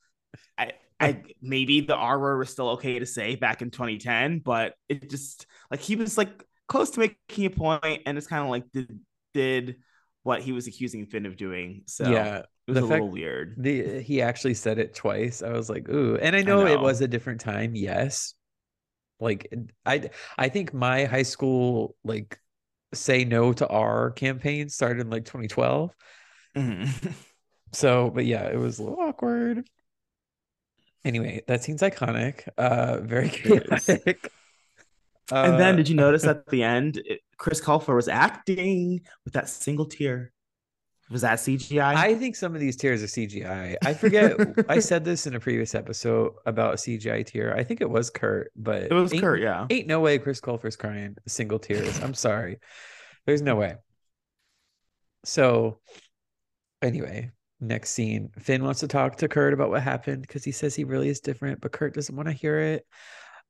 I 0.57 0.73
I 1.01 1.23
maybe 1.43 1.81
the 1.81 1.97
R 1.97 2.19
word 2.19 2.39
was 2.39 2.51
still 2.51 2.71
okay 2.71 2.99
to 2.99 3.07
say 3.07 3.35
back 3.35 3.63
in 3.63 3.71
2010, 3.71 4.39
but 4.39 4.75
it 4.89 5.11
just 5.11 5.47
like 5.71 5.81
he 5.81 5.97
was 5.97 6.17
like 6.17 6.45
close 6.69 6.91
to 6.91 7.01
making 7.01 7.47
a 7.47 7.51
point, 7.51 8.03
and 8.07 8.17
it's 8.17 8.27
kind 8.27 8.43
of 8.43 8.51
like 8.51 8.71
did 8.73 8.99
did 9.33 9.77
what 10.23 10.41
he 10.41 10.53
was 10.53 10.67
accusing 10.67 11.07
Finn 11.07 11.27
of 11.27 11.37
doing. 11.37 11.83
So 11.87 12.09
yeah. 12.09 12.39
it 12.39 12.47
was 12.69 12.79
a 12.79 12.87
little 12.87 13.11
weird. 13.11 13.57
The 13.59 14.01
he 14.01 14.23
actually 14.23 14.55
said 14.55 14.79
it 14.79 14.95
twice. 14.95 15.43
I 15.43 15.51
was 15.51 15.69
like, 15.69 15.89
ooh. 15.89 16.17
And 16.17 16.35
I 16.35 16.43
know, 16.43 16.65
it 16.67 16.77
know. 16.77 16.83
was 16.83 17.01
a 17.01 17.09
different 17.09 17.41
time, 17.41 17.75
yes. 17.75 18.35
Like 19.21 19.53
I 19.85 20.11
I 20.39 20.49
think 20.49 20.73
my 20.73 21.05
high 21.05 21.23
school 21.23 21.97
like 22.05 22.39
say 22.95 23.25
no 23.25 23.53
to 23.53 23.67
R 23.67 24.13
campaign 24.13 24.69
started 24.69 25.01
in 25.01 25.11
like 25.11 25.25
2012. 25.25 25.95
Mhm. 26.57 27.15
So, 27.73 28.09
but 28.09 28.25
yeah, 28.25 28.45
it 28.45 28.57
was 28.57 28.79
a 28.79 28.85
little 28.85 29.01
awkward. 29.01 29.69
Anyway, 31.05 31.43
that 31.47 31.63
seems 31.63 31.83
iconic. 31.83 32.49
Uh 32.57 33.01
very 33.03 33.29
chaotic. 33.29 34.33
and 35.31 35.59
then 35.59 35.75
Uh, 35.75 35.77
did 35.77 35.89
you 35.89 35.97
notice 35.97 36.27
at 36.27 36.47
the 36.51 36.63
end, 36.63 36.99
it, 37.05 37.21
Chris 37.39 37.61
Colfer 37.61 37.95
was 37.95 38.09
acting 38.09 39.01
with 39.25 39.35
that 39.35 39.49
single 39.49 39.87
tear? 39.87 40.33
Was 41.11 41.21
that 41.23 41.39
CGI? 41.39 41.95
I 41.95 42.15
think 42.15 42.35
some 42.35 42.55
of 42.55 42.61
these 42.61 42.77
tears 42.77 43.03
are 43.03 43.07
CGI. 43.07 43.77
I 43.85 43.95
forget. 43.95 44.37
I 44.69 44.79
said 44.79 45.05
this 45.05 45.27
in 45.27 45.35
a 45.35 45.41
previous 45.41 45.75
episode 45.75 46.33
about 46.47 46.75
a 46.75 46.77
CGI 46.77 47.27
tear. 47.27 47.55
I 47.55 47.63
think 47.63 47.83
it 47.83 47.91
was 47.91 48.09
Kurt, 48.11 48.51
but 48.57 48.85
it 48.85 48.93
was 48.93 49.13
Kurt, 49.13 49.41
yeah. 49.41 49.67
Ain't 49.69 49.87
no 49.87 50.01
way 50.01 50.19
Chris 50.19 50.41
Colfer's 50.41 50.77
crying 50.77 51.17
single 51.29 51.59
tears. 51.59 52.01
I'm 52.01 52.15
sorry. 52.15 52.59
There's 53.27 53.43
no 53.43 53.57
way. 53.57 53.77
So, 55.25 55.81
anyway, 56.83 57.33
next 57.61 57.91
scene. 57.91 58.31
Finn 58.39 58.65
wants 58.65 58.81
to 58.81 58.89
talk 58.89 59.17
to 59.17 59.29
Kurt 59.29 59.55
about 59.55 59.71
what 59.71 59.83
happened 59.83 60.23
because 60.23 60.45
he 60.45 60.53
says 60.53 60.75
he 60.75 60.85
really 60.85 61.09
is 61.09 61.21
different, 61.21 61.61
but 61.61 61.73
Kurt 61.73 61.95
doesn't 61.95 62.15
want 62.15 62.29
to 62.29 62.35
hear 62.35 62.59
it. 62.59 62.87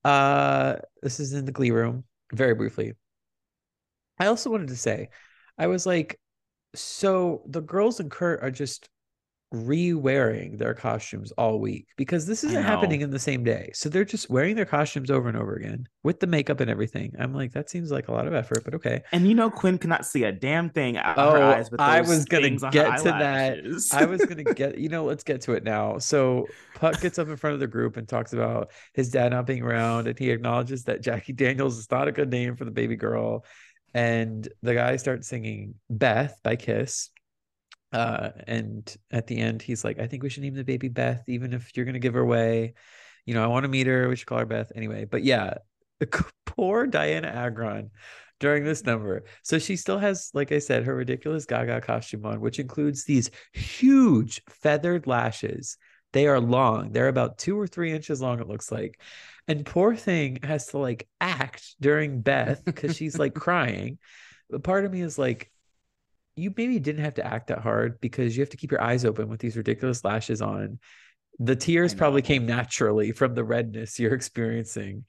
Uh, 0.05 0.77
this 1.03 1.21
is 1.21 1.33
in 1.33 1.45
the 1.45 1.53
Glee 1.53 1.71
room. 1.71 2.05
very 2.33 2.55
briefly. 2.55 2.95
I 4.19 4.27
also 4.27 4.51
wanted 4.51 4.69
to 4.69 4.77
say, 4.77 5.09
I 5.59 5.67
was 5.67 5.87
like, 5.87 6.21
so 6.75 7.43
the 7.47 7.61
girls 7.61 8.01
and 8.01 8.11
Kurt 8.11 8.43
are 8.43 8.51
just 8.51 8.89
re-wearing 9.55 10.57
their 10.57 10.75
costumes 10.75 11.33
all 11.33 11.59
week 11.59 11.87
because 11.97 12.27
this 12.27 12.45
isn't 12.45 12.63
happening 12.63 13.01
in 13.01 13.11
the 13.11 13.19
same 13.19 13.45
day. 13.45 13.71
So 13.75 13.89
they're 13.89 14.05
just 14.05 14.29
wearing 14.29 14.57
their 14.57 14.65
costumes 14.65 15.11
over 15.11 15.29
and 15.29 15.37
over 15.37 15.55
again 15.55 15.87
with 16.03 16.21
the 16.21 16.27
makeup 16.27 16.61
and 16.61 16.71
everything. 16.71 17.15
I'm 17.19 17.35
like, 17.35 17.53
that 17.53 17.71
seems 17.71 17.91
like 17.91 18.09
a 18.09 18.13
lot 18.13 18.27
of 18.27 18.35
effort, 18.35 18.65
but 18.65 18.75
okay. 18.75 19.03
And 19.13 19.27
you 19.27 19.35
know, 19.35 19.51
Quinn 19.51 19.79
cannot 19.79 20.05
see 20.05 20.25
a 20.25 20.33
damn 20.33 20.71
thing 20.71 20.97
out 20.97 21.19
oh, 21.19 21.31
her 21.33 21.43
eyes. 21.43 21.71
With 21.71 21.81
I 21.81 22.01
was 22.01 22.25
gonna 22.25 22.51
get 22.51 22.99
to 22.99 23.05
that. 23.05 23.59
I 23.93 24.05
was 24.05 24.25
gonna 24.25 24.45
get, 24.55 24.79
you 24.79 24.89
know, 24.89 25.05
let's 25.05 25.25
get 25.25 25.41
to 25.43 25.53
it 25.53 25.65
now. 25.65 25.99
So 25.99 26.47
Puck 26.75 27.01
gets 27.01 27.19
up 27.19 27.29
in 27.29 27.37
front 27.37 27.55
of 27.55 27.61
the 27.61 27.67
group 27.67 27.97
and 27.97 28.09
talks 28.09 28.33
about 28.33 28.73
his 28.93 29.11
dad 29.11 29.31
not 29.31 29.47
being 29.47 29.63
around, 29.63 30.09
and 30.09 30.19
he 30.19 30.31
acknowledges 30.31 30.85
that 30.85 31.03
Jackie 31.03 31.33
Daniels 31.33 31.79
is 31.79 31.91
not 31.91 32.09
a 32.09 32.13
good 32.13 32.31
name 32.31 32.57
for 32.57 32.65
the 32.65 32.71
baby 32.71 32.97
girl. 32.97 33.45
And 33.95 34.49
the 34.63 34.75
guy 34.75 34.97
starts 34.97 35.29
singing 35.29 35.77
Beth 35.89 36.41
by 36.43 36.57
Kiss 36.57 37.11
uh, 37.95 38.31
and 38.49 38.97
at 39.13 39.29
the 39.29 39.39
end, 39.39 39.63
he's 39.63 39.85
like, 39.85 40.01
I 40.01 40.09
think 40.09 40.25
we 40.25 40.29
should 40.29 40.43
name 40.43 40.55
the 40.55 40.65
baby 40.65 40.89
Beth, 40.89 41.23
even 41.29 41.53
if 41.53 41.77
you're 41.77 41.85
going 41.85 41.95
to 41.95 42.01
give 42.01 42.15
her 42.15 42.21
away. 42.21 42.75
You 43.25 43.35
know, 43.35 43.45
I 43.45 43.47
want 43.47 43.63
to 43.63 43.69
meet 43.69 43.87
her. 43.87 44.09
We 44.09 44.17
should 44.17 44.27
call 44.27 44.39
her 44.39 44.47
Beth 44.47 44.73
anyway. 44.75 45.05
But 45.05 45.23
yeah, 45.23 45.55
poor 46.45 46.89
Dianna 46.89 47.33
Agron 47.33 47.93
during 48.41 48.65
this 48.65 48.85
number. 48.85 49.23
So 49.45 49.61
she 49.61 49.77
still 49.77 50.01
has, 50.01 50.33
like 50.35 50.51
I 50.51 50.59
said, 50.59 50.83
her 50.85 50.95
ridiculous 50.97 51.47
Gaga 51.47 51.83
costume 51.83 52.27
on, 52.27 52.41
which 52.41 52.59
includes 52.59 53.05
these 53.05 53.31
huge 53.53 54.43
feathered 54.49 55.07
lashes. 55.07 55.79
They 56.13 56.27
are 56.27 56.41
long. 56.41 56.91
They're 56.91 57.07
about 57.07 57.39
two 57.39 57.59
or 57.59 57.69
three 57.69 57.93
inches 57.93 58.21
long, 58.21 58.41
it 58.41 58.49
looks 58.49 58.73
like. 58.73 59.01
And 59.47 59.65
poor 59.65 59.95
thing 59.95 60.41
has 60.43 60.67
to 60.69 60.79
like 60.79 61.07
act 61.21 61.77
during 61.81 62.23
Beth 62.23 62.65
because 62.65 62.97
she's 62.97 63.21
like 63.21 63.35
crying. 63.37 63.99
But 64.51 64.65
part 64.65 64.85
of 64.85 64.91
me 64.91 65.01
is 65.01 65.17
like, 65.17 65.53
you 66.37 66.53
maybe 66.57 66.79
didn't 66.79 67.05
have 67.05 67.15
to 67.15 67.27
act 67.27 67.49
that 67.49 67.61
hard 67.61 68.01
because 68.01 68.37
you 68.37 68.43
have 68.43 68.51
to 68.51 68.57
keep 68.57 68.71
your 68.71 68.83
eyes 68.83 69.05
open 69.05 69.29
with 69.29 69.41
these 69.41 69.57
ridiculous 69.57 70.05
lashes 70.05 70.43
on. 70.43 70.79
The 71.39 71.57
tears 71.57 71.95
probably 71.95 72.23
came 72.23 72.47
naturally 72.47 73.13
from 73.13 73.35
the 73.35 73.45
redness 73.45 73.99
you're 73.99 74.15
experiencing 74.15 75.05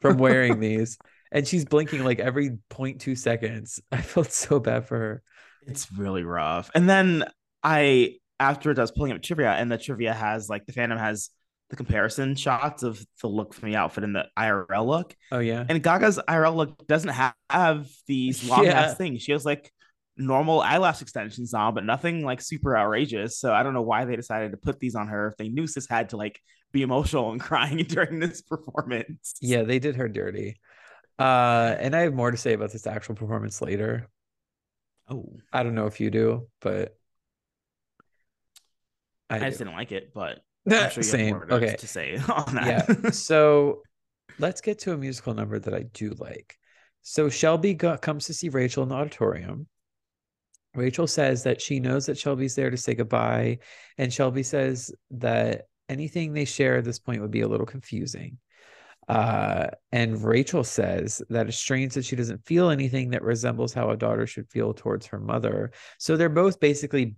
from 0.00 0.18
wearing 0.18 0.60
these. 0.60 0.98
And 1.30 1.46
she's 1.46 1.64
blinking 1.64 2.04
like 2.04 2.20
every 2.20 2.50
0.2 2.70 3.16
seconds. 3.16 3.80
I 3.92 4.02
felt 4.02 4.32
so 4.32 4.60
bad 4.60 4.86
for 4.86 4.98
her. 4.98 5.22
It's 5.66 5.90
really 5.92 6.24
rough. 6.24 6.70
And 6.74 6.88
then 6.88 7.24
I, 7.62 8.16
after 8.40 8.70
it 8.70 8.78
was 8.78 8.90
pulling 8.90 9.12
up 9.12 9.22
trivia, 9.22 9.52
and 9.52 9.70
the 9.70 9.78
trivia 9.78 10.12
has 10.12 10.48
like 10.48 10.66
the 10.66 10.72
fandom 10.72 10.98
has 10.98 11.30
the 11.70 11.76
comparison 11.76 12.34
shots 12.34 12.82
of 12.82 13.02
the 13.22 13.28
look 13.28 13.54
from 13.54 13.70
the 13.70 13.76
outfit 13.76 14.04
and 14.04 14.14
the 14.14 14.26
IRL 14.38 14.86
look. 14.86 15.16
Oh 15.30 15.38
yeah. 15.38 15.64
And 15.66 15.82
Gaga's 15.82 16.20
IRL 16.28 16.54
look 16.54 16.86
doesn't 16.86 17.10
have, 17.10 17.34
have 17.48 17.88
these 18.06 18.46
long 18.46 18.64
yeah. 18.66 18.82
ass 18.82 18.96
things. 18.96 19.22
She 19.22 19.32
has 19.32 19.46
like 19.46 19.72
normal 20.16 20.60
eyelash 20.60 21.02
extensions 21.02 21.54
on, 21.54 21.74
but 21.74 21.84
nothing 21.84 22.24
like 22.24 22.40
super 22.40 22.76
outrageous. 22.76 23.38
So 23.38 23.52
I 23.52 23.62
don't 23.62 23.74
know 23.74 23.82
why 23.82 24.04
they 24.04 24.16
decided 24.16 24.52
to 24.52 24.56
put 24.58 24.78
these 24.78 24.94
on 24.94 25.08
her 25.08 25.28
if 25.28 25.36
they 25.36 25.48
knew 25.48 25.66
sis 25.66 25.88
had 25.88 26.10
to 26.10 26.16
like 26.16 26.40
be 26.72 26.82
emotional 26.82 27.32
and 27.32 27.40
crying 27.48 27.84
during 27.84 28.18
this 28.18 28.42
performance. 28.42 29.34
Yeah, 29.40 29.62
they 29.62 29.78
did 29.78 29.96
her 29.96 30.08
dirty. 30.08 30.60
Uh, 31.18 31.76
and 31.78 31.94
I 31.94 32.00
have 32.00 32.14
more 32.14 32.30
to 32.30 32.36
say 32.36 32.52
about 32.52 32.72
this 32.72 32.86
actual 32.86 33.14
performance 33.14 33.60
later. 33.60 34.08
Oh, 35.08 35.36
I 35.52 35.62
don't 35.62 35.74
know 35.74 35.86
if 35.86 36.00
you 36.00 36.10
do, 36.10 36.48
but 36.60 36.96
I, 39.28 39.36
I 39.36 39.48
just 39.48 39.58
didn't 39.58 39.74
like 39.74 39.92
it, 39.92 40.12
but 40.14 40.40
I'm 40.70 40.90
sure 40.90 41.02
same. 41.02 41.42
okay, 41.50 41.76
to 41.76 41.86
say 41.86 42.16
on 42.28 42.54
that. 42.54 42.88
Yeah. 42.88 43.10
so 43.10 43.82
let's 44.38 44.60
get 44.60 44.80
to 44.80 44.92
a 44.92 44.96
musical 44.96 45.34
number 45.34 45.58
that 45.58 45.74
I 45.74 45.84
do 45.92 46.10
like. 46.18 46.56
So 47.02 47.28
Shelby 47.28 47.74
go- 47.74 47.98
comes 47.98 48.26
to 48.26 48.34
see 48.34 48.48
Rachel 48.48 48.82
in 48.82 48.88
the 48.90 48.94
auditorium. 48.94 49.66
Rachel 50.74 51.06
says 51.06 51.42
that 51.44 51.60
she 51.60 51.80
knows 51.80 52.06
that 52.06 52.18
Shelby's 52.18 52.54
there 52.54 52.70
to 52.70 52.76
say 52.76 52.94
goodbye. 52.94 53.58
And 53.98 54.12
Shelby 54.12 54.42
says 54.42 54.90
that 55.10 55.66
anything 55.88 56.32
they 56.32 56.44
share 56.44 56.78
at 56.78 56.84
this 56.84 56.98
point 56.98 57.20
would 57.20 57.30
be 57.30 57.42
a 57.42 57.48
little 57.48 57.66
confusing. 57.66 58.38
Uh, 59.08 59.66
and 59.90 60.22
Rachel 60.22 60.64
says 60.64 61.20
that 61.28 61.48
it's 61.48 61.58
strange 61.58 61.94
that 61.94 62.04
she 62.04 62.16
doesn't 62.16 62.46
feel 62.46 62.70
anything 62.70 63.10
that 63.10 63.22
resembles 63.22 63.72
how 63.74 63.90
a 63.90 63.96
daughter 63.96 64.26
should 64.26 64.48
feel 64.48 64.72
towards 64.72 65.06
her 65.06 65.18
mother. 65.18 65.72
So 65.98 66.16
they're 66.16 66.28
both 66.28 66.60
basically 66.60 67.16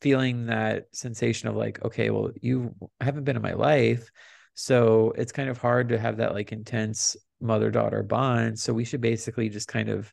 feeling 0.00 0.46
that 0.46 0.86
sensation 0.92 1.48
of 1.48 1.56
like, 1.56 1.84
okay, 1.84 2.10
well, 2.10 2.30
you 2.40 2.74
haven't 3.00 3.24
been 3.24 3.36
in 3.36 3.42
my 3.42 3.54
life. 3.54 4.08
So 4.54 5.12
it's 5.16 5.32
kind 5.32 5.48
of 5.48 5.58
hard 5.58 5.88
to 5.88 5.98
have 5.98 6.18
that 6.18 6.34
like 6.34 6.52
intense 6.52 7.16
mother 7.40 7.70
daughter 7.70 8.02
bond. 8.02 8.58
So 8.58 8.72
we 8.72 8.84
should 8.84 9.00
basically 9.00 9.48
just 9.48 9.66
kind 9.66 9.88
of 9.88 10.12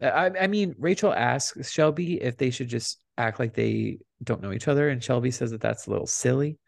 I, 0.00 0.30
I 0.40 0.46
mean, 0.46 0.74
Rachel 0.78 1.12
asks 1.12 1.70
Shelby 1.70 2.22
if 2.22 2.36
they 2.36 2.50
should 2.50 2.68
just 2.68 3.00
act 3.16 3.38
like 3.38 3.54
they 3.54 3.98
don't 4.22 4.42
know 4.42 4.52
each 4.52 4.68
other, 4.68 4.88
and 4.88 5.02
Shelby 5.02 5.30
says 5.30 5.50
that 5.50 5.60
that's 5.60 5.86
a 5.86 5.90
little 5.90 6.06
silly. 6.06 6.58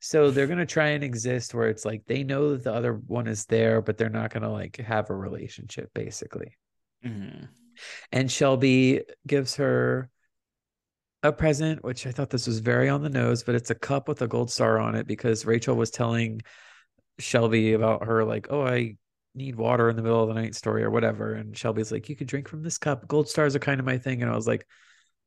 So 0.00 0.30
they're 0.30 0.46
gonna 0.46 0.66
try 0.66 0.88
and 0.88 1.02
exist 1.02 1.54
where 1.54 1.68
it's 1.68 1.84
like 1.84 2.02
they 2.06 2.24
know 2.24 2.50
that 2.50 2.64
the 2.64 2.74
other 2.74 2.92
one 2.92 3.26
is 3.26 3.46
there, 3.46 3.80
but 3.80 3.96
they're 3.96 4.10
not 4.10 4.32
gonna 4.32 4.52
like 4.52 4.76
have 4.76 5.08
a 5.08 5.14
relationship, 5.14 5.90
basically. 5.94 6.56
Mm-hmm. 7.04 7.46
And 8.12 8.30
Shelby 8.30 9.02
gives 9.26 9.56
her 9.56 10.10
a 11.22 11.32
present, 11.32 11.82
which 11.82 12.06
I 12.06 12.12
thought 12.12 12.30
this 12.30 12.46
was 12.46 12.58
very 12.58 12.88
on 12.88 13.02
the 13.02 13.08
nose, 13.08 13.42
but 13.42 13.54
it's 13.54 13.70
a 13.70 13.74
cup 13.74 14.08
with 14.08 14.20
a 14.20 14.28
gold 14.28 14.50
star 14.50 14.78
on 14.78 14.94
it 14.94 15.06
because 15.06 15.46
Rachel 15.46 15.74
was 15.74 15.90
telling 15.90 16.42
Shelby 17.18 17.72
about 17.72 18.04
her, 18.04 18.24
like, 18.24 18.48
oh, 18.50 18.66
I 18.66 18.96
need 19.34 19.56
water 19.56 19.88
in 19.90 19.96
the 19.96 20.02
middle 20.02 20.22
of 20.22 20.28
the 20.28 20.34
night 20.34 20.54
story 20.54 20.84
or 20.84 20.90
whatever. 20.90 21.34
And 21.34 21.56
Shelby's 21.56 21.90
like, 21.90 22.08
you 22.08 22.16
could 22.16 22.26
drink 22.26 22.48
from 22.48 22.62
this 22.62 22.78
cup. 22.78 23.06
Gold 23.08 23.28
stars 23.28 23.56
are 23.56 23.60
kind 23.60 23.80
of 23.80 23.86
my 23.86 23.98
thing. 23.98 24.22
And 24.22 24.30
I 24.30 24.36
was 24.36 24.46
like, 24.46 24.66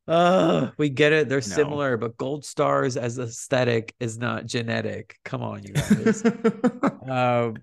oh, 0.08 0.72
we 0.78 0.90
get 0.90 1.14
it. 1.14 1.30
They're 1.30 1.38
no. 1.38 1.42
similar, 1.42 1.98
but 1.98 2.18
gold 2.18 2.46
stars 2.46 2.98
as 2.98 3.20
aesthetic 3.20 3.94
is 4.00 4.18
not 4.18 4.46
genetic. 4.46 5.18
Come 5.26 5.44
on, 5.44 5.64
you 5.64 5.74
guys. 5.74 6.24
um, 7.10 7.58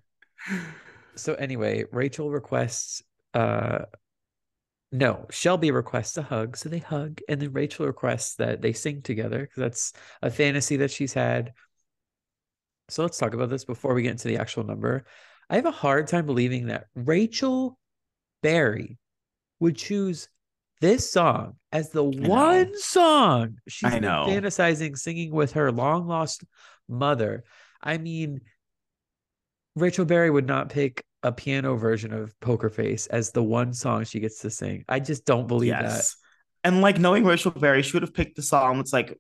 so 1.16 1.34
anyway, 1.34 1.84
Rachel 1.90 2.30
requests 2.30 3.02
uh 3.32 3.80
no, 4.94 5.26
Shelby 5.28 5.72
requests 5.72 6.16
a 6.18 6.22
hug, 6.22 6.56
so 6.56 6.68
they 6.68 6.78
hug, 6.78 7.20
and 7.28 7.42
then 7.42 7.52
Rachel 7.52 7.84
requests 7.84 8.36
that 8.36 8.62
they 8.62 8.72
sing 8.72 9.02
together 9.02 9.40
because 9.40 9.60
that's 9.60 9.92
a 10.22 10.30
fantasy 10.30 10.76
that 10.76 10.92
she's 10.92 11.12
had. 11.12 11.52
So 12.88 13.02
let's 13.02 13.18
talk 13.18 13.34
about 13.34 13.50
this 13.50 13.64
before 13.64 13.92
we 13.92 14.02
get 14.02 14.12
into 14.12 14.28
the 14.28 14.38
actual 14.38 14.62
number. 14.62 15.04
I 15.50 15.56
have 15.56 15.66
a 15.66 15.70
hard 15.70 16.08
time 16.08 16.26
believing 16.26 16.66
that 16.66 16.86
Rachel 16.94 17.78
Berry 18.42 18.98
would 19.60 19.76
choose 19.76 20.28
this 20.80 21.10
song 21.10 21.56
as 21.72 21.90
the 21.90 22.04
one 22.04 22.78
song 22.78 23.56
she's 23.68 23.90
been 23.90 24.02
fantasizing 24.02 24.98
singing 24.98 25.32
with 25.32 25.52
her 25.52 25.72
long 25.72 26.06
lost 26.06 26.44
mother. 26.88 27.44
I 27.82 27.98
mean, 27.98 28.40
Rachel 29.76 30.04
Berry 30.04 30.30
would 30.30 30.46
not 30.46 30.68
pick 30.68 31.04
a 31.22 31.32
piano 31.32 31.76
version 31.76 32.12
of 32.12 32.38
Poker 32.40 32.68
Face 32.68 33.06
as 33.06 33.30
the 33.30 33.42
one 33.42 33.72
song 33.72 34.04
she 34.04 34.20
gets 34.20 34.40
to 34.40 34.50
sing. 34.50 34.84
I 34.88 35.00
just 35.00 35.24
don't 35.24 35.46
believe 35.46 35.68
yes. 35.68 36.14
that. 36.62 36.68
And 36.68 36.80
like 36.80 36.98
knowing 36.98 37.24
Rachel 37.24 37.50
Berry, 37.50 37.82
she 37.82 37.92
would 37.94 38.02
have 38.02 38.14
picked 38.14 38.36
the 38.36 38.42
song 38.42 38.76
that's 38.76 38.92
like 38.92 39.18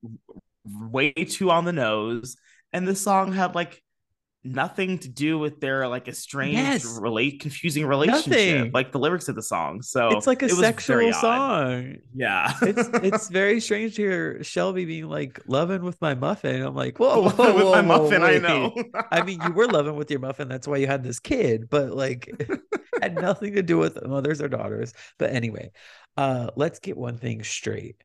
way 0.64 1.12
too 1.12 1.50
on 1.50 1.64
the 1.64 1.72
nose. 1.72 2.36
And 2.72 2.86
the 2.86 2.94
song 2.94 3.32
had 3.32 3.54
like 3.54 3.82
nothing 4.44 4.98
to 4.98 5.08
do 5.08 5.38
with 5.38 5.58
their 5.60 5.88
like 5.88 6.06
estranged 6.06 6.58
yes. 6.58 6.98
relate 7.00 7.40
confusing 7.40 7.86
relationship 7.86 8.26
nothing. 8.26 8.70
like 8.72 8.92
the 8.92 8.98
lyrics 8.98 9.28
of 9.28 9.34
the 9.34 9.42
song. 9.42 9.80
So 9.80 10.10
it's 10.10 10.26
like 10.26 10.42
a 10.42 10.46
it 10.46 10.50
sexual 10.50 11.12
song. 11.14 11.96
Yeah. 12.14 12.52
It's 12.60 12.88
it's 12.92 13.28
very 13.28 13.58
strange 13.60 13.96
to 13.96 14.02
hear 14.02 14.44
shelby 14.44 14.84
being 14.84 15.08
like 15.08 15.40
loving 15.46 15.82
with 15.82 16.00
my 16.02 16.14
muffin. 16.14 16.62
I'm 16.62 16.74
like 16.74 16.98
whoa, 16.98 17.22
whoa, 17.22 17.30
whoa 17.30 17.54
with 17.54 17.64
my 17.64 17.80
muffin 17.80 18.22
i 18.22 18.36
know. 18.36 18.74
I 19.10 19.22
mean 19.22 19.40
you 19.40 19.52
were 19.52 19.66
loving 19.66 19.96
with 19.96 20.10
your 20.10 20.20
muffin. 20.20 20.48
That's 20.48 20.68
why 20.68 20.76
you 20.76 20.86
had 20.86 21.02
this 21.02 21.20
kid. 21.20 21.70
But 21.70 21.92
like 21.92 22.30
had 23.00 23.14
nothing 23.14 23.54
to 23.54 23.62
do 23.62 23.78
with 23.78 24.04
mothers 24.06 24.42
or 24.42 24.48
daughters. 24.48 24.92
But 25.18 25.30
anyway 25.30 25.72
uh 26.18 26.50
let's 26.54 26.80
get 26.80 26.98
one 26.98 27.16
thing 27.16 27.42
straight. 27.42 27.96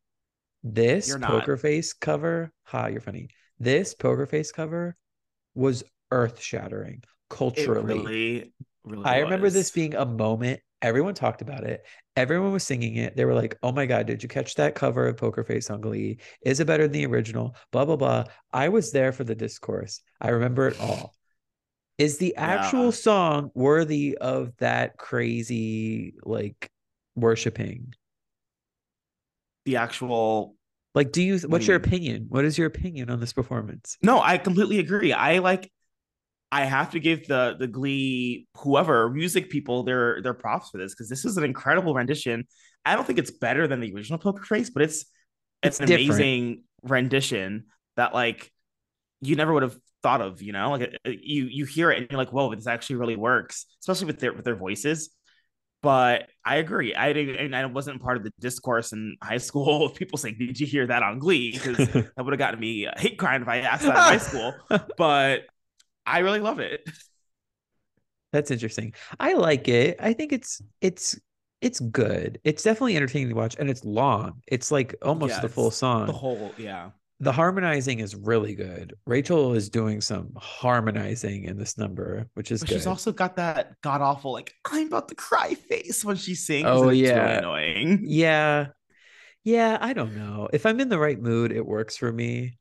This 0.64 1.16
poker 1.22 1.58
face 1.58 1.92
cover 1.92 2.54
ha 2.64 2.88
you're 2.88 3.02
funny. 3.02 3.28
This 3.60 3.94
poker 3.94 4.26
face 4.26 4.54
cover 4.54 4.96
was 5.54 5.84
earth 6.12 6.42
shattering 6.42 7.04
culturally. 7.30 8.00
Really, 8.00 8.54
really 8.84 9.06
I 9.06 9.20
remember 9.20 9.50
this 9.50 9.72
being 9.72 9.96
a 9.96 10.06
moment. 10.06 10.62
Everyone 10.82 11.14
talked 11.14 11.42
about 11.42 11.66
it. 11.66 11.86
Everyone 12.16 12.54
was 12.54 12.64
singing 12.64 12.96
it. 12.96 13.16
They 13.16 13.26
were 13.26 13.34
like, 13.34 13.58
"Oh 13.64 13.72
my 13.72 13.86
god, 13.86 14.08
did 14.08 14.24
you 14.24 14.30
catch 14.30 14.56
that 14.56 14.76
cover 14.76 15.08
of 15.08 15.18
Poker 15.18 15.44
Face 15.44 15.70
on 15.70 15.82
Glee? 15.82 16.20
Is 16.42 16.60
it 16.60 16.68
better 16.68 16.84
than 16.84 16.94
the 16.94 17.06
original?" 17.06 17.56
Blah 17.72 17.86
blah 17.86 17.98
blah. 17.98 18.24
I 18.54 18.70
was 18.70 18.92
there 18.92 19.12
for 19.12 19.24
the 19.24 19.36
discourse. 19.36 20.02
I 20.22 20.30
remember 20.30 20.68
it 20.68 20.80
all. 20.80 21.14
Is 21.98 22.18
the 22.18 22.36
actual 22.38 22.86
yeah. 22.86 22.92
song 22.92 23.52
worthy 23.54 24.18
of 24.18 24.56
that 24.58 24.98
crazy 24.98 26.16
like 26.24 26.70
worshiping? 27.16 27.94
The 29.66 29.76
actual 29.76 30.56
like 30.96 31.12
do 31.12 31.22
you 31.22 31.40
what's 31.40 31.68
your 31.68 31.76
opinion? 31.76 32.28
What 32.30 32.46
is 32.46 32.58
your 32.58 32.68
opinion 32.68 33.10
on 33.10 33.20
this 33.20 33.34
performance? 33.34 33.98
No, 34.02 34.22
I 34.22 34.38
completely 34.38 34.80
agree. 34.80 35.14
I 35.14 35.40
like 35.40 35.72
I 36.52 36.66
have 36.66 36.92
to 36.92 37.00
give 37.00 37.28
the 37.28 37.56
the 37.60 37.68
Glee 37.68 38.48
whoever 38.58 39.10
music 39.10 39.50
people 39.50 39.84
their 39.84 40.22
their 40.22 40.34
props 40.34 40.70
for 40.70 40.78
this 40.78 40.94
because 40.94 41.10
this 41.10 41.26
is 41.26 41.38
an 41.38 41.44
incredible 41.44 41.94
rendition. 41.94 42.46
I 42.86 42.96
don't 42.96 43.06
think 43.06 43.20
it's 43.20 43.32
better 43.32 43.68
than 43.68 43.80
the 43.80 43.94
original 43.94 44.18
Poker 44.18 44.44
Face, 44.44 44.70
but 44.70 44.82
it's 44.82 45.06
it's, 45.62 45.80
an 45.80 45.88
different. 45.88 46.10
amazing 46.10 46.64
rendition 46.84 47.66
that 47.98 48.14
like 48.14 48.52
you 49.22 49.36
never 49.36 49.54
would 49.54 49.64
have 49.64 49.78
thought 50.02 50.22
of. 50.22 50.42
You 50.42 50.54
know, 50.54 50.72
like 50.72 50.82
uh, 50.82 51.10
uh, 51.10 51.12
you 51.22 51.46
you 51.46 51.66
hear 51.66 51.92
it 51.92 52.00
and 52.00 52.08
you're 52.10 52.18
like, 52.18 52.34
whoa, 52.34 52.54
this 52.56 52.68
actually 52.68 52.96
really 52.98 53.16
works, 53.16 53.66
especially 53.82 54.08
with 54.08 54.20
their 54.20 54.34
with 54.34 54.46
their 54.46 54.56
voices. 54.56 55.10
But 55.82 56.28
I 56.44 56.58
agree. 56.58 56.94
I 56.94 57.14
didn't 57.14 57.54
I 57.54 57.66
wasn't 57.66 58.02
part 58.02 58.18
of 58.18 58.24
the 58.24 58.34
discourse 58.40 58.92
in 58.92 59.16
high 59.24 59.38
school 59.38 59.86
of 59.86 59.96
people 59.96 60.18
saying, 60.18 60.36
"Did 60.40 60.60
you 60.60 60.68
hear 60.68 60.88
that 60.88 61.04
on 61.04 61.20
Glee?" 61.20 61.52
Because 61.52 61.78
that 61.78 62.14
would 62.18 62.34
have 62.34 62.40
gotten 62.40 62.60
me 62.60 62.86
a 62.86 62.94
hate 62.98 63.18
crime 63.18 63.42
if 63.42 63.48
I 63.48 63.60
asked 63.60 63.84
that 63.84 63.90
in 63.90 63.96
high 63.96 64.18
school. 64.18 64.54
But 64.98 65.42
I 66.10 66.20
really 66.20 66.40
love 66.40 66.60
it. 66.60 66.90
That's 68.32 68.52
interesting. 68.52 68.94
I 69.20 69.34
like 69.34 69.68
it. 69.68 69.98
I 70.00 70.14
think 70.14 70.32
it's 70.32 70.62
it's 70.82 71.20
it's 71.62 71.80
good. 71.80 72.40
It's 72.44 72.64
definitely 72.64 72.96
entertaining 72.96 73.30
to 73.30 73.36
watch, 73.36 73.56
and 73.60 73.70
it's 73.70 73.84
long. 73.84 74.42
It's 74.48 74.72
like 74.72 74.96
almost 75.02 75.36
yeah, 75.36 75.42
the 75.42 75.50
full 75.50 75.72
song. 75.72 76.08
The 76.08 76.14
whole, 76.14 76.54
yeah. 76.58 76.92
The 77.22 77.32
harmonizing 77.34 78.00
is 78.00 78.16
really 78.16 78.56
good. 78.56 78.94
Rachel 79.06 79.54
is 79.54 79.70
doing 79.70 80.00
some 80.00 80.32
harmonizing 80.38 81.44
in 81.44 81.58
this 81.58 81.78
number, 81.78 82.30
which 82.36 82.52
is 82.52 82.62
but 82.62 82.70
good. 82.70 82.76
She's 82.76 82.88
also 82.88 83.12
got 83.12 83.36
that 83.36 83.74
god 83.82 84.02
awful 84.02 84.32
like 84.32 84.54
I'm 84.66 84.88
about 84.88 85.10
to 85.10 85.16
cry 85.16 85.56
face 85.56 86.06
when 86.06 86.16
she 86.16 86.36
sings. 86.36 86.68
Oh 86.70 86.90
yeah, 86.90 87.20
really 87.20 87.38
annoying. 87.40 88.00
Yeah, 88.04 88.68
yeah. 89.44 89.78
I 89.82 89.94
don't 89.94 90.16
know 90.16 90.48
if 90.54 90.66
I'm 90.66 90.80
in 90.80 90.90
the 90.90 91.00
right 91.00 91.20
mood, 91.20 91.52
it 91.52 91.66
works 91.66 91.98
for 91.98 92.12
me 92.12 92.59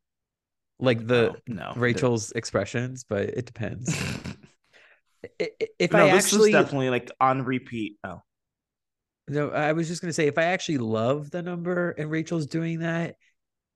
like 0.81 1.07
the 1.07 1.37
no, 1.47 1.73
no 1.73 1.73
Rachel's 1.77 2.33
expressions, 2.33 3.05
but 3.05 3.23
it 3.23 3.47
depends. 3.47 3.89
if 5.39 5.93
no, 5.93 5.99
I 5.99 6.09
actually 6.09 6.53
was 6.53 6.65
definitely 6.65 6.91
like 6.91 7.11
on 7.21 7.43
repeat. 7.43 7.97
Oh. 8.05 8.23
No, 9.29 9.51
I 9.51 9.73
was 9.73 9.89
just 9.89 10.01
gonna 10.01 10.13
say 10.13 10.27
if 10.27 10.39
I 10.39 10.45
actually 10.45 10.79
love 10.79 11.31
the 11.31 11.43
number 11.43 11.91
and 11.91 12.11
Rachel's 12.11 12.47
doing 12.47 12.81
that, 12.81 13.17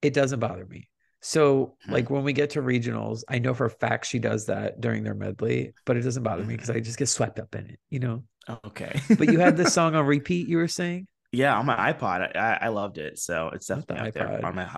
it 0.00 0.14
doesn't 0.14 0.40
bother 0.40 0.64
me. 0.64 0.88
So 1.20 1.76
hmm. 1.84 1.92
like 1.92 2.10
when 2.10 2.24
we 2.24 2.32
get 2.32 2.50
to 2.50 2.62
regionals, 2.62 3.22
I 3.28 3.38
know 3.38 3.54
for 3.54 3.66
a 3.66 3.70
fact 3.70 4.06
she 4.06 4.18
does 4.18 4.46
that 4.46 4.80
during 4.80 5.04
their 5.04 5.14
medley, 5.14 5.72
but 5.86 5.96
it 5.96 6.02
doesn't 6.02 6.22
bother 6.22 6.44
me 6.44 6.54
because 6.54 6.70
I 6.70 6.80
just 6.80 6.98
get 6.98 7.08
swept 7.08 7.38
up 7.38 7.54
in 7.54 7.66
it, 7.66 7.78
you 7.90 8.00
know. 8.00 8.24
Okay. 8.66 9.00
but 9.18 9.30
you 9.30 9.38
had 9.38 9.56
this 9.56 9.72
song 9.74 9.94
on 9.94 10.04
repeat, 10.04 10.48
you 10.48 10.56
were 10.56 10.68
saying? 10.68 11.06
Yeah, 11.30 11.56
on 11.56 11.64
my 11.64 11.92
iPod. 11.92 12.36
I, 12.36 12.58
I 12.62 12.68
loved 12.68 12.98
it. 12.98 13.18
So 13.18 13.50
it's 13.54 13.66
definitely 13.66 14.10
the 14.10 14.18
there 14.18 14.44
on 14.44 14.54
my 14.54 14.68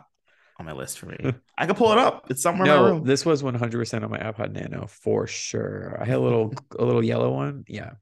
on 0.58 0.66
my 0.66 0.72
list 0.72 0.98
for 0.98 1.06
me. 1.06 1.16
I 1.58 1.66
can 1.66 1.74
pull 1.74 1.92
it 1.92 1.98
up. 1.98 2.26
It's 2.30 2.42
somewhere 2.42 2.70
on 2.70 2.76
my 2.82 2.88
room. 2.90 2.98
no, 3.00 3.04
This 3.04 3.24
was 3.26 3.42
100% 3.42 4.02
on 4.04 4.10
my 4.10 4.18
iPod 4.18 4.52
Nano 4.52 4.86
for 4.86 5.26
sure. 5.26 5.98
I 6.00 6.04
had 6.04 6.16
a 6.16 6.20
little 6.20 6.54
a 6.78 6.84
little 6.84 7.02
yellow 7.04 7.32
one. 7.32 7.64
Yeah. 7.68 7.92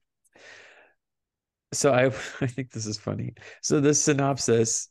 So 1.73 1.93
I 1.93 2.07
I 2.41 2.47
think 2.47 2.71
this 2.71 2.87
is 2.87 2.99
funny. 2.99 3.35
So 3.63 3.81
this 3.81 4.01
synopsis 4.01 4.89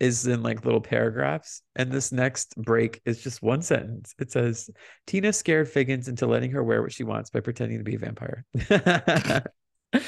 is 0.00 0.26
in 0.28 0.44
like 0.44 0.64
little 0.64 0.80
paragraphs 0.80 1.62
and 1.74 1.90
this 1.90 2.12
next 2.12 2.54
break 2.56 3.00
is 3.04 3.20
just 3.22 3.42
one 3.42 3.62
sentence. 3.62 4.14
It 4.18 4.30
says 4.30 4.70
Tina 5.06 5.32
scared 5.32 5.68
Figgins 5.68 6.06
into 6.08 6.26
letting 6.26 6.52
her 6.52 6.62
wear 6.62 6.82
what 6.82 6.92
she 6.92 7.02
wants 7.02 7.30
by 7.30 7.40
pretending 7.40 7.78
to 7.78 7.84
be 7.84 7.96
a 7.96 7.98
vampire. 7.98 8.44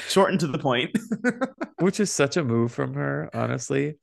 Shortened 0.07 0.39
to 0.41 0.47
the 0.47 0.59
point. 0.59 0.97
Which 1.79 1.99
is 1.99 2.11
such 2.11 2.37
a 2.37 2.43
move 2.43 2.71
from 2.71 2.93
her, 2.93 3.29
honestly. 3.33 3.95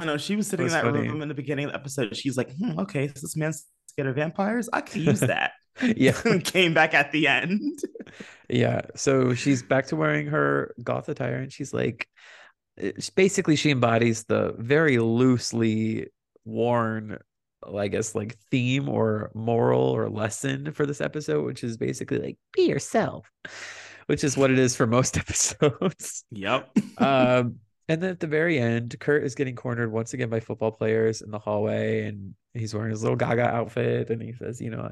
I 0.00 0.04
know 0.06 0.16
she 0.16 0.36
was 0.36 0.46
sitting 0.46 0.66
in 0.66 0.72
that 0.72 0.84
funny. 0.84 1.08
room 1.08 1.22
in 1.22 1.28
the 1.28 1.34
beginning 1.34 1.66
of 1.66 1.72
the 1.72 1.78
episode. 1.78 2.16
She's 2.16 2.36
like, 2.36 2.50
hmm, 2.56 2.78
okay, 2.80 3.08
so 3.08 3.14
this 3.14 3.36
man's 3.36 3.66
scared 3.86 4.08
of 4.08 4.14
vampires. 4.14 4.68
I 4.72 4.80
could 4.80 5.02
use 5.02 5.20
that. 5.20 5.52
yeah. 5.96 6.20
came 6.44 6.74
back 6.74 6.94
at 6.94 7.12
the 7.12 7.28
end. 7.28 7.78
yeah. 8.48 8.82
So 8.96 9.34
she's 9.34 9.62
back 9.62 9.86
to 9.86 9.96
wearing 9.96 10.26
her 10.28 10.74
goth 10.82 11.08
attire 11.08 11.36
and 11.36 11.52
she's 11.52 11.74
like, 11.74 12.08
basically, 13.14 13.56
she 13.56 13.70
embodies 13.70 14.24
the 14.24 14.54
very 14.58 14.98
loosely 14.98 16.08
worn, 16.44 17.18
I 17.76 17.88
guess, 17.88 18.14
like 18.14 18.36
theme 18.50 18.88
or 18.88 19.30
moral 19.34 19.82
or 19.82 20.08
lesson 20.08 20.72
for 20.72 20.86
this 20.86 21.00
episode, 21.00 21.44
which 21.44 21.62
is 21.62 21.76
basically 21.76 22.18
like, 22.18 22.38
be 22.52 22.62
yourself, 22.62 23.30
which 24.06 24.24
is 24.24 24.36
what 24.36 24.50
it 24.50 24.58
is 24.58 24.74
for 24.74 24.86
most 24.86 25.16
episodes. 25.18 26.24
Yep. 26.30 26.70
um, 26.98 27.56
and 27.90 28.00
then 28.00 28.10
at 28.10 28.20
the 28.20 28.28
very 28.28 28.56
end, 28.56 28.94
Kurt 29.00 29.24
is 29.24 29.34
getting 29.34 29.56
cornered 29.56 29.90
once 29.90 30.14
again 30.14 30.30
by 30.30 30.38
football 30.38 30.70
players 30.70 31.22
in 31.22 31.32
the 31.32 31.40
hallway, 31.40 32.06
and 32.06 32.36
he's 32.54 32.72
wearing 32.72 32.92
his 32.92 33.02
little 33.02 33.16
Gaga 33.16 33.42
outfit, 33.42 34.10
and 34.10 34.22
he 34.22 34.32
says, 34.32 34.60
"You 34.60 34.70
know, 34.70 34.88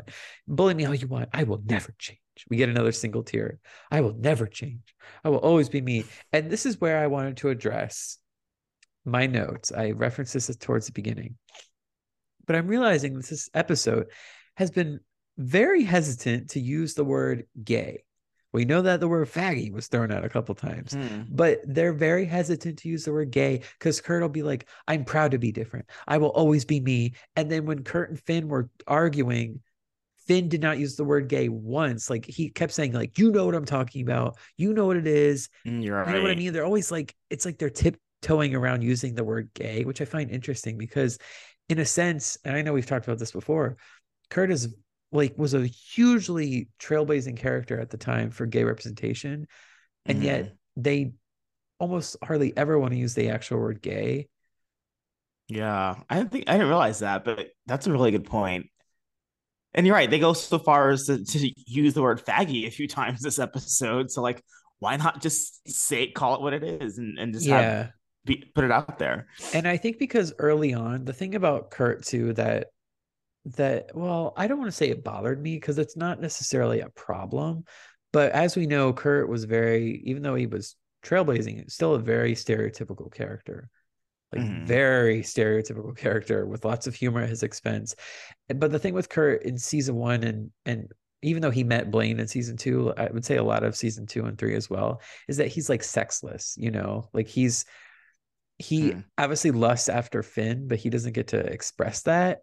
bully 0.48 0.74
me 0.74 0.84
all 0.84 0.96
you 0.96 1.06
want, 1.06 1.28
I 1.32 1.44
will 1.44 1.62
never 1.64 1.94
change." 1.96 2.18
We 2.50 2.56
get 2.56 2.68
another 2.68 2.90
single 2.90 3.22
tear. 3.22 3.60
I 3.92 4.00
will 4.00 4.14
never 4.14 4.48
change. 4.48 4.96
I 5.22 5.28
will 5.28 5.38
always 5.38 5.68
be 5.68 5.80
me. 5.80 6.06
And 6.32 6.50
this 6.50 6.66
is 6.66 6.80
where 6.80 6.98
I 6.98 7.06
wanted 7.06 7.36
to 7.36 7.50
address 7.50 8.18
my 9.04 9.26
notes. 9.26 9.70
I 9.70 9.92
referenced 9.92 10.34
this 10.34 10.54
towards 10.56 10.86
the 10.86 10.92
beginning, 10.92 11.36
but 12.46 12.56
I'm 12.56 12.66
realizing 12.66 13.14
this 13.14 13.48
episode 13.54 14.10
has 14.56 14.72
been 14.72 14.98
very 15.36 15.84
hesitant 15.84 16.50
to 16.50 16.60
use 16.60 16.94
the 16.94 17.04
word 17.04 17.46
gay 17.62 18.02
we 18.52 18.64
know 18.64 18.82
that 18.82 19.00
the 19.00 19.08
word 19.08 19.28
faggy 19.28 19.70
was 19.70 19.88
thrown 19.88 20.10
out 20.10 20.24
a 20.24 20.28
couple 20.28 20.54
times, 20.54 20.94
hmm. 20.94 21.22
but 21.28 21.60
they're 21.64 21.92
very 21.92 22.24
hesitant 22.24 22.78
to 22.78 22.88
use 22.88 23.04
the 23.04 23.12
word 23.12 23.30
gay 23.30 23.62
because 23.78 24.00
Kurt 24.00 24.22
will 24.22 24.28
be 24.28 24.42
like, 24.42 24.68
I'm 24.86 25.04
proud 25.04 25.32
to 25.32 25.38
be 25.38 25.52
different. 25.52 25.86
I 26.06 26.18
will 26.18 26.28
always 26.28 26.64
be 26.64 26.80
me. 26.80 27.14
And 27.36 27.50
then 27.50 27.66
when 27.66 27.84
Kurt 27.84 28.10
and 28.10 28.20
Finn 28.20 28.48
were 28.48 28.70
arguing, 28.86 29.60
Finn 30.26 30.48
did 30.48 30.62
not 30.62 30.78
use 30.78 30.96
the 30.96 31.04
word 31.04 31.28
gay 31.28 31.48
once. 31.48 32.08
Like 32.08 32.24
he 32.24 32.50
kept 32.50 32.72
saying, 32.72 32.92
like, 32.92 33.18
you 33.18 33.32
know 33.32 33.46
what 33.46 33.54
I'm 33.54 33.64
talking 33.64 34.02
about. 34.02 34.36
You 34.56 34.72
know 34.72 34.86
what 34.86 34.96
it 34.96 35.06
is. 35.06 35.48
Mm, 35.66 35.82
you're 35.82 35.96
right. 35.96 36.06
You 36.06 36.14
know 36.14 36.22
what 36.22 36.30
I 36.30 36.34
mean? 36.34 36.52
They're 36.52 36.64
always 36.64 36.90
like, 36.90 37.14
it's 37.30 37.44
like 37.44 37.58
they're 37.58 37.70
tiptoeing 37.70 38.54
around 38.54 38.82
using 38.82 39.14
the 39.14 39.24
word 39.24 39.50
gay, 39.54 39.84
which 39.84 40.00
I 40.00 40.04
find 40.04 40.30
interesting 40.30 40.78
because 40.78 41.18
in 41.68 41.78
a 41.78 41.84
sense, 41.84 42.38
and 42.44 42.56
I 42.56 42.62
know 42.62 42.72
we've 42.72 42.86
talked 42.86 43.06
about 43.06 43.18
this 43.18 43.32
before, 43.32 43.76
Kurt 44.30 44.50
is 44.50 44.74
like 45.12 45.38
was 45.38 45.54
a 45.54 45.66
hugely 45.66 46.68
trailblazing 46.78 47.36
character 47.36 47.80
at 47.80 47.90
the 47.90 47.96
time 47.96 48.30
for 48.30 48.46
gay 48.46 48.64
representation 48.64 49.46
and 50.06 50.18
mm-hmm. 50.18 50.26
yet 50.26 50.54
they 50.76 51.12
almost 51.78 52.16
hardly 52.22 52.56
ever 52.56 52.78
want 52.78 52.92
to 52.92 52.98
use 52.98 53.14
the 53.14 53.30
actual 53.30 53.58
word 53.58 53.80
gay. 53.80 54.28
Yeah 55.48 55.96
i 56.10 56.16
didn't 56.16 56.30
think 56.30 56.44
i 56.46 56.52
didn't 56.52 56.68
realize 56.68 56.98
that 56.98 57.24
but 57.24 57.48
that's 57.66 57.86
a 57.86 57.92
really 57.92 58.10
good 58.10 58.24
point. 58.24 58.66
And 59.74 59.86
you're 59.86 59.94
right 59.94 60.10
they 60.10 60.18
go 60.18 60.32
so 60.34 60.58
far 60.58 60.90
as 60.90 61.06
to, 61.06 61.24
to 61.24 61.52
use 61.66 61.94
the 61.94 62.02
word 62.02 62.24
faggy 62.24 62.66
a 62.66 62.70
few 62.70 62.88
times 62.98 63.20
this 63.20 63.38
episode 63.38 64.10
so 64.10 64.20
like 64.20 64.42
why 64.78 64.96
not 64.96 65.22
just 65.22 65.66
say 65.68 66.10
call 66.10 66.34
it 66.34 66.42
what 66.42 66.52
it 66.52 66.62
is 66.62 66.98
and, 66.98 67.18
and 67.18 67.32
just 67.32 67.46
yeah. 67.46 67.60
have, 67.60 67.90
be, 68.24 68.44
put 68.54 68.64
it 68.64 68.70
out 68.70 68.98
there. 68.98 69.26
And 69.54 69.66
i 69.66 69.78
think 69.78 69.98
because 69.98 70.34
early 70.38 70.74
on 70.74 71.06
the 71.06 71.14
thing 71.14 71.34
about 71.34 71.70
kurt 71.70 72.04
too 72.04 72.34
that 72.34 72.68
that 73.44 73.90
well 73.94 74.34
i 74.36 74.46
don't 74.46 74.58
want 74.58 74.70
to 74.70 74.76
say 74.76 74.88
it 74.88 75.04
bothered 75.04 75.40
me 75.40 75.54
because 75.54 75.78
it's 75.78 75.96
not 75.96 76.20
necessarily 76.20 76.80
a 76.80 76.88
problem 76.90 77.64
but 78.12 78.32
as 78.32 78.56
we 78.56 78.66
know 78.66 78.92
kurt 78.92 79.28
was 79.28 79.44
very 79.44 80.02
even 80.04 80.22
though 80.22 80.34
he 80.34 80.46
was 80.46 80.76
trailblazing 81.02 81.70
still 81.70 81.94
a 81.94 81.98
very 81.98 82.34
stereotypical 82.34 83.12
character 83.12 83.70
like 84.32 84.42
mm. 84.42 84.66
very 84.66 85.22
stereotypical 85.22 85.96
character 85.96 86.46
with 86.46 86.64
lots 86.64 86.86
of 86.86 86.94
humor 86.94 87.22
at 87.22 87.28
his 87.28 87.42
expense 87.42 87.94
but 88.54 88.70
the 88.70 88.78
thing 88.78 88.94
with 88.94 89.08
kurt 89.08 89.42
in 89.42 89.56
season 89.56 89.94
one 89.94 90.22
and 90.24 90.50
and 90.66 90.92
even 91.22 91.42
though 91.42 91.50
he 91.50 91.64
met 91.64 91.90
blaine 91.90 92.20
in 92.20 92.28
season 92.28 92.56
two 92.56 92.92
i 92.96 93.08
would 93.10 93.24
say 93.24 93.36
a 93.36 93.44
lot 93.44 93.64
of 93.64 93.76
season 93.76 94.06
two 94.06 94.24
and 94.24 94.38
three 94.38 94.54
as 94.54 94.68
well 94.68 95.00
is 95.28 95.36
that 95.36 95.48
he's 95.48 95.68
like 95.68 95.82
sexless 95.82 96.54
you 96.58 96.70
know 96.70 97.08
like 97.12 97.28
he's 97.28 97.64
he 98.58 98.90
mm. 98.90 99.04
obviously 99.16 99.50
lusts 99.50 99.88
after 99.88 100.22
finn 100.22 100.66
but 100.68 100.78
he 100.78 100.90
doesn't 100.90 101.12
get 101.12 101.28
to 101.28 101.38
express 101.38 102.02
that 102.02 102.40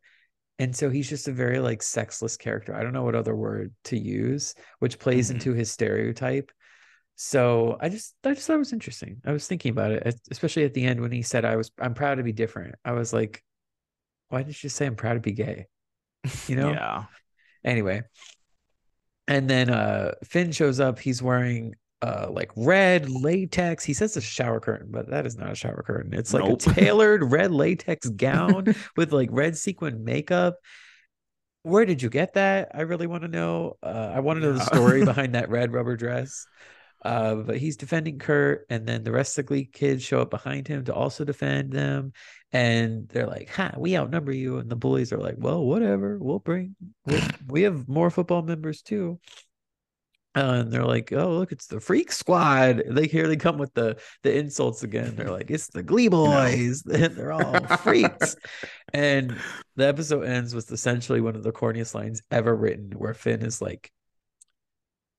and 0.60 0.76
so 0.76 0.89
he's 0.89 1.10
just 1.10 1.28
a 1.28 1.34
very 1.34 1.60
like 1.60 1.84
sexless 1.84 2.38
character. 2.38 2.74
I 2.74 2.84
don't 2.84 2.93
know 2.93 3.03
what 3.03 3.16
other 3.16 3.36
word 3.36 3.74
to 3.86 3.97
use 3.97 4.56
which 4.80 4.99
plays 4.99 5.28
mm-hmm. 5.28 5.36
into 5.36 5.53
his 5.53 5.72
stereotype. 5.72 6.51
So 7.18 7.78
i 7.80 7.89
just 7.89 8.16
i 8.24 8.34
just 8.34 8.47
thought 8.47 8.56
it 8.56 8.60
was 8.60 8.74
interesting. 8.74 9.22
I 9.26 9.32
was 9.32 9.47
thinking 9.47 9.72
about 9.72 9.91
it 9.91 10.20
especially 10.32 10.64
at 10.64 10.74
the 10.74 10.86
end 10.86 11.01
when 11.01 11.12
he 11.12 11.22
said 11.22 11.45
i 11.45 11.56
was 11.56 11.72
i'm 11.80 11.93
proud 11.93 12.16
to 12.16 12.24
be 12.24 12.34
different. 12.34 12.76
I 12.84 12.93
was 12.93 13.14
like 13.14 13.43
why 14.30 14.43
did 14.43 14.62
you 14.62 14.70
say 14.70 14.86
i'm 14.86 14.95
proud 14.95 15.14
to 15.14 15.20
be 15.20 15.34
gay? 15.34 15.68
You 16.47 16.56
know? 16.58 16.72
Yeah. 16.72 17.06
Anyway. 17.64 18.03
And 19.28 19.49
then 19.49 19.70
uh 19.70 20.12
finn 20.24 20.51
shows 20.51 20.80
up. 20.80 20.99
He's 20.99 21.22
wearing 21.22 21.76
uh 22.06 22.28
like 22.30 22.51
red 22.56 23.10
latex 23.10 23.84
he 23.84 23.93
says 23.93 24.16
a 24.16 24.22
shower 24.22 24.60
curtain 24.60 24.88
but 24.91 25.10
that 25.10 25.26
is 25.26 25.38
not 25.38 25.51
a 25.51 25.56
shower 25.56 25.84
curtain 25.86 26.14
it's 26.14 26.34
like 26.34 26.43
nope. 26.43 26.62
a 26.62 26.70
tailored 26.74 27.32
red 27.32 27.51
latex 27.51 28.08
gown 28.10 28.76
with 28.97 29.12
like 29.12 29.30
red 29.32 29.58
sequin 29.58 30.03
makeup 30.03 30.58
where 31.64 31.86
did 31.86 32.01
you 32.01 32.10
get 32.10 32.34
that 32.34 32.72
i 32.76 32.82
really 32.82 33.08
want 33.08 33.24
to 33.24 33.28
know 33.28 33.76
uh, 33.82 34.12
i 34.14 34.20
want 34.20 34.39
to 34.39 34.45
know 34.45 34.53
the 34.53 34.66
story 34.66 35.03
behind 35.06 35.34
that 35.34 35.49
red 35.49 35.74
rubber 35.74 35.95
dress 35.95 36.45
uh, 37.06 37.36
but 37.36 37.58
he's 37.60 37.78
defending 37.78 38.18
Kurt, 38.18 38.66
and 38.68 38.88
then 38.88 39.03
the 39.03 39.12
rest 39.12 39.38
of 39.38 39.45
the 39.45 39.47
Glee 39.47 39.70
kids 39.72 40.01
show 40.01 40.22
up 40.22 40.32
behind 40.32 40.68
him 40.68 40.86
to 40.86 40.93
also 40.93 41.24
defend 41.24 41.72
them. 41.72 42.14
And 42.51 43.08
they're 43.10 43.28
like, 43.28 43.47
"Ha, 43.49 43.74
we 43.78 43.95
outnumber 43.95 44.32
you." 44.32 44.58
And 44.58 44.72
the 44.72 44.76
bullies 44.76 45.14
are 45.14 45.20
like, 45.20 45.36
"Well, 45.38 45.64
whatever. 45.64 46.18
We'll 46.20 46.39
bring. 46.39 46.76
we 47.06 47.22
we 47.47 47.62
have 47.62 47.88
more 47.88 48.10
football 48.10 48.41
members 48.41 48.82
too." 48.82 49.20
Uh, 50.36 50.64
and 50.64 50.72
they're 50.72 50.84
like, 50.86 51.14
"Oh, 51.14 51.32
look, 51.38 51.52
it's 51.54 51.68
the 51.68 51.80
Freak 51.80 52.12
Squad." 52.12 52.84
They 52.90 53.08
here 53.08 53.28
they 53.28 53.38
come 53.38 53.58
with 53.58 53.74
the 53.74 53.98
the 54.24 54.38
insults 54.38 54.84
again. 54.84 55.16
They're 55.16 55.32
like, 55.32 55.50
"It's 55.50 55.68
the 55.68 55.82
Glee 55.84 56.10
Boys." 56.10 56.82
they're 56.86 57.32
all 57.32 57.60
freaks. 57.78 58.36
and 58.94 59.38
the 59.76 59.88
episode 59.88 60.24
ends 60.24 60.54
with 60.54 60.72
essentially 60.72 61.22
one 61.22 61.36
of 61.36 61.44
the 61.44 61.54
corniest 61.54 61.96
lines 61.96 62.22
ever 62.32 62.54
written, 62.54 62.92
where 62.92 63.14
Finn 63.14 63.44
is 63.44 63.62
like, 63.62 63.92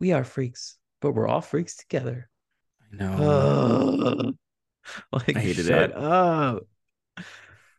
"We 0.00 0.12
are 0.12 0.24
freaks, 0.24 0.76
but 1.00 1.12
we're 1.12 1.28
all 1.28 1.40
freaks 1.40 1.76
together." 1.76 2.28
I 2.92 2.96
know. 2.96 4.32
like, 5.12 5.36
I 5.36 5.40
hated 5.40 5.66
shut 5.66 5.90
it. 5.90 5.96
up. 5.96 6.64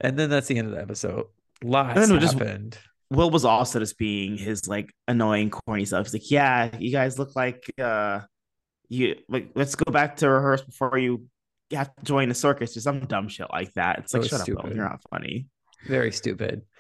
And 0.02 0.18
then 0.18 0.30
that's 0.30 0.48
the 0.48 0.58
end 0.58 0.68
of 0.70 0.74
the 0.74 0.82
episode. 0.82 1.28
Lots 1.64 2.10
it 2.10 2.20
just- 2.20 2.34
happened. 2.34 2.78
Will 3.10 3.30
was 3.30 3.46
also 3.46 3.80
just 3.80 3.98
being 3.98 4.38
his 4.38 4.68
like 4.68 4.94
annoying, 5.08 5.50
corny 5.50 5.86
stuff. 5.86 6.08
He's 6.08 6.14
like, 6.14 6.32
"Yeah, 6.32 6.78
you 6.78 6.92
guys 6.92 7.18
look 7.18 7.36
like 7.36 7.64
uh, 7.82 8.22
you 8.90 9.16
like. 9.30 9.52
Let's 9.56 9.76
go 9.76 9.92
back 9.92 10.18
to 10.18 10.30
rehearse 10.30 10.62
before 10.62 10.98
you 10.98 11.28
have 11.72 11.96
to 11.96 12.04
join 12.04 12.30
the 12.30 12.36
circus 12.36 12.76
or 12.76 12.82
some 12.82 13.00
dumb 13.02 13.30
shit 13.30 13.48
like 13.52 13.74
that." 13.74 14.00
It's 14.00 14.14
like, 14.14 14.24
So 14.24 14.30
shut 14.30 14.42
up, 14.42 14.64
Will. 14.66 14.76
You're 14.76 14.90
not 14.90 15.02
funny. 15.10 15.48
Very 15.86 16.12
stupid. 16.12 16.64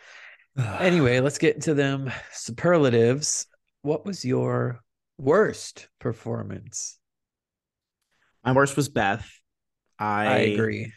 Anyway, 0.79 1.19
let's 1.19 1.37
get 1.37 1.53
into 1.53 1.75
them 1.75 2.11
superlatives. 2.31 3.45
What 3.83 4.07
was 4.07 4.25
your 4.25 4.81
worst 5.19 5.87
performance? 5.99 6.97
my 8.47 8.53
worst 8.53 8.77
was 8.77 8.87
Beth. 8.87 9.29
I, 9.99 10.25
I, 10.25 10.37
agree. 10.37 10.93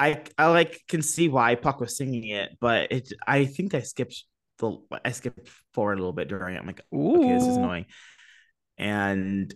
I 0.00 0.22
I 0.38 0.46
like 0.46 0.80
can 0.88 1.02
see 1.02 1.28
why 1.28 1.56
Puck 1.56 1.78
was 1.78 1.96
singing 1.96 2.28
it, 2.28 2.56
but 2.58 2.90
it 2.90 3.12
I 3.26 3.44
think 3.44 3.74
I 3.74 3.80
skipped 3.80 4.24
the 4.58 4.78
I 5.04 5.12
skipped 5.12 5.48
forward 5.72 5.94
a 5.94 6.00
little 6.00 6.12
bit 6.12 6.28
during 6.28 6.54
it. 6.54 6.58
I'm 6.58 6.66
like, 6.66 6.82
okay, 6.92 7.32
this 7.32 7.46
is 7.46 7.56
annoying. 7.56 7.86
And 8.78 9.52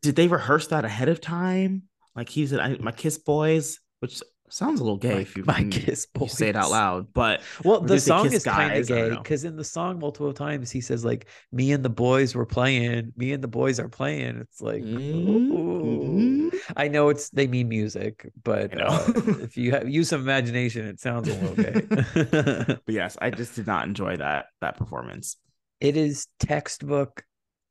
did 0.00 0.16
they 0.16 0.28
rehearse 0.28 0.68
that 0.68 0.84
ahead 0.84 1.08
of 1.08 1.20
time? 1.20 1.84
Like 2.14 2.28
he 2.28 2.46
said, 2.46 2.60
I, 2.60 2.76
my 2.78 2.92
kiss 2.92 3.18
boys, 3.18 3.78
which 4.00 4.20
sounds 4.52 4.80
a 4.80 4.84
little 4.84 4.98
gay 4.98 5.14
My- 5.14 5.20
if 5.20 5.36
you, 5.36 5.44
my 5.44 5.64
kiss 5.64 6.06
you 6.20 6.28
say 6.28 6.48
it 6.48 6.56
out 6.56 6.70
loud. 6.70 7.12
But 7.12 7.40
Well, 7.64 7.80
the 7.80 7.98
song 7.98 8.32
is 8.32 8.44
kind 8.44 8.72
of 8.72 8.88
guys? 8.88 8.90
I 8.90 8.94
don't 9.00 9.10
gay 9.10 9.16
because 9.16 9.44
in 9.44 9.56
the 9.56 9.64
song, 9.64 9.98
multiple 9.98 10.32
times 10.32 10.70
he 10.70 10.80
says 10.80 11.04
like, 11.04 11.26
"Me 11.50 11.72
and 11.72 11.84
the 11.84 11.88
boys 11.90 12.34
were 12.34 12.46
playing. 12.46 13.12
Me 13.16 13.32
and 13.32 13.42
the 13.42 13.48
boys 13.48 13.80
are 13.80 13.88
playing." 13.88 14.36
It's 14.38 14.60
like, 14.60 14.82
ooh. 14.82 16.50
Mhm. 16.52 16.54
I 16.76 16.88
know 16.88 17.08
it's 17.08 17.30
they 17.30 17.46
mean 17.46 17.68
music, 17.68 18.30
but 18.44 18.78
uh, 18.80 19.02
if 19.42 19.56
you 19.56 19.72
have, 19.72 19.88
use 19.88 20.08
some 20.10 20.20
imagination, 20.20 20.86
it 20.86 21.00
sounds 21.00 21.28
a 21.28 21.34
little 21.34 21.56
gay. 21.56 22.74
but 22.86 22.94
yes, 22.94 23.16
I 23.20 23.30
just 23.40 23.54
did 23.56 23.66
not 23.66 23.86
enjoy 23.86 24.16
that 24.18 24.46
that 24.60 24.76
performance. 24.76 25.36
it 25.80 25.96
is 25.96 26.26
textbook 26.38 27.24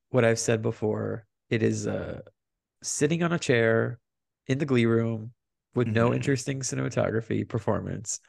what 0.09 0.25
I've 0.25 0.39
said 0.39 0.61
before. 0.61 1.25
It 1.49 1.63
is 1.63 1.87
uh 1.87 2.21
sitting 2.83 3.21
on 3.23 3.31
a 3.31 3.39
chair 3.39 3.99
in 4.47 4.57
the 4.57 4.65
glee 4.65 4.85
room 4.87 5.31
with 5.75 5.87
no 5.87 6.09
Mhm. 6.09 6.15
interesting 6.15 6.59
cinematography 6.61 7.47
performance. 7.47 8.19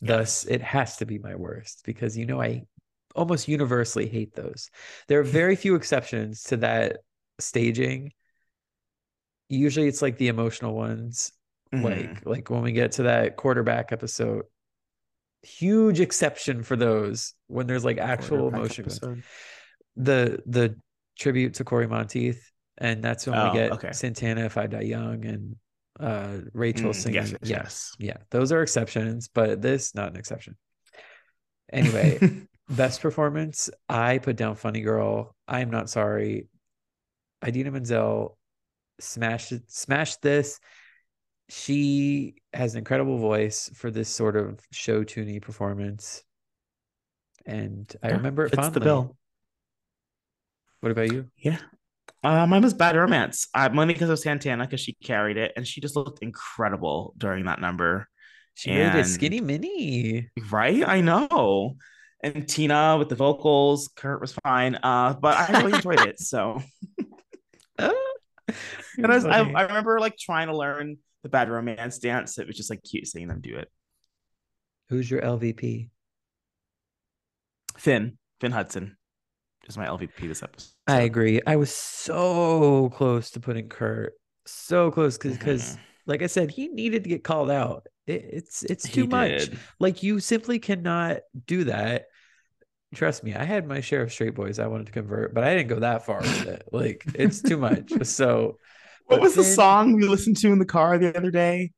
Thus, 0.00 0.44
it 0.44 0.60
has 0.62 0.96
to 0.98 1.06
be 1.06 1.18
my 1.18 1.34
worst 1.36 1.82
because 1.84 2.16
you 2.16 2.26
know 2.26 2.40
I 2.40 2.64
almost 3.14 3.48
universally 3.48 4.08
hate 4.08 4.34
those. 4.34 4.70
There 5.08 5.20
are 5.20 5.24
very 5.24 5.54
few 5.56 5.74
exceptions 5.74 6.42
to 6.44 6.56
that 6.58 6.98
staging. 7.38 8.12
Usually 9.48 9.86
it's 9.86 10.02
like 10.02 10.16
the 10.18 10.28
emotional 10.28 10.74
ones 10.74 11.32
Mhm. 11.72 11.84
like 11.84 12.26
like 12.26 12.50
when 12.50 12.62
we 12.62 12.72
get 12.72 12.92
to 12.92 13.04
that 13.04 13.36
quarterback 13.36 13.92
episode 13.92 14.44
huge 15.42 16.00
exception 16.00 16.62
for 16.62 16.76
those 16.76 17.34
when 17.48 17.66
there's 17.66 17.84
like 17.84 17.98
actual 17.98 18.46
emotion 18.48 18.84
episode. 18.84 19.22
the 19.96 20.42
the 20.46 20.76
tribute 21.18 21.54
to 21.54 21.64
Cory 21.64 21.86
Monteith 21.86 22.50
and 22.78 23.02
that's 23.02 23.26
when 23.26 23.36
Oh, 23.36 23.52
we 23.52 23.58
get 23.58 23.72
okay. 23.72 23.92
Santana 23.92 24.44
if 24.44 24.56
I 24.56 24.66
die 24.66 24.82
young 24.82 25.24
and 25.24 25.56
uh 26.00 26.38
Rachel 26.54 26.92
Mm, 26.92 26.94
singing 26.94 27.14
yes, 27.14 27.30
yes, 27.32 27.50
yeah 27.50 27.62
yes. 27.62 27.96
yeah 27.98 28.16
those 28.30 28.50
are 28.52 28.62
exceptions 28.62 29.28
but 29.28 29.60
this 29.60 29.94
not 29.94 30.10
an 30.10 30.16
exception 30.16 30.56
anyway 31.72 32.18
best 32.68 33.00
performance 33.02 33.68
I 33.88 34.18
put 34.18 34.36
down 34.36 34.54
Funny 34.56 34.80
Girl 34.80 35.34
I'm 35.46 35.70
not 35.70 35.90
sorry 35.90 36.48
Idina 37.46 37.70
Menzel 37.70 38.38
smashed 39.00 39.52
it 39.52 39.62
smashed 39.70 40.22
this 40.22 40.60
she 41.48 42.36
has 42.54 42.74
an 42.74 42.78
incredible 42.78 43.18
voice 43.18 43.70
for 43.74 43.90
this 43.90 44.08
sort 44.08 44.36
of 44.36 44.60
show 44.70 45.04
tuney 45.04 45.40
performance 45.42 46.24
and 47.44 47.94
I 48.02 48.08
Yeah, 48.08 48.16
remember 48.16 48.44
it 48.46 48.54
fondly. 48.54 48.80
the 48.80 48.86
bill. 48.86 49.16
What 50.80 50.92
about 50.92 51.12
you? 51.12 51.26
Yeah. 51.36 51.58
Uh, 52.22 52.46
mine 52.46 52.62
was 52.62 52.74
Bad 52.74 52.96
Romance. 52.96 53.48
Uh, 53.52 53.68
mainly 53.70 53.94
because 53.94 54.10
of 54.10 54.18
Santana, 54.18 54.64
because 54.64 54.80
she 54.80 54.92
carried 54.92 55.36
it 55.36 55.52
and 55.56 55.66
she 55.66 55.80
just 55.80 55.96
looked 55.96 56.22
incredible 56.22 57.14
during 57.18 57.46
that 57.46 57.60
number. 57.60 58.08
She 58.54 58.70
made 58.70 58.86
it 58.86 58.94
And- 58.94 59.06
skinny 59.06 59.40
mini. 59.40 60.28
Right? 60.50 60.86
I 60.86 61.00
know. 61.00 61.76
And 62.22 62.48
Tina 62.48 62.96
with 62.98 63.08
the 63.08 63.16
vocals, 63.16 63.90
Kurt 63.96 64.20
was 64.20 64.32
fine. 64.44 64.78
Uh, 64.80 65.14
but 65.14 65.36
I 65.36 65.60
really 65.60 65.74
enjoyed 65.74 66.00
it. 66.00 66.20
So 66.20 66.62
and 67.78 69.06
I, 69.06 69.14
was, 69.14 69.24
I, 69.24 69.40
I 69.40 69.62
remember 69.62 69.98
like 69.98 70.16
trying 70.16 70.46
to 70.46 70.56
learn 70.56 70.98
the 71.24 71.28
Bad 71.28 71.50
Romance 71.50 71.98
dance. 71.98 72.38
It 72.38 72.46
was 72.46 72.56
just 72.56 72.70
like 72.70 72.82
cute 72.84 73.08
seeing 73.08 73.26
them 73.26 73.40
do 73.40 73.56
it. 73.56 73.68
Who's 74.90 75.10
your 75.10 75.22
LVP? 75.22 75.88
Finn, 77.78 78.18
Finn 78.40 78.52
Hudson 78.52 78.96
is 79.68 79.76
my 79.78 79.86
LVP 79.86 80.26
this 80.28 80.42
episode. 80.42 80.72
I 80.86 81.00
agree. 81.00 81.40
I 81.46 81.56
was 81.56 81.72
so 81.74 82.90
close 82.90 83.30
to 83.30 83.40
putting 83.40 83.68
Kurt. 83.68 84.14
So 84.46 84.90
close 84.90 85.18
because 85.18 85.62
Mhm. 85.62 85.78
like 86.06 86.22
I 86.22 86.26
said, 86.26 86.50
he 86.50 86.68
needed 86.68 87.04
to 87.04 87.08
get 87.08 87.24
called 87.24 87.50
out. 87.50 87.86
It, 88.06 88.24
it's 88.32 88.62
it's 88.64 88.86
He 88.86 88.92
too 88.92 89.06
much. 89.06 89.28
did. 89.30 89.58
Like 89.78 90.02
you 90.02 90.18
simply 90.20 90.58
cannot 90.58 91.18
do 91.46 91.64
that. 91.64 92.06
Trust 92.94 93.24
me, 93.24 93.34
I 93.34 93.44
had 93.44 93.66
my 93.66 93.80
share 93.80 94.02
of 94.02 94.12
straight 94.12 94.34
boys 94.34 94.58
I 94.58 94.66
wanted 94.66 94.86
to 94.86 94.92
convert, 94.92 95.32
but 95.32 95.44
I 95.44 95.54
didn't 95.54 95.68
go 95.68 95.80
that 95.80 96.04
far 96.04 96.20
with 96.20 96.46
it. 96.48 96.62
Like 96.72 97.04
it's 97.14 97.40
too 97.40 97.56
much. 97.56 97.90
So 98.04 98.58
What 99.06 99.16
but 99.16 99.20
was 99.20 99.34
the 99.34 99.44
song 99.44 99.94
we 99.94 100.06
listened 100.06 100.36
to 100.38 100.48
in 100.48 100.58
the 100.58 100.64
car 100.66 100.98
the 100.98 101.16
other 101.16 101.30
day? 101.30 101.70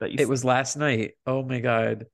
That 0.00 0.12
you 0.12 0.18
It 0.20 0.28
was 0.28 0.44
last 0.44 0.76
night. 0.76 1.12
Oh 1.26 1.42
my 1.42 1.60
god. 1.60 2.06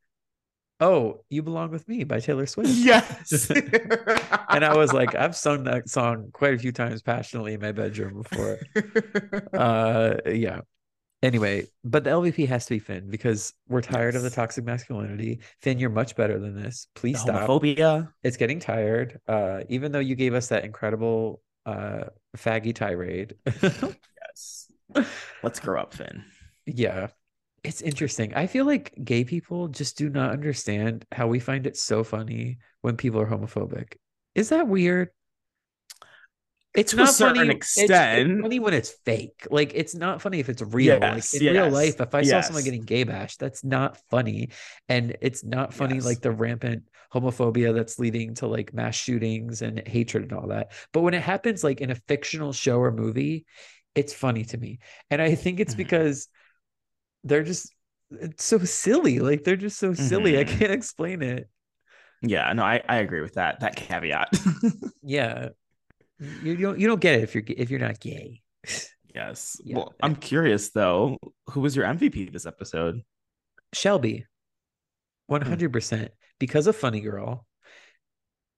Oh, 0.82 1.20
you 1.30 1.42
belong 1.42 1.70
with 1.70 1.86
me 1.88 2.02
by 2.04 2.18
Taylor 2.20 2.44
Swift. 2.46 2.70
yes. 2.70 3.48
and 4.48 4.64
I 4.64 4.76
was 4.76 4.92
like, 4.92 5.14
I've 5.14 5.36
sung 5.36 5.64
that 5.64 5.88
song 5.88 6.30
quite 6.32 6.54
a 6.54 6.58
few 6.58 6.72
times 6.72 7.02
passionately 7.02 7.54
in 7.54 7.60
my 7.60 7.72
bedroom 7.72 8.22
before. 8.22 8.58
Uh, 9.54 10.16
yeah. 10.26 10.60
Anyway, 11.22 11.66
but 11.84 12.02
the 12.02 12.10
LVP 12.10 12.48
has 12.48 12.64
to 12.66 12.74
be 12.74 12.78
Finn 12.80 13.08
because 13.08 13.54
we're 13.68 13.80
tired 13.80 14.16
of 14.16 14.22
the 14.22 14.30
toxic 14.30 14.64
masculinity. 14.64 15.38
Finn, 15.60 15.78
you're 15.78 15.88
much 15.90 16.16
better 16.16 16.38
than 16.40 16.60
this. 16.60 16.88
Please 16.96 17.22
The 17.24 17.32
stop. 17.32 17.48
homophobia. 17.48 18.12
It's 18.24 18.36
getting 18.36 18.58
tired. 18.58 19.20
Uh, 19.28 19.60
even 19.68 19.92
though 19.92 20.00
you 20.00 20.16
gave 20.16 20.34
us 20.34 20.48
that 20.48 20.64
incredible 20.64 21.40
uh 21.64 22.04
faggy 22.36 22.74
tirade. 22.74 23.36
Yes. 24.34 24.72
Let's 25.44 25.60
grow 25.60 25.80
up, 25.80 25.94
Finn. 25.94 26.24
yeah. 26.66 27.08
It's 27.64 27.80
interesting. 27.80 28.34
I 28.34 28.46
feel 28.48 28.64
like 28.66 28.92
gay 29.04 29.24
people 29.24 29.68
just 29.68 29.96
do 29.96 30.10
not 30.10 30.32
understand 30.32 31.04
how 31.12 31.28
we 31.28 31.38
find 31.38 31.66
it 31.66 31.76
so 31.76 32.02
funny 32.02 32.58
when 32.80 32.96
people 32.96 33.20
are 33.20 33.26
homophobic. 33.26 33.94
Is 34.34 34.48
that 34.48 34.66
weird? 34.66 35.10
It's 36.74 36.92
To 36.92 36.96
a 36.96 37.00
not 37.00 37.10
certain 37.14 37.36
funny. 37.36 37.50
it's- 37.50 37.74
It's, 37.76 37.90
funny 37.92 38.58
when 38.58 38.72
it's 38.74 38.90
fake. 39.04 39.46
Like 39.50 39.72
it's 39.74 39.94
not 39.94 40.22
funny 40.22 40.40
if 40.40 40.48
it's 40.48 40.62
real. 40.62 40.98
like 40.98 41.16
Yes, 41.16 41.34
in 41.34 41.52
real 41.52 41.70
life, 41.70 42.00
if 42.00 42.14
I 42.14 42.22
saw 42.22 42.40
someone 42.40 42.64
getting 42.64 42.82
gay 42.82 43.04
bashed, 43.04 43.38
that's 43.38 43.62
not 43.62 43.98
funny. 44.10 44.48
And 44.88 45.16
it's 45.20 45.44
not 45.44 45.74
funny 45.74 45.96
Yes. 45.96 46.06
like 46.06 46.20
the 46.22 46.30
rampant 46.32 46.84
homophobia 47.12 47.74
that's 47.74 47.98
leading 47.98 48.34
to 48.36 48.46
like 48.46 48.72
mass 48.72 48.94
shootings 48.94 49.60
and 49.60 49.86
hatred 49.86 50.24
and 50.24 50.32
all 50.32 50.48
that. 50.48 50.72
But 50.92 51.02
when 51.02 51.12
it 51.14 51.22
happens 51.22 51.62
like 51.62 51.82
in 51.82 51.90
a 51.90 51.94
fictional 52.08 52.54
show 52.54 52.78
or 52.80 52.90
movie, 52.90 53.44
it's 53.94 54.14
funny 54.14 54.44
to 54.46 54.56
me. 54.56 54.78
And 55.10 55.20
I 55.20 55.34
think 55.34 55.60
it's 55.60 55.74
Mhm. 55.74 55.76
because 55.76 56.28
they're 57.24 57.42
just 57.44 57.72
it's 58.10 58.44
so 58.44 58.58
silly. 58.58 59.18
Like 59.20 59.44
they're 59.44 59.56
just 59.56 59.78
so 59.78 59.94
silly. 59.94 60.38
I 60.38 60.44
Mhm. 60.44 60.58
can't 60.58 60.72
explain 60.72 61.22
it. 61.22 61.48
Yeah, 62.22 62.52
no, 62.52 62.62
I, 62.62 62.82
I 62.88 62.96
agree 62.98 63.20
with 63.20 63.34
that. 63.34 63.60
That 63.60 63.74
caveat. 63.76 64.28
Yeah. 65.02 65.48
You, 66.20 66.28
you 66.52 66.56
don't 66.56 66.78
you 66.78 66.86
don't 66.86 67.00
get 67.00 67.16
it 67.16 67.22
if 67.24 67.34
you're 67.34 67.42
if 67.48 67.70
you're 67.70 67.80
not 67.80 67.98
gay. 68.00 68.42
yes. 69.14 69.56
Yeah. 69.64 69.76
Well, 69.78 69.94
I'm 70.02 70.14
curious 70.16 70.70
though. 70.70 71.18
Who 71.50 71.60
was 71.60 71.74
your 71.74 71.84
MVP 71.86 72.32
this 72.32 72.46
episode? 72.46 73.02
Shelby, 73.72 74.26
100% 75.30 76.08
because 76.38 76.66
of 76.66 76.76
Funny 76.76 77.00
Girl 77.00 77.46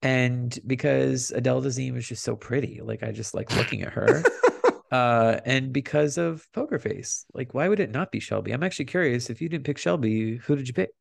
and 0.02 0.58
because 0.66 1.30
Adele 1.30 1.62
Dazeem 1.62 1.96
is 1.96 2.06
just 2.06 2.22
so 2.24 2.36
pretty. 2.36 2.80
Like 2.82 3.02
I 3.02 3.12
just 3.12 3.32
like 3.34 3.54
looking 3.56 3.82
at 3.82 3.92
her. 3.94 4.22
uh 4.90 5.40
and 5.44 5.72
because 5.72 6.18
of 6.18 6.46
Poker 6.52 6.78
Face. 6.78 7.24
Like 7.34 7.54
why 7.54 7.68
would 7.68 7.80
it 7.80 7.90
not 7.90 8.12
be 8.12 8.20
Shelby? 8.20 8.52
I'm 8.52 8.62
actually 8.62 8.86
curious 8.86 9.30
if 9.30 9.40
you 9.40 9.48
didn't 9.48 9.64
pick 9.64 9.78
Shelby, 9.78 10.36
who 10.36 10.56
did 10.56 10.68
you 10.68 10.74
pick? 10.74 10.92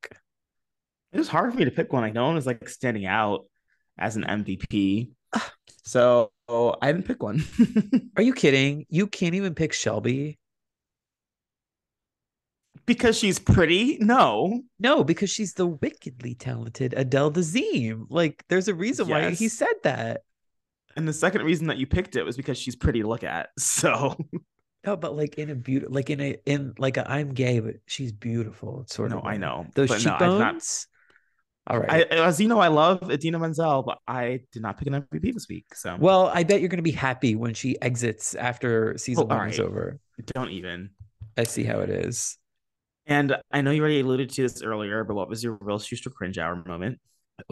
It 1.12 1.18
was 1.20 1.28
hard 1.28 1.52
for 1.52 1.60
me 1.60 1.66
to 1.66 1.72
pick 1.72 1.94
one. 1.94 2.02
Like 2.04 2.14
no 2.14 2.26
one 2.26 2.36
was 2.36 2.46
like 2.48 2.68
standing 2.70 3.06
out 3.06 3.46
as 3.98 4.16
an 4.16 4.24
MVP. 4.24 5.10
So 5.86 6.32
I 6.50 6.92
didn't 6.92 7.08
pick 7.08 7.22
one. 7.22 7.44
Are 8.18 8.24
you 8.24 8.34
kidding? 8.34 8.86
You 8.90 9.06
can't 9.08 9.36
even 9.36 9.54
pick 9.54 9.74
Shelby. 9.74 10.40
because 12.86 13.18
she's 13.18 13.40
pretty? 13.40 13.98
No. 14.00 14.62
No, 14.80 15.04
because 15.04 15.30
she's 15.30 15.54
the 15.54 15.68
wickedly 15.68 16.36
talented 16.36 16.94
Adele 16.98 17.32
Dazeem. 17.32 18.06
Like, 18.10 18.44
there's 18.50 18.68
a 18.68 18.74
reason 18.74 19.08
why 19.08 19.32
he 19.32 19.48
said 19.48 19.74
that. 19.84 20.22
And 20.96 21.08
the 21.08 21.14
second 21.14 21.44
reason 21.44 21.68
that 21.68 21.78
you 21.78 21.88
picked 21.88 22.16
it 22.16 22.24
was 22.24 22.38
because 22.38 22.58
she's 22.58 22.76
pretty 22.76 23.02
to 23.02 23.08
look 23.08 23.24
at. 23.24 23.50
So 23.60 24.16
No, 24.86 24.98
but 24.98 25.16
like 25.16 25.36
in 25.36 25.50
a 25.50 25.56
beautiful, 25.56 25.94
like 25.96 26.10
in 26.10 26.20
a 26.20 26.36
in 26.46 26.74
like 26.78 26.98
a 26.98 27.10
I'm 27.10 27.34
gay, 27.34 27.60
but 27.62 27.76
she's 27.86 28.12
beautiful. 28.12 28.84
Sort 28.88 29.12
no, 29.12 29.20
of. 29.20 29.26
I 29.26 29.38
know. 29.38 29.66
those 29.76 29.88
but 29.90 30.04
no, 30.04 30.12
I 30.16 30.18
did 30.18 30.26
cheekbones. 30.26 30.88
not- 31.68 31.74
All 31.76 31.80
right. 31.80 32.06
I, 32.12 32.16
as 32.28 32.40
you 32.42 32.50
know, 32.50 32.60
I 32.60 32.68
love 32.68 33.10
Idina 33.10 33.40
Menzel, 33.40 33.84
but 33.84 34.00
I 34.08 34.42
did 34.52 34.62
not 34.62 34.78
pick 34.78 34.88
an 34.88 35.02
MVP 35.02 35.34
this 35.34 35.48
week. 35.48 35.74
So 35.74 35.96
well, 35.98 36.30
I 36.34 36.44
bet 36.44 36.60
you're 36.60 36.68
gonna 36.70 36.82
be 36.82 36.92
happy 36.92 37.36
when 37.36 37.54
she 37.54 37.82
exits 37.82 38.36
after 38.36 38.98
season 38.98 39.24
Oh, 39.32 39.36
one 39.36 39.50
is 39.50 39.60
over. 39.60 40.00
don't 40.28 40.52
even. 40.52 40.90
I 41.38 41.44
see 41.44 41.64
how 41.64 41.80
it 41.80 41.90
is. 41.90 42.38
And 43.06 43.36
I 43.52 43.62
know 43.62 43.72
you 43.72 43.82
already 43.82 44.02
alluded 44.02 44.30
to 44.32 44.42
this 44.44 44.62
earlier, 44.62 45.04
but 45.06 45.16
what 45.16 45.30
was 45.30 45.44
your 45.44 45.58
real 45.62 45.80
Schuester 45.80 46.12
cringe 46.14 46.38
hour 46.38 46.62
moment? 46.66 47.00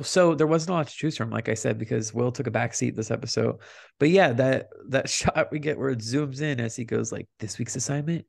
So 0.01 0.35
there 0.35 0.47
wasn't 0.47 0.71
a 0.71 0.73
lot 0.73 0.87
to 0.87 0.93
choose 0.95 1.17
from, 1.17 1.29
like 1.29 1.49
I 1.49 1.53
said, 1.53 1.77
because 1.77 2.13
Will 2.13 2.31
took 2.31 2.47
a 2.47 2.51
back 2.51 2.73
seat 2.73 2.95
this 2.95 3.11
episode. 3.11 3.57
But 3.99 4.09
yeah, 4.09 4.33
that 4.33 4.69
that 4.89 5.09
shot 5.17 5.49
we 5.51 5.59
get 5.59 5.77
where 5.77 5.89
it 5.89 5.99
zooms 5.99 6.41
in 6.41 6.59
as 6.59 6.75
he 6.75 6.85
goes 6.85 7.11
like, 7.11 7.27
"This 7.39 7.57
week's 7.59 7.75
assignment, 7.75 8.25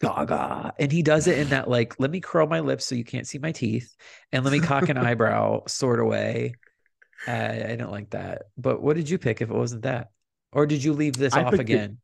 Gaga," 0.00 0.74
and 0.78 0.92
he 0.92 1.02
does 1.02 1.26
it 1.26 1.38
in 1.38 1.48
that 1.48 1.68
like, 1.68 1.98
"Let 1.98 2.10
me 2.10 2.20
curl 2.20 2.46
my 2.46 2.60
lips 2.60 2.86
so 2.86 2.94
you 2.94 3.04
can't 3.04 3.26
see 3.26 3.38
my 3.38 3.52
teeth, 3.52 3.94
and 4.32 4.44
let 4.44 4.52
me 4.52 4.60
cock 4.60 4.88
an 4.88 4.96
eyebrow" 4.98 5.64
sort 5.66 6.00
of 6.00 6.06
way. 6.06 6.54
Uh, 7.26 7.32
I 7.32 7.56
didn't 7.56 7.90
like 7.90 8.10
that. 8.10 8.42
But 8.56 8.80
what 8.80 8.94
did 8.96 9.10
you 9.10 9.18
pick 9.18 9.40
if 9.42 9.50
it 9.50 9.54
wasn't 9.56 9.82
that, 9.82 10.10
or 10.52 10.66
did 10.66 10.84
you 10.84 10.92
leave 10.92 11.16
this 11.16 11.34
I 11.34 11.42
off 11.42 11.50
picked 11.50 11.60
it- 11.68 11.72
again? 11.72 11.98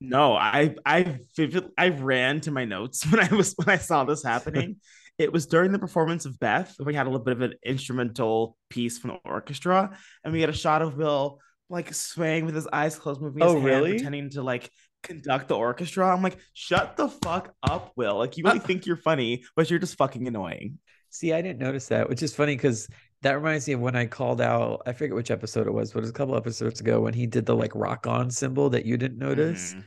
No, 0.00 0.34
I 0.34 0.74
I 0.84 1.20
vivid, 1.34 1.70
I 1.78 1.88
ran 1.88 2.40
to 2.42 2.50
my 2.50 2.66
notes 2.66 3.06
when 3.10 3.20
I 3.20 3.34
was 3.34 3.54
when 3.54 3.70
I 3.70 3.78
saw 3.78 4.04
this 4.04 4.22
happening. 4.22 4.76
It 5.18 5.32
was 5.32 5.46
during 5.46 5.70
the 5.72 5.78
performance 5.78 6.24
of 6.24 6.38
Beth. 6.40 6.74
We 6.84 6.94
had 6.94 7.06
a 7.06 7.10
little 7.10 7.24
bit 7.24 7.32
of 7.32 7.40
an 7.42 7.54
instrumental 7.64 8.56
piece 8.68 8.98
from 8.98 9.10
the 9.10 9.30
orchestra, 9.30 9.96
and 10.24 10.32
we 10.32 10.40
had 10.40 10.50
a 10.50 10.54
shot 10.54 10.82
of 10.82 10.96
Will 10.96 11.40
like 11.70 11.94
swaying 11.94 12.44
with 12.46 12.54
his 12.54 12.66
eyes 12.72 12.96
closed, 12.96 13.20
moving 13.20 13.42
his 13.42 13.50
Oh, 13.50 13.54
hand, 13.54 13.64
really? 13.64 13.90
pretending 13.92 14.30
to 14.30 14.42
like 14.42 14.70
conduct 15.02 15.48
the 15.48 15.56
orchestra. 15.56 16.12
I'm 16.14 16.22
like, 16.22 16.38
shut 16.52 16.96
the 16.96 17.08
fuck 17.08 17.54
up, 17.62 17.92
Will. 17.96 18.18
Like 18.18 18.36
you 18.36 18.44
really 18.44 18.58
think 18.60 18.86
you're 18.86 18.96
funny, 18.96 19.44
but 19.56 19.70
you're 19.70 19.78
just 19.78 19.96
fucking 19.96 20.26
annoying. 20.28 20.78
See, 21.10 21.32
I 21.32 21.42
didn't 21.42 21.60
notice 21.60 21.88
that, 21.88 22.08
which 22.08 22.22
is 22.22 22.34
funny 22.34 22.56
because 22.56 22.88
that 23.22 23.34
reminds 23.34 23.66
me 23.68 23.74
of 23.74 23.80
when 23.80 23.94
I 23.94 24.06
called 24.06 24.40
out. 24.40 24.82
I 24.84 24.92
forget 24.92 25.14
which 25.14 25.30
episode 25.30 25.66
it 25.68 25.72
was, 25.72 25.92
but 25.92 25.98
it 25.98 26.02
was 26.02 26.10
a 26.10 26.14
couple 26.14 26.36
episodes 26.36 26.80
ago 26.80 27.00
when 27.00 27.14
he 27.14 27.26
did 27.26 27.46
the 27.46 27.54
like 27.54 27.72
rock 27.74 28.06
on 28.08 28.30
symbol 28.30 28.68
that 28.70 28.84
you 28.84 28.96
didn't 28.96 29.18
notice. 29.18 29.74
Mhm. 29.74 29.84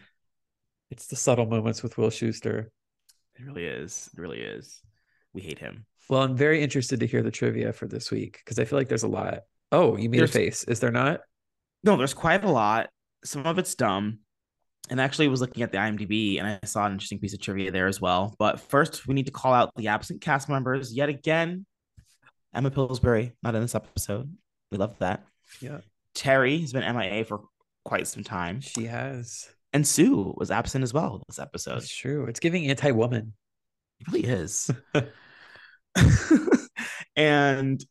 It's 0.89 1.07
the 1.07 1.17
subtle 1.17 1.45
moments 1.45 1.83
with 1.83 1.97
Will 1.97 2.09
Schuester. 2.09 2.67
It 3.35 3.43
really 3.45 3.65
is. 3.65 4.09
It 4.17 4.19
really 4.21 4.39
is. 4.39 4.81
We 5.37 5.43
hate 5.43 5.59
him. 5.59 5.85
Well, 6.09 6.23
I'm 6.23 6.35
very 6.35 6.63
interested 6.63 6.99
to 7.01 7.05
hear 7.05 7.21
the 7.21 7.29
trivia 7.29 7.71
for 7.71 7.85
this 7.87 8.09
week 8.09 8.39
because 8.43 8.57
I 8.57 8.65
feel 8.65 8.79
like 8.79 8.87
there's 8.87 9.03
a 9.03 9.07
lot. 9.07 9.41
Oh, 9.71 9.95
you 9.97 10.09
made 10.09 10.17
There's- 10.17 10.31
a 10.31 10.33
face. 10.33 10.63
Is 10.63 10.79
there 10.79 10.89
not? 10.89 11.21
No, 11.83 11.95
there's 11.95 12.15
quite 12.15 12.43
a 12.43 12.49
lot. 12.49 12.89
Some 13.23 13.45
of 13.45 13.59
it's 13.59 13.75
dumb. 13.75 14.17
And 14.89 14.99
actually, 14.99 15.27
I 15.27 15.29
was 15.29 15.41
looking 15.41 15.61
at 15.61 15.71
the 15.71 15.77
IMDb 15.77 16.39
and 16.39 16.47
I 16.47 16.65
saw 16.65 16.87
an 16.87 16.93
interesting 16.93 17.19
piece 17.19 17.35
of 17.35 17.39
trivia 17.39 17.69
there 17.69 17.85
as 17.85 18.01
well. 18.01 18.33
But 18.39 18.59
first, 18.59 19.05
we 19.07 19.13
need 19.13 19.27
to 19.27 19.31
call 19.31 19.53
out 19.53 19.69
the 19.75 19.89
absent 19.89 20.21
cast 20.21 20.49
members 20.49 20.91
yet 20.91 21.07
again. 21.07 21.67
Emma 22.51 22.71
Pillsbury, 22.71 23.33
not 23.43 23.53
in 23.53 23.61
this 23.61 23.75
episode. 23.75 24.35
We 24.71 24.79
love 24.79 24.97
that. 24.97 25.23
Yeah, 25.61 25.81
Terri 26.15 26.61
has 26.61 26.73
been 26.73 26.95
MIA 26.95 27.25
for 27.25 27.41
quite 27.85 28.07
some 28.07 28.23
time. 28.23 28.59
she 28.61 28.85
has. 28.85 29.47
And 29.71 29.85
Sue 29.85 30.33
was 30.35 30.49
absent 30.49 30.83
as 30.83 30.95
well 30.95 31.21
this 31.27 31.37
episode. 31.37 31.77
It's 31.77 31.95
true. 31.95 32.25
It's 32.25 32.39
giving 32.39 32.65
anti-woman. 32.67 33.33
It 33.99 34.07
really 34.11 34.23
is. 34.25 34.71
and 37.15 37.83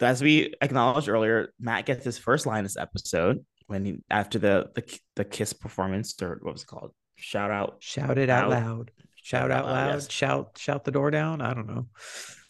as 0.00 0.22
we 0.22 0.54
acknowledged 0.60 1.08
earlier, 1.08 1.48
Matt 1.58 1.86
gets 1.86 2.04
his 2.04 2.18
first 2.18 2.46
line 2.46 2.62
this 2.64 2.76
episode 2.76 3.44
when 3.66 3.84
he 3.84 3.98
after 4.10 4.38
the 4.38 4.70
the 4.74 4.98
the 5.16 5.24
kiss 5.24 5.52
performance 5.52 6.14
or 6.20 6.38
what 6.42 6.52
was 6.52 6.62
it 6.62 6.66
called? 6.66 6.92
Shout 7.16 7.50
out, 7.50 7.76
Shout 7.80 8.18
it 8.18 8.28
out 8.28 8.44
Out. 8.52 8.64
loud. 8.64 8.90
Shout 9.22 9.50
out 9.50 9.64
loud. 9.66 9.94
yes. 9.94 10.10
Shout 10.10 10.58
shout 10.58 10.84
the 10.84 10.90
door 10.90 11.10
down. 11.10 11.40
I 11.40 11.54
don't 11.54 11.66
know. 11.68 11.86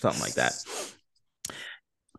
something 0.01 0.21
like 0.23 0.35
that. 0.35 0.55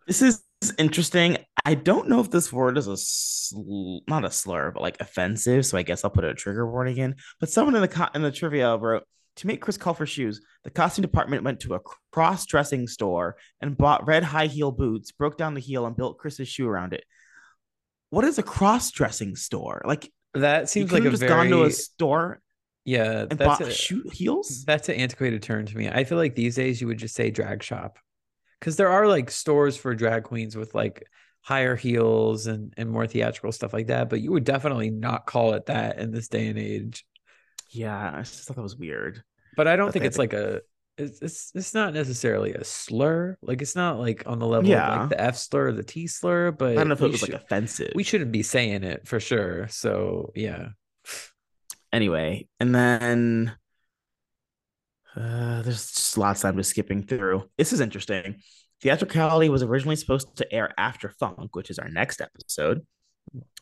This 0.08 0.22
is 0.22 0.42
interesting. 0.78 1.38
I 1.66 1.74
don't 1.74 2.08
know 2.08 2.20
if 2.22 2.30
this 2.30 2.54
word 2.54 2.78
is 2.78 2.88
a 2.88 2.96
sl- 2.96 4.00
not 4.08 4.24
a 4.24 4.32
slur, 4.32 4.72
but 4.72 4.82
like 4.84 5.02
offensive. 5.02 5.66
So 5.66 5.78
I 5.78 5.82
guess 5.82 6.04
I'll 6.06 6.12
put 6.12 6.24
a 6.24 6.34
trigger 6.34 6.70
warning 6.70 6.98
in. 6.98 7.16
But 7.40 7.50
someone 7.50 7.76
in 7.76 7.82
the 7.82 7.88
co- 7.88 8.08
in 8.14 8.22
the 8.22 8.32
trivia 8.32 8.78
wrote 8.78 9.04
to 9.38 9.48
make 9.48 9.62
Chris 9.62 9.78
Colfer's 9.78 10.10
shoes. 10.10 10.42
The 10.64 10.70
costume 10.70 11.04
department 11.04 11.44
went 11.44 11.60
to 11.62 11.76
a 11.76 11.82
cross 12.12 12.46
dressing 12.46 12.88
store 12.88 13.36
and 13.62 13.78
bought 13.78 14.08
red 14.08 14.24
high 14.24 14.48
heel 14.48 14.72
boots, 14.72 15.12
broke 15.12 15.38
down 15.38 15.54
the 15.54 15.62
heel, 15.62 15.86
and 15.86 15.96
built 15.96 16.18
Chris's 16.18 16.48
shoe 16.48 16.68
around 16.68 16.94
it. 16.94 17.04
What 18.10 18.26
is 18.26 18.38
a 18.38 18.44
cross 18.44 18.92
dressing 18.92 19.36
store? 19.36 19.82
Like 19.86 20.12
That 20.34 20.62
you 20.62 20.68
seems 20.68 20.90
could 20.90 20.96
like 20.96 21.04
have 21.04 21.14
a 21.14 21.18
just 21.18 21.28
very 21.28 21.50
gone 21.50 21.60
to 21.60 21.64
a 21.66 21.72
store 21.72 22.42
yeah. 22.86 23.22
and 23.22 23.32
That's 23.32 23.60
bought 23.60 23.62
a, 23.62 23.72
shoe 23.72 24.04
heels. 24.14 24.64
That's 24.64 24.90
an 24.90 24.96
antiquated 24.96 25.42
term 25.42 25.66
to 25.66 25.78
me. 25.78 25.90
I 25.90 26.04
feel 26.04 26.18
like 26.18 26.36
these 26.36 26.56
days 26.56 26.80
you 26.80 26.88
would 26.88 27.00
just 27.00 27.16
say 27.16 27.32
drag 27.32 27.64
shop 27.64 27.98
because 28.60 28.78
there 28.78 28.90
are 28.90 29.08
like 29.08 29.32
stores 29.32 29.76
for 29.76 29.94
drag 29.96 30.24
queens 30.24 30.56
with 30.56 30.74
like 30.74 31.04
higher 31.42 31.76
heels 31.76 32.48
and, 32.48 32.74
and 32.78 32.90
more 32.90 33.08
theatrical 33.08 33.52
stuff 33.52 33.74
like 33.74 33.88
that. 33.88 34.10
But 34.10 34.22
you 34.22 34.32
would 34.32 34.44
definitely 34.44 34.92
not 34.92 35.26
call 35.26 35.54
it 35.54 35.66
that 35.66 35.98
in 36.00 36.12
this 36.12 36.28
day 36.28 36.48
and 36.48 36.60
age. 36.60 37.06
Yeah, 37.76 38.12
I 38.16 38.20
just 38.20 38.48
thought 38.48 38.56
that 38.56 38.62
was 38.64 38.76
weird. 38.78 39.22
But 39.58 39.68
I 39.68 39.76
don't 39.76 39.88
But 39.88 39.94
think 39.94 40.06
it's 40.06 40.18
like 40.18 40.34
a 40.34 40.62
it's, 40.98 41.22
it's 41.22 41.52
it's 41.54 41.74
not 41.74 41.94
necessarily 41.94 42.54
a 42.54 42.64
slur. 42.64 43.38
Like 43.42 43.62
it's 43.62 43.76
not 43.76 44.00
like 44.00 44.24
on 44.26 44.40
the 44.40 44.46
level 44.48 44.66
of 44.66 44.68
Yeah. 44.70 45.02
like 45.02 45.10
the 45.10 45.20
F 45.22 45.36
slur 45.38 45.68
or 45.68 45.72
the 45.74 45.84
T 45.84 46.08
slur. 46.08 46.52
But 46.52 46.72
I 46.72 46.76
don't 46.76 46.88
know 46.90 46.94
if 46.94 47.02
it 47.02 47.12
was 47.12 47.20
should- 47.20 47.34
like 47.34 47.42
offensive. 47.42 47.92
we 47.96 48.04
shouldn't 48.04 48.32
be 48.32 48.44
saying 48.44 48.84
it 48.84 49.08
for 49.08 49.20
sure. 49.20 49.68
So 49.68 50.32
yeah. 50.36 50.70
anyway, 51.92 52.48
and 52.60 52.74
then 52.74 53.56
uh, 55.16 55.62
there's 55.62 55.92
just 55.92 56.18
lots 56.18 56.44
I'm 56.44 56.58
just 56.58 56.70
skipping 56.72 57.04
through. 57.04 57.50
This 57.58 57.72
is 57.74 57.80
interesting. 57.80 58.42
Theatricality 58.82 59.48
was 59.50 59.64
originally 59.64 59.96
supposed 59.96 60.36
to 60.38 60.54
air 60.54 60.74
after 60.78 61.10
Funk, 61.10 61.56
which 61.56 61.70
is 61.70 61.80
our 61.80 61.88
next 61.90 62.20
episode, 62.22 62.86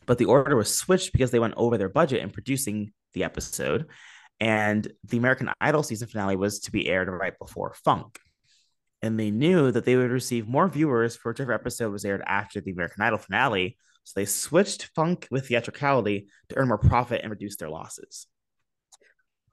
but 0.07 0.17
the 0.17 0.25
order 0.25 0.55
was 0.55 0.73
switched 0.75 1.13
because 1.13 1.29
they 1.31 1.39
went 1.39 1.53
over 1.55 1.77
their 1.77 1.89
budget 1.89 2.21
in 2.21 2.31
producing 2.31 2.91
the 3.13 3.23
episode, 3.23 3.87
and 4.39 4.91
the 5.05 5.17
American 5.17 5.49
Idol 5.61 5.83
season 5.83 6.07
finale 6.07 6.35
was 6.35 6.59
to 6.61 6.71
be 6.71 6.87
aired 6.87 7.07
right 7.07 7.37
before 7.39 7.75
Funk. 7.83 8.19
And 9.01 9.19
they 9.19 9.31
knew 9.31 9.71
that 9.71 9.85
they 9.85 9.95
would 9.95 10.11
receive 10.11 10.47
more 10.47 10.67
viewers 10.67 11.15
for 11.15 11.31
whichever 11.31 11.53
episode 11.53 11.91
was 11.91 12.05
aired 12.05 12.23
after 12.25 12.61
the 12.61 12.71
American 12.71 13.03
Idol 13.03 13.19
finale. 13.19 13.77
So 14.05 14.13
they 14.15 14.25
switched 14.25 14.89
Funk 14.95 15.27
with 15.31 15.47
theatricality 15.47 16.27
to 16.49 16.57
earn 16.57 16.67
more 16.69 16.77
profit 16.77 17.21
and 17.21 17.29
reduce 17.31 17.57
their 17.57 17.69
losses 17.69 18.27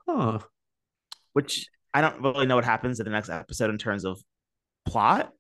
Huh. 0.09 0.41
which 1.33 1.69
I 1.95 2.01
don't 2.01 2.21
really 2.23 2.47
know 2.47 2.57
what 2.57 2.65
happens 2.65 3.01
in 3.01 3.05
the 3.05 3.11
next 3.11 3.29
episode 3.29 3.71
in 3.71 3.79
terms 3.79 4.05
of 4.05 4.21
plot, 4.85 5.33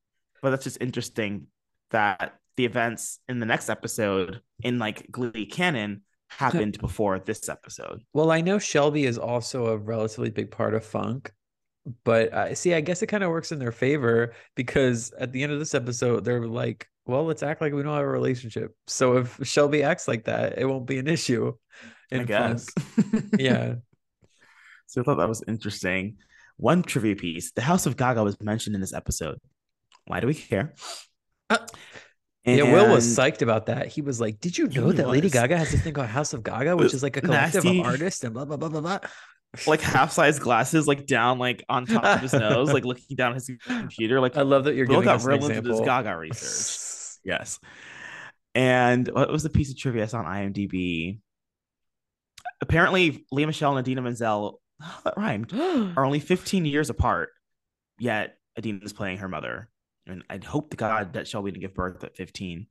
but 0.43 0.51
that's 0.51 0.65
just 0.65 0.81
interesting 0.81 1.47
that 1.91 2.35
the 2.57 2.65
events 2.65 3.19
in 3.29 3.41
the 3.41 3.47
next 3.47 3.69
episode 3.69 4.41
in 4.63 4.79
like 4.79 5.11
Glee 5.11 5.47
canon 5.47 6.03
happened 6.31 6.79
before 6.79 7.19
this 7.19 7.49
episode. 7.49 8.03
Well, 8.13 8.31
I 8.31 8.41
know 8.41 8.59
Shelby 8.59 9.05
is 9.05 9.19
also 9.19 9.67
a 9.67 9.77
relatively 9.77 10.31
big 10.31 10.51
part 10.51 10.75
of 10.75 10.85
funk, 10.85 11.33
but 12.05 12.33
uh, 12.33 12.55
see, 12.55 12.75
I 12.75 12.81
guess 12.81 13.03
it 13.03 13.07
kind 13.09 13.23
of 13.25 13.31
works 13.31 13.53
in 13.53 13.59
their 13.59 13.73
favor 13.73 14.33
because 14.55 15.13
at 15.19 15.33
the 15.33 15.43
end 15.43 15.53
of 15.53 15.59
this 15.59 15.75
episode, 15.75 16.25
they're 16.25 16.47
like, 16.47 16.87
well, 17.07 17.25
let's 17.25 17.43
act 17.43 17.61
like 17.61 17.73
we 17.73 17.83
don't 17.83 17.95
have 17.95 18.05
a 18.05 18.09
relationship. 18.09 18.75
So 18.87 19.17
if 19.19 19.39
Shelby 19.43 19.83
acts 19.83 20.07
like 20.07 20.25
that, 20.25 20.59
it 20.59 20.67
won't 20.67 20.87
be 20.87 20.99
an 20.99 21.09
issue. 21.09 21.53
I 22.13 22.17
in 22.17 22.27
guess. 22.27 22.69
Funk. 22.71 23.25
Yeah. 23.39 23.75
so 24.87 25.01
I 25.01 25.05
thought 25.05 25.19
that 25.19 25.29
was 25.29 25.43
interesting. 25.49 26.17
One 26.57 26.83
trivia 26.83 27.17
piece: 27.17 27.53
the 27.53 27.63
House 27.63 27.87
of 27.87 27.97
Gaga 27.97 28.23
was 28.23 28.41
mentioned 28.41 28.75
in 28.75 28.81
this 28.81 28.93
episode. 28.93 29.39
Why 30.07 30.21
do 30.21 30.27
we 30.27 30.35
care? 30.35 30.75
Uh, 31.49 31.59
Yeah, 32.45 32.63
Will 32.63 32.91
was 32.91 33.07
psyched 33.07 33.43
about 33.43 33.67
that. 33.67 33.89
He 33.89 34.01
was 34.01 34.21
like, 34.21 34.41
Did 34.41 34.57
you 34.57 34.67
know 34.69 34.93
that 34.93 35.09
Lady. 35.09 35.29
Gaga 35.29 35.59
has 35.59 35.73
this 35.73 35.83
thing 35.83 35.93
called 35.93 36.09
House 36.09 36.33
of 36.33 36.43
Gaga, 36.43 36.77
which 36.77 36.95
is 36.95 37.03
like 37.03 37.17
a 37.17 37.21
collective 37.23 37.65
nasty. 37.65 37.81
of 37.81 37.87
artists 37.87 38.25
and 38.25 38.33
blah 38.33 38.45
blah 38.47 38.57
blah 38.57 38.69
blah 38.69 38.81
blah. 38.81 38.99
like 39.67 39.81
half 39.81 40.13
size 40.13 40.39
glasses, 40.39 40.89
like 40.89 41.07
down, 41.07 41.39
like 41.39 41.65
on 41.69 41.85
top 41.85 42.05
of 42.05 42.21
his 42.21 42.33
nose, 42.33 42.73
like 42.73 42.85
looking 42.85 43.17
down 43.17 43.35
his 43.35 43.51
computer. 43.67 44.21
Like 44.21 44.37
I 44.37 44.43
love 44.43 44.65
that 44.65 44.75
you're 44.75 44.87
giving 44.87 45.05
got 45.05 45.23
real 45.25 45.45
into 45.47 45.61
this. 45.61 45.81
Gaga 45.81 46.17
research. 46.17 47.19
Yes. 47.25 47.59
And 48.55 49.09
what 49.09 49.31
was 49.31 49.43
the 49.43 49.51
piece 49.51 49.71
of 49.71 49.79
trivia 49.79 50.05
I 50.05 50.07
saw 50.07 50.19
on 50.21 50.25
IMDb? 50.25 51.21
Apparently, 52.61 53.27
Lea 53.31 53.47
Michele 53.47 53.77
and 53.77 53.87
Idina 53.87 54.03
Menzel, 54.03 54.61
oh, 54.83 55.01
that 55.05 55.17
rhymed, 55.17 55.53
are 55.97 56.05
only 56.05 56.21
15 56.21 56.65
years 56.65 56.91
apart, 56.91 57.31
yet 57.99 58.37
Adina 58.59 58.81
is 58.83 58.93
playing 58.93 59.19
her 59.19 59.29
mother. 59.29 59.70
And 60.07 60.25
I'd 60.29 60.45
hope 60.45 60.71
to 60.71 60.77
God 60.77 61.13
that 61.13 61.29
Shelby 61.29 61.51
didn't 61.51 61.63
give 61.63 61.75
birth 61.75 62.03
at 62.05 62.17
15. 62.17 62.67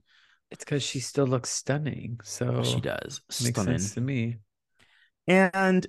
It's 0.51 0.63
because 0.63 0.83
she 0.83 0.99
still 0.99 1.27
looks 1.27 1.49
stunning. 1.49 2.19
So 2.23 2.63
she 2.63 2.81
does. 2.81 3.21
Makes 3.43 3.61
Stunning. 3.61 3.79
sense 3.79 3.93
to 3.93 4.01
me. 4.01 4.37
And 5.27 5.85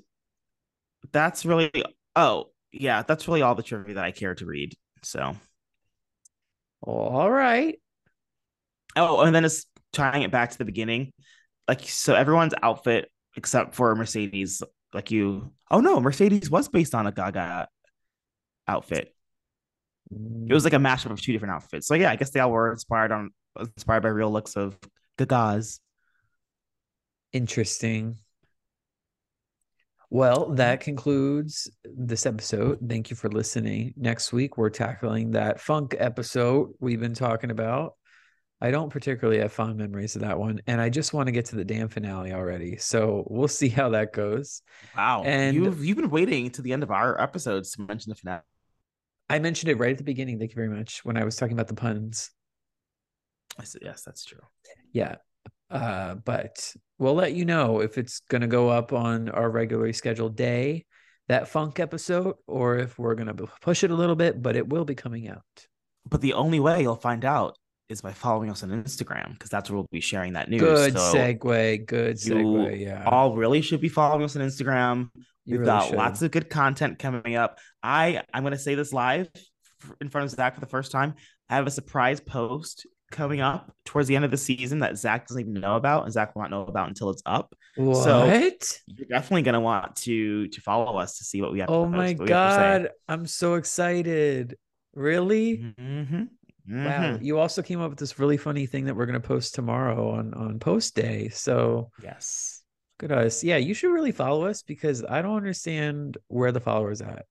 that's 1.13 1.47
really 1.47 1.71
oh 2.15 2.51
yeah, 2.73 3.03
that's 3.03 3.27
really 3.27 3.43
all 3.43 3.55
the 3.55 3.63
trivia 3.63 3.95
that 3.95 4.05
I 4.05 4.11
care 4.11 4.35
to 4.35 4.47
read. 4.47 4.75
So 5.03 5.35
All 6.83 7.31
right. 7.31 7.79
oh, 8.97 9.21
and 9.23 9.35
then 9.35 9.45
it's 9.45 9.67
tying 9.93 10.23
it 10.23 10.31
back 10.31 10.51
to 10.51 10.59
the 10.59 10.65
beginning. 10.65 11.13
Like 11.67 11.89
so 11.89 12.15
everyone's 12.15 12.55
outfit 12.63 13.11
except 13.37 13.75
for 13.75 13.95
Mercedes, 13.95 14.63
like 14.93 15.11
you 15.11 15.53
oh 15.71 15.81
no, 15.81 16.01
Mercedes 16.01 16.51
was 16.51 16.69
based 16.69 16.95
on 16.95 17.07
a 17.07 17.13
Gaga 17.13 17.69
outfit. 18.69 19.15
It 20.11 20.53
was 20.53 20.65
like 20.65 20.73
a 20.73 20.79
mashup 20.79 21.11
of 21.11 21.21
two 21.21 21.33
different 21.33 21.55
outfits. 21.55 21.87
So 21.87 21.95
yeah, 21.95 22.11
I 22.11 22.17
guess 22.17 22.31
they 22.31 22.41
all 22.41 22.51
were 22.51 22.73
inspired 22.73 23.13
on 23.13 23.31
inspired 23.59 24.03
by 24.03 24.09
real 24.09 24.31
looks 24.31 24.57
of 24.57 24.79
Gaga's. 25.17 25.81
Interesting. 27.33 28.19
Well, 30.13 30.51
that 30.55 30.81
mm-hmm. 30.81 30.85
concludes 30.85 31.71
this 31.85 32.27
episode. 32.27 32.81
Thank 32.87 33.11
you 33.11 33.17
for 33.17 33.29
listening. 33.29 33.95
Next 33.97 34.33
week, 34.33 34.59
we're 34.59 34.71
tackling 34.71 35.33
that 35.33 35.61
funk 35.61 35.95
episode 35.97 36.71
we've 36.81 36.99
been 36.99 37.15
talking 37.15 37.53
about. 37.53 37.95
I 38.61 38.73
don't 38.73 38.91
particularly 38.91 39.41
have 39.41 39.53
fond 39.53 39.79
memories 39.79 40.17
of 40.17 40.23
that 40.23 40.39
one, 40.39 40.61
and 40.67 40.81
I 40.81 40.91
just 40.91 41.15
want 41.15 41.29
to 41.29 41.33
get 41.33 41.47
to 41.47 41.57
the 41.57 41.65
damn 41.65 41.89
finale 41.89 42.33
already. 42.33 42.77
So 42.77 43.25
we'll 43.29 43.49
see 43.49 43.69
how 43.69 43.91
that 43.91 44.13
goes. 44.13 44.63
Wow. 44.97 45.23
And- 45.25 45.55
you've 45.55 45.83
you've 45.85 45.97
been 45.97 46.11
waiting 46.11 46.51
to 46.51 46.63
the 46.63 46.73
end 46.73 46.83
of 46.83 46.91
our 46.91 47.19
episodes 47.21 47.71
to 47.73 47.83
mention 47.83 48.11
the 48.11 48.17
finale. 48.17 48.43
I 49.31 49.39
mentioned 49.39 49.71
it 49.71 49.79
right 49.79 49.93
at 49.93 49.99
the 49.99 50.05
beginning. 50.05 50.41
Thank 50.41 50.51
you 50.51 50.57
very 50.57 50.69
much 50.69 51.05
when 51.05 51.17
I 51.17 51.25
was 51.25 51.37
talking 51.37 51.53
about 51.53 51.69
the 51.69 51.75
puns. 51.75 52.33
I 53.57 53.63
said, 53.63 53.83
yes, 53.85 54.03
that's 54.03 54.25
true. 54.25 54.41
Yeah. 54.93 55.17
Uh, 55.71 56.17
but 56.17 56.75
we'll 56.99 57.15
let 57.15 57.33
you 57.33 57.45
know 57.45 57.81
if 57.81 57.97
it's 57.97 58.23
going 58.29 58.41
to 58.41 58.49
go 58.49 58.69
up 58.69 58.93
on 58.93 59.29
our 59.29 59.49
regularly 59.49 59.93
scheduled 59.93 60.35
day, 60.35 60.85
that 61.29 61.47
funk 61.47 61.79
episode, 61.79 62.35
or 62.49 62.79
if 62.79 62.99
we're 62.99 63.15
going 63.15 63.35
to 63.35 63.47
push 63.61 63.85
it 63.85 63.93
a 63.93 63.95
little 63.95 64.17
bit, 64.17 64.43
but 64.43 64.57
it 64.57 64.69
will 64.69 64.85
be 64.85 64.97
coming 64.97 65.29
out. 65.29 65.45
But 66.09 66.23
the 66.23 66.33
only 66.33 66.59
way 66.59 66.83
you'll 66.83 66.97
find 66.97 67.25
out 67.25 67.57
is 67.91 68.01
by 68.01 68.13
following 68.13 68.51
us 68.51 68.63
on 68.63 68.71
Instagram 68.71 69.33
because 69.33 69.51
that's 69.51 69.69
where 69.69 69.77
we'll 69.77 69.89
be 69.91 70.01
sharing 70.01 70.35
that 70.35 70.49
news. 70.49 70.61
Good 70.61 70.93
So 70.95 71.15
segue. 71.15 71.87
Good 71.87 72.25
you 72.25 72.35
segue. 72.35 72.81
Yeah. 72.81 73.05
all 73.07 73.37
really 73.37 73.61
should 73.61 73.81
be 73.81 73.89
following 73.89 74.23
us 74.25 74.37
on 74.37 74.43
Instagram. 74.43 75.09
You 75.45 75.55
We've 75.59 75.61
really 75.61 75.67
got 75.67 75.89
should. 75.89 75.97
lots 75.97 76.23
of 76.23 76.31
good 76.31 76.49
content 76.49 76.99
coming 76.99 77.35
up. 77.37 77.59
I 77.83 78.23
I'm 78.33 78.43
gonna 78.45 78.59
say 78.59 78.75
this 78.77 78.93
live 78.93 79.29
in 80.01 80.09
front 80.09 80.27
of 80.27 80.31
Zach 80.31 80.55
for 80.55 80.61
the 80.61 80.67
first 80.67 80.93
time. 80.93 81.15
I 81.49 81.57
have 81.57 81.67
a 81.67 81.71
surprise 81.71 82.21
post 82.21 82.87
coming 83.11 83.41
up 83.41 83.75
towards 83.85 84.07
the 84.07 84.15
end 84.15 84.25
of 84.25 84.31
the 84.31 84.37
season 84.37 84.79
that 84.81 84.97
Zach 84.97 85.27
doesn't 85.27 85.41
even 85.41 85.55
know 85.55 85.75
about, 85.75 86.05
and 86.05 86.13
Zach 86.13 86.35
will 86.37 86.43
not 86.43 86.51
know 86.53 86.63
about 86.63 86.87
until 86.89 87.11
it's 87.11 87.23
up. 87.27 87.53
What? 87.75 88.05
so- 88.05 88.27
You're 88.87 89.09
definitely 89.09 89.43
gonna 89.43 89.61
want 89.61 89.97
to 89.97 90.47
to 90.47 90.61
follow 90.61 90.97
us 90.99 91.19
to 91.19 91.25
see 91.25 91.43
what 91.43 91.51
we 91.53 91.59
have. 91.59 91.69
to 91.69 91.75
oh 91.75 91.85
post, 91.87 91.97
my. 91.97 92.13
God. 92.13 92.91
I'm 93.09 93.27
so 93.27 93.55
excited. 93.55 94.57
Really? 94.95 95.59
Mm-hmm. 95.59 96.25
Mhm. 96.71 96.85
Wow. 96.85 97.19
You 97.21 97.39
also 97.39 97.63
came 97.63 97.81
up 97.81 97.91
with 97.91 97.99
this 97.99 98.19
really 98.19 98.37
funny 98.37 98.67
thing 98.67 98.85
that 98.85 98.95
we're 98.95 99.07
going 99.07 99.21
to 99.21 99.27
post 99.27 99.55
tomorrow 99.55 100.11
on, 100.11 100.33
on 100.35 100.59
post 100.59 100.95
day. 100.95 101.29
So 101.31 101.91
Yes. 102.03 102.63
Good 102.99 103.13
us. 103.13 103.43
Yeah, 103.43 103.57
you 103.57 103.73
should 103.73 103.93
really 103.93 104.13
follow 104.13 104.45
us 104.45 104.63
because 104.63 105.03
I 105.03 105.23
don't 105.23 105.37
understand 105.37 106.19
where 106.29 106.53
the 106.53 106.61
followers 106.61 107.01
at. 107.01 107.25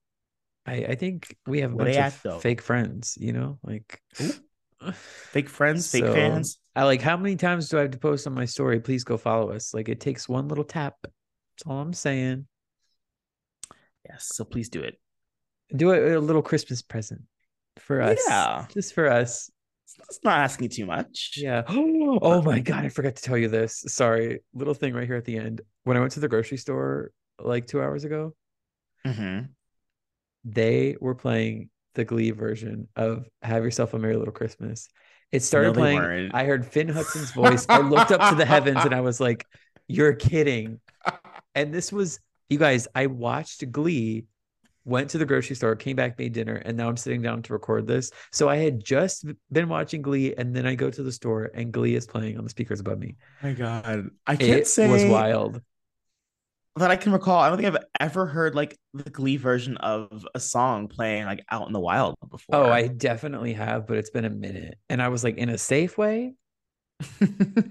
I 0.66 0.74
I 0.84 0.94
think 0.96 1.36
we 1.46 1.60
have 1.60 1.72
a 1.72 1.76
bunch 1.76 1.96
of 1.96 2.20
though? 2.22 2.38
fake 2.40 2.60
friends, 2.60 3.16
you 3.20 3.32
know, 3.32 3.58
like 3.62 4.00
Fake 4.92 5.48
friends, 5.48 5.90
fake 5.90 6.04
So, 6.04 6.12
fans. 6.12 6.58
I 6.74 6.84
like 6.84 7.00
how 7.02 7.16
many 7.16 7.36
times 7.36 7.68
do 7.68 7.78
I 7.78 7.82
have 7.82 7.90
to 7.92 7.98
post 7.98 8.26
on 8.26 8.34
my 8.34 8.46
story? 8.46 8.80
Please 8.80 9.04
go 9.04 9.16
follow 9.16 9.52
us. 9.52 9.72
Like 9.72 9.88
it 9.88 10.00
takes 10.00 10.28
one 10.28 10.48
little 10.48 10.64
tap. 10.64 10.96
That's 11.02 11.66
all 11.66 11.78
I'm 11.80 11.92
saying. 11.92 12.46
Yes. 14.08 14.26
So 14.32 14.44
please 14.44 14.68
do 14.68 14.80
it. 14.80 14.98
Do 15.74 15.92
a, 15.92 16.18
a 16.18 16.20
little 16.20 16.42
Christmas 16.42 16.82
present 16.82 17.22
for 17.78 18.00
us. 18.02 18.18
Yeah. 18.28 18.66
Just 18.74 18.94
for 18.94 19.08
us. 19.08 19.50
It's 20.08 20.20
not 20.24 20.38
asking 20.38 20.70
too 20.70 20.86
much. 20.86 21.34
Yeah. 21.36 21.62
Oh 22.22 22.42
my 22.42 22.58
god, 22.60 22.84
I 22.84 22.88
forgot 22.88 23.16
to 23.16 23.22
tell 23.22 23.36
you 23.38 23.48
this. 23.48 23.84
Sorry. 23.88 24.40
Little 24.54 24.74
thing 24.74 24.94
right 24.94 25.06
here 25.06 25.16
at 25.16 25.24
the 25.24 25.36
end. 25.38 25.60
When 25.84 25.96
I 25.96 26.00
went 26.00 26.12
to 26.12 26.20
the 26.20 26.28
grocery 26.28 26.58
store 26.58 27.12
like 27.38 27.66
2 27.66 27.80
hours 27.80 28.04
ago, 28.04 28.34
Mhm. 29.06 29.48
they 30.44 30.96
were 31.00 31.14
playing 31.14 31.70
the 31.94 32.04
Glee 32.04 32.30
version 32.30 32.88
of 32.96 33.26
"Have 33.42 33.64
Yourself 33.64 33.94
a 33.94 33.98
Merry 33.98 34.16
Little 34.16 34.32
Christmas." 34.34 34.88
It 35.32 35.42
started 35.42 35.74
they 35.74 35.80
playing. 35.80 35.98
weren't. 35.98 36.34
I 36.34 36.44
heard 36.44 36.66
Finn 36.66 36.88
Hudson's 36.88 37.30
voice. 37.32 37.66
I 37.68 37.78
looked 37.78 38.10
up 38.12 38.30
to 38.30 38.34
the 38.36 38.44
heavens 38.44 38.84
and 38.84 38.94
I 38.94 39.00
was 39.00 39.20
like, 39.20 39.46
"You're 39.88 40.14
kidding!" 40.14 40.80
And 41.54 41.74
this 41.74 41.92
was, 41.92 42.20
you 42.48 42.58
guys. 42.58 42.86
I 42.94 43.06
watched 43.06 43.70
Glee, 43.72 44.26
went 44.84 45.10
to 45.10 45.18
the 45.18 45.26
grocery 45.26 45.56
store, 45.56 45.76
came 45.76 45.96
back, 45.96 46.18
made 46.18 46.32
dinner, 46.32 46.56
and 46.56 46.76
now 46.76 46.88
I'm 46.88 46.96
sitting 46.96 47.22
down 47.22 47.42
to 47.42 47.52
record 47.52 47.86
this. 47.86 48.10
So 48.32 48.48
I 48.48 48.56
had 48.56 48.82
just 48.84 49.24
been 49.52 49.68
watching 49.68 50.02
Glee, 50.02 50.34
and 50.34 50.54
then 50.54 50.66
I 50.66 50.74
go 50.74 50.90
to 50.90 51.02
the 51.02 51.12
store, 51.12 51.50
and 51.54 51.72
Glee 51.72 51.94
is 51.94 52.06
playing 52.06 52.38
on 52.38 52.44
the 52.44 52.50
speakers 52.50 52.80
above 52.80 52.98
me. 52.98 53.16
Oh 53.42 53.46
my 53.48 53.52
god. 53.54 54.10
I 54.26 54.36
can't 54.36 54.48
say 54.48 54.60
It 54.60 54.66
say 54.66 54.88
was 54.88 55.04
wild. 55.04 55.62
that 56.76 56.90
I 56.90 56.96
can 56.96 57.12
recall. 57.12 57.38
I 57.40 57.48
don't 57.48 57.58
think 57.60 57.74
I've 57.74 57.84
ever 57.98 58.26
heard 58.26 58.54
like 58.54 58.78
the 58.94 59.10
Glee 59.10 59.36
version 59.36 59.76
of 59.78 60.26
a 60.34 60.40
song 60.40 60.88
playing 60.88 61.26
like 61.26 61.44
out 61.50 61.66
in 61.66 61.72
the 61.72 61.80
wild 61.80 62.16
before. 62.30 62.56
Oh, 62.56 62.70
I 62.70 62.86
definitely 62.86 63.52
have, 63.54 63.86
but 63.86 63.96
it's 63.98 64.10
been 64.10 64.24
a 64.24 64.30
minute, 64.30 64.78
and 64.88 65.02
I 65.02 65.08
was 65.08 65.24
like, 65.24 65.36
in 65.36 65.48
a 65.48 65.58
safe 65.58 65.98
way. 65.98 66.34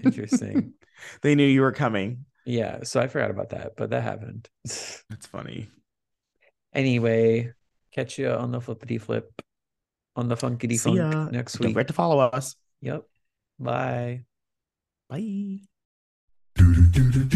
Interesting. 0.04 0.74
they 1.22 1.36
knew 1.36 1.46
you 1.46 1.62
were 1.62 1.72
coming. 1.72 2.26
Yeah, 2.46 2.84
so 2.84 3.00
I 3.00 3.08
forgot 3.08 3.32
about 3.32 3.50
that, 3.50 3.74
but 3.78 3.92
that 3.92 4.04
happened. 4.04 4.50
That's 4.64 5.28
funny. 5.28 5.70
Anyway, 6.74 7.54
catch 7.92 8.18
you 8.18 8.30
on 8.30 8.52
the 8.52 8.62
flippity 8.62 9.00
flip, 9.00 9.42
on 10.16 10.28
the 10.28 10.36
funkity 10.36 10.80
See 10.80 10.98
funk 10.98 10.98
ya. 10.98 11.30
next 11.30 11.60
week. 11.60 11.68
Don't 11.68 11.74
forget 11.74 11.88
to 11.88 11.94
follow 11.94 12.20
us. 12.20 12.56
Yep. 12.82 13.04
Bye. 13.60 14.26
Bye. 15.10 15.60
Do, 16.56 16.74
do, 16.86 17.12
do, 17.12 17.30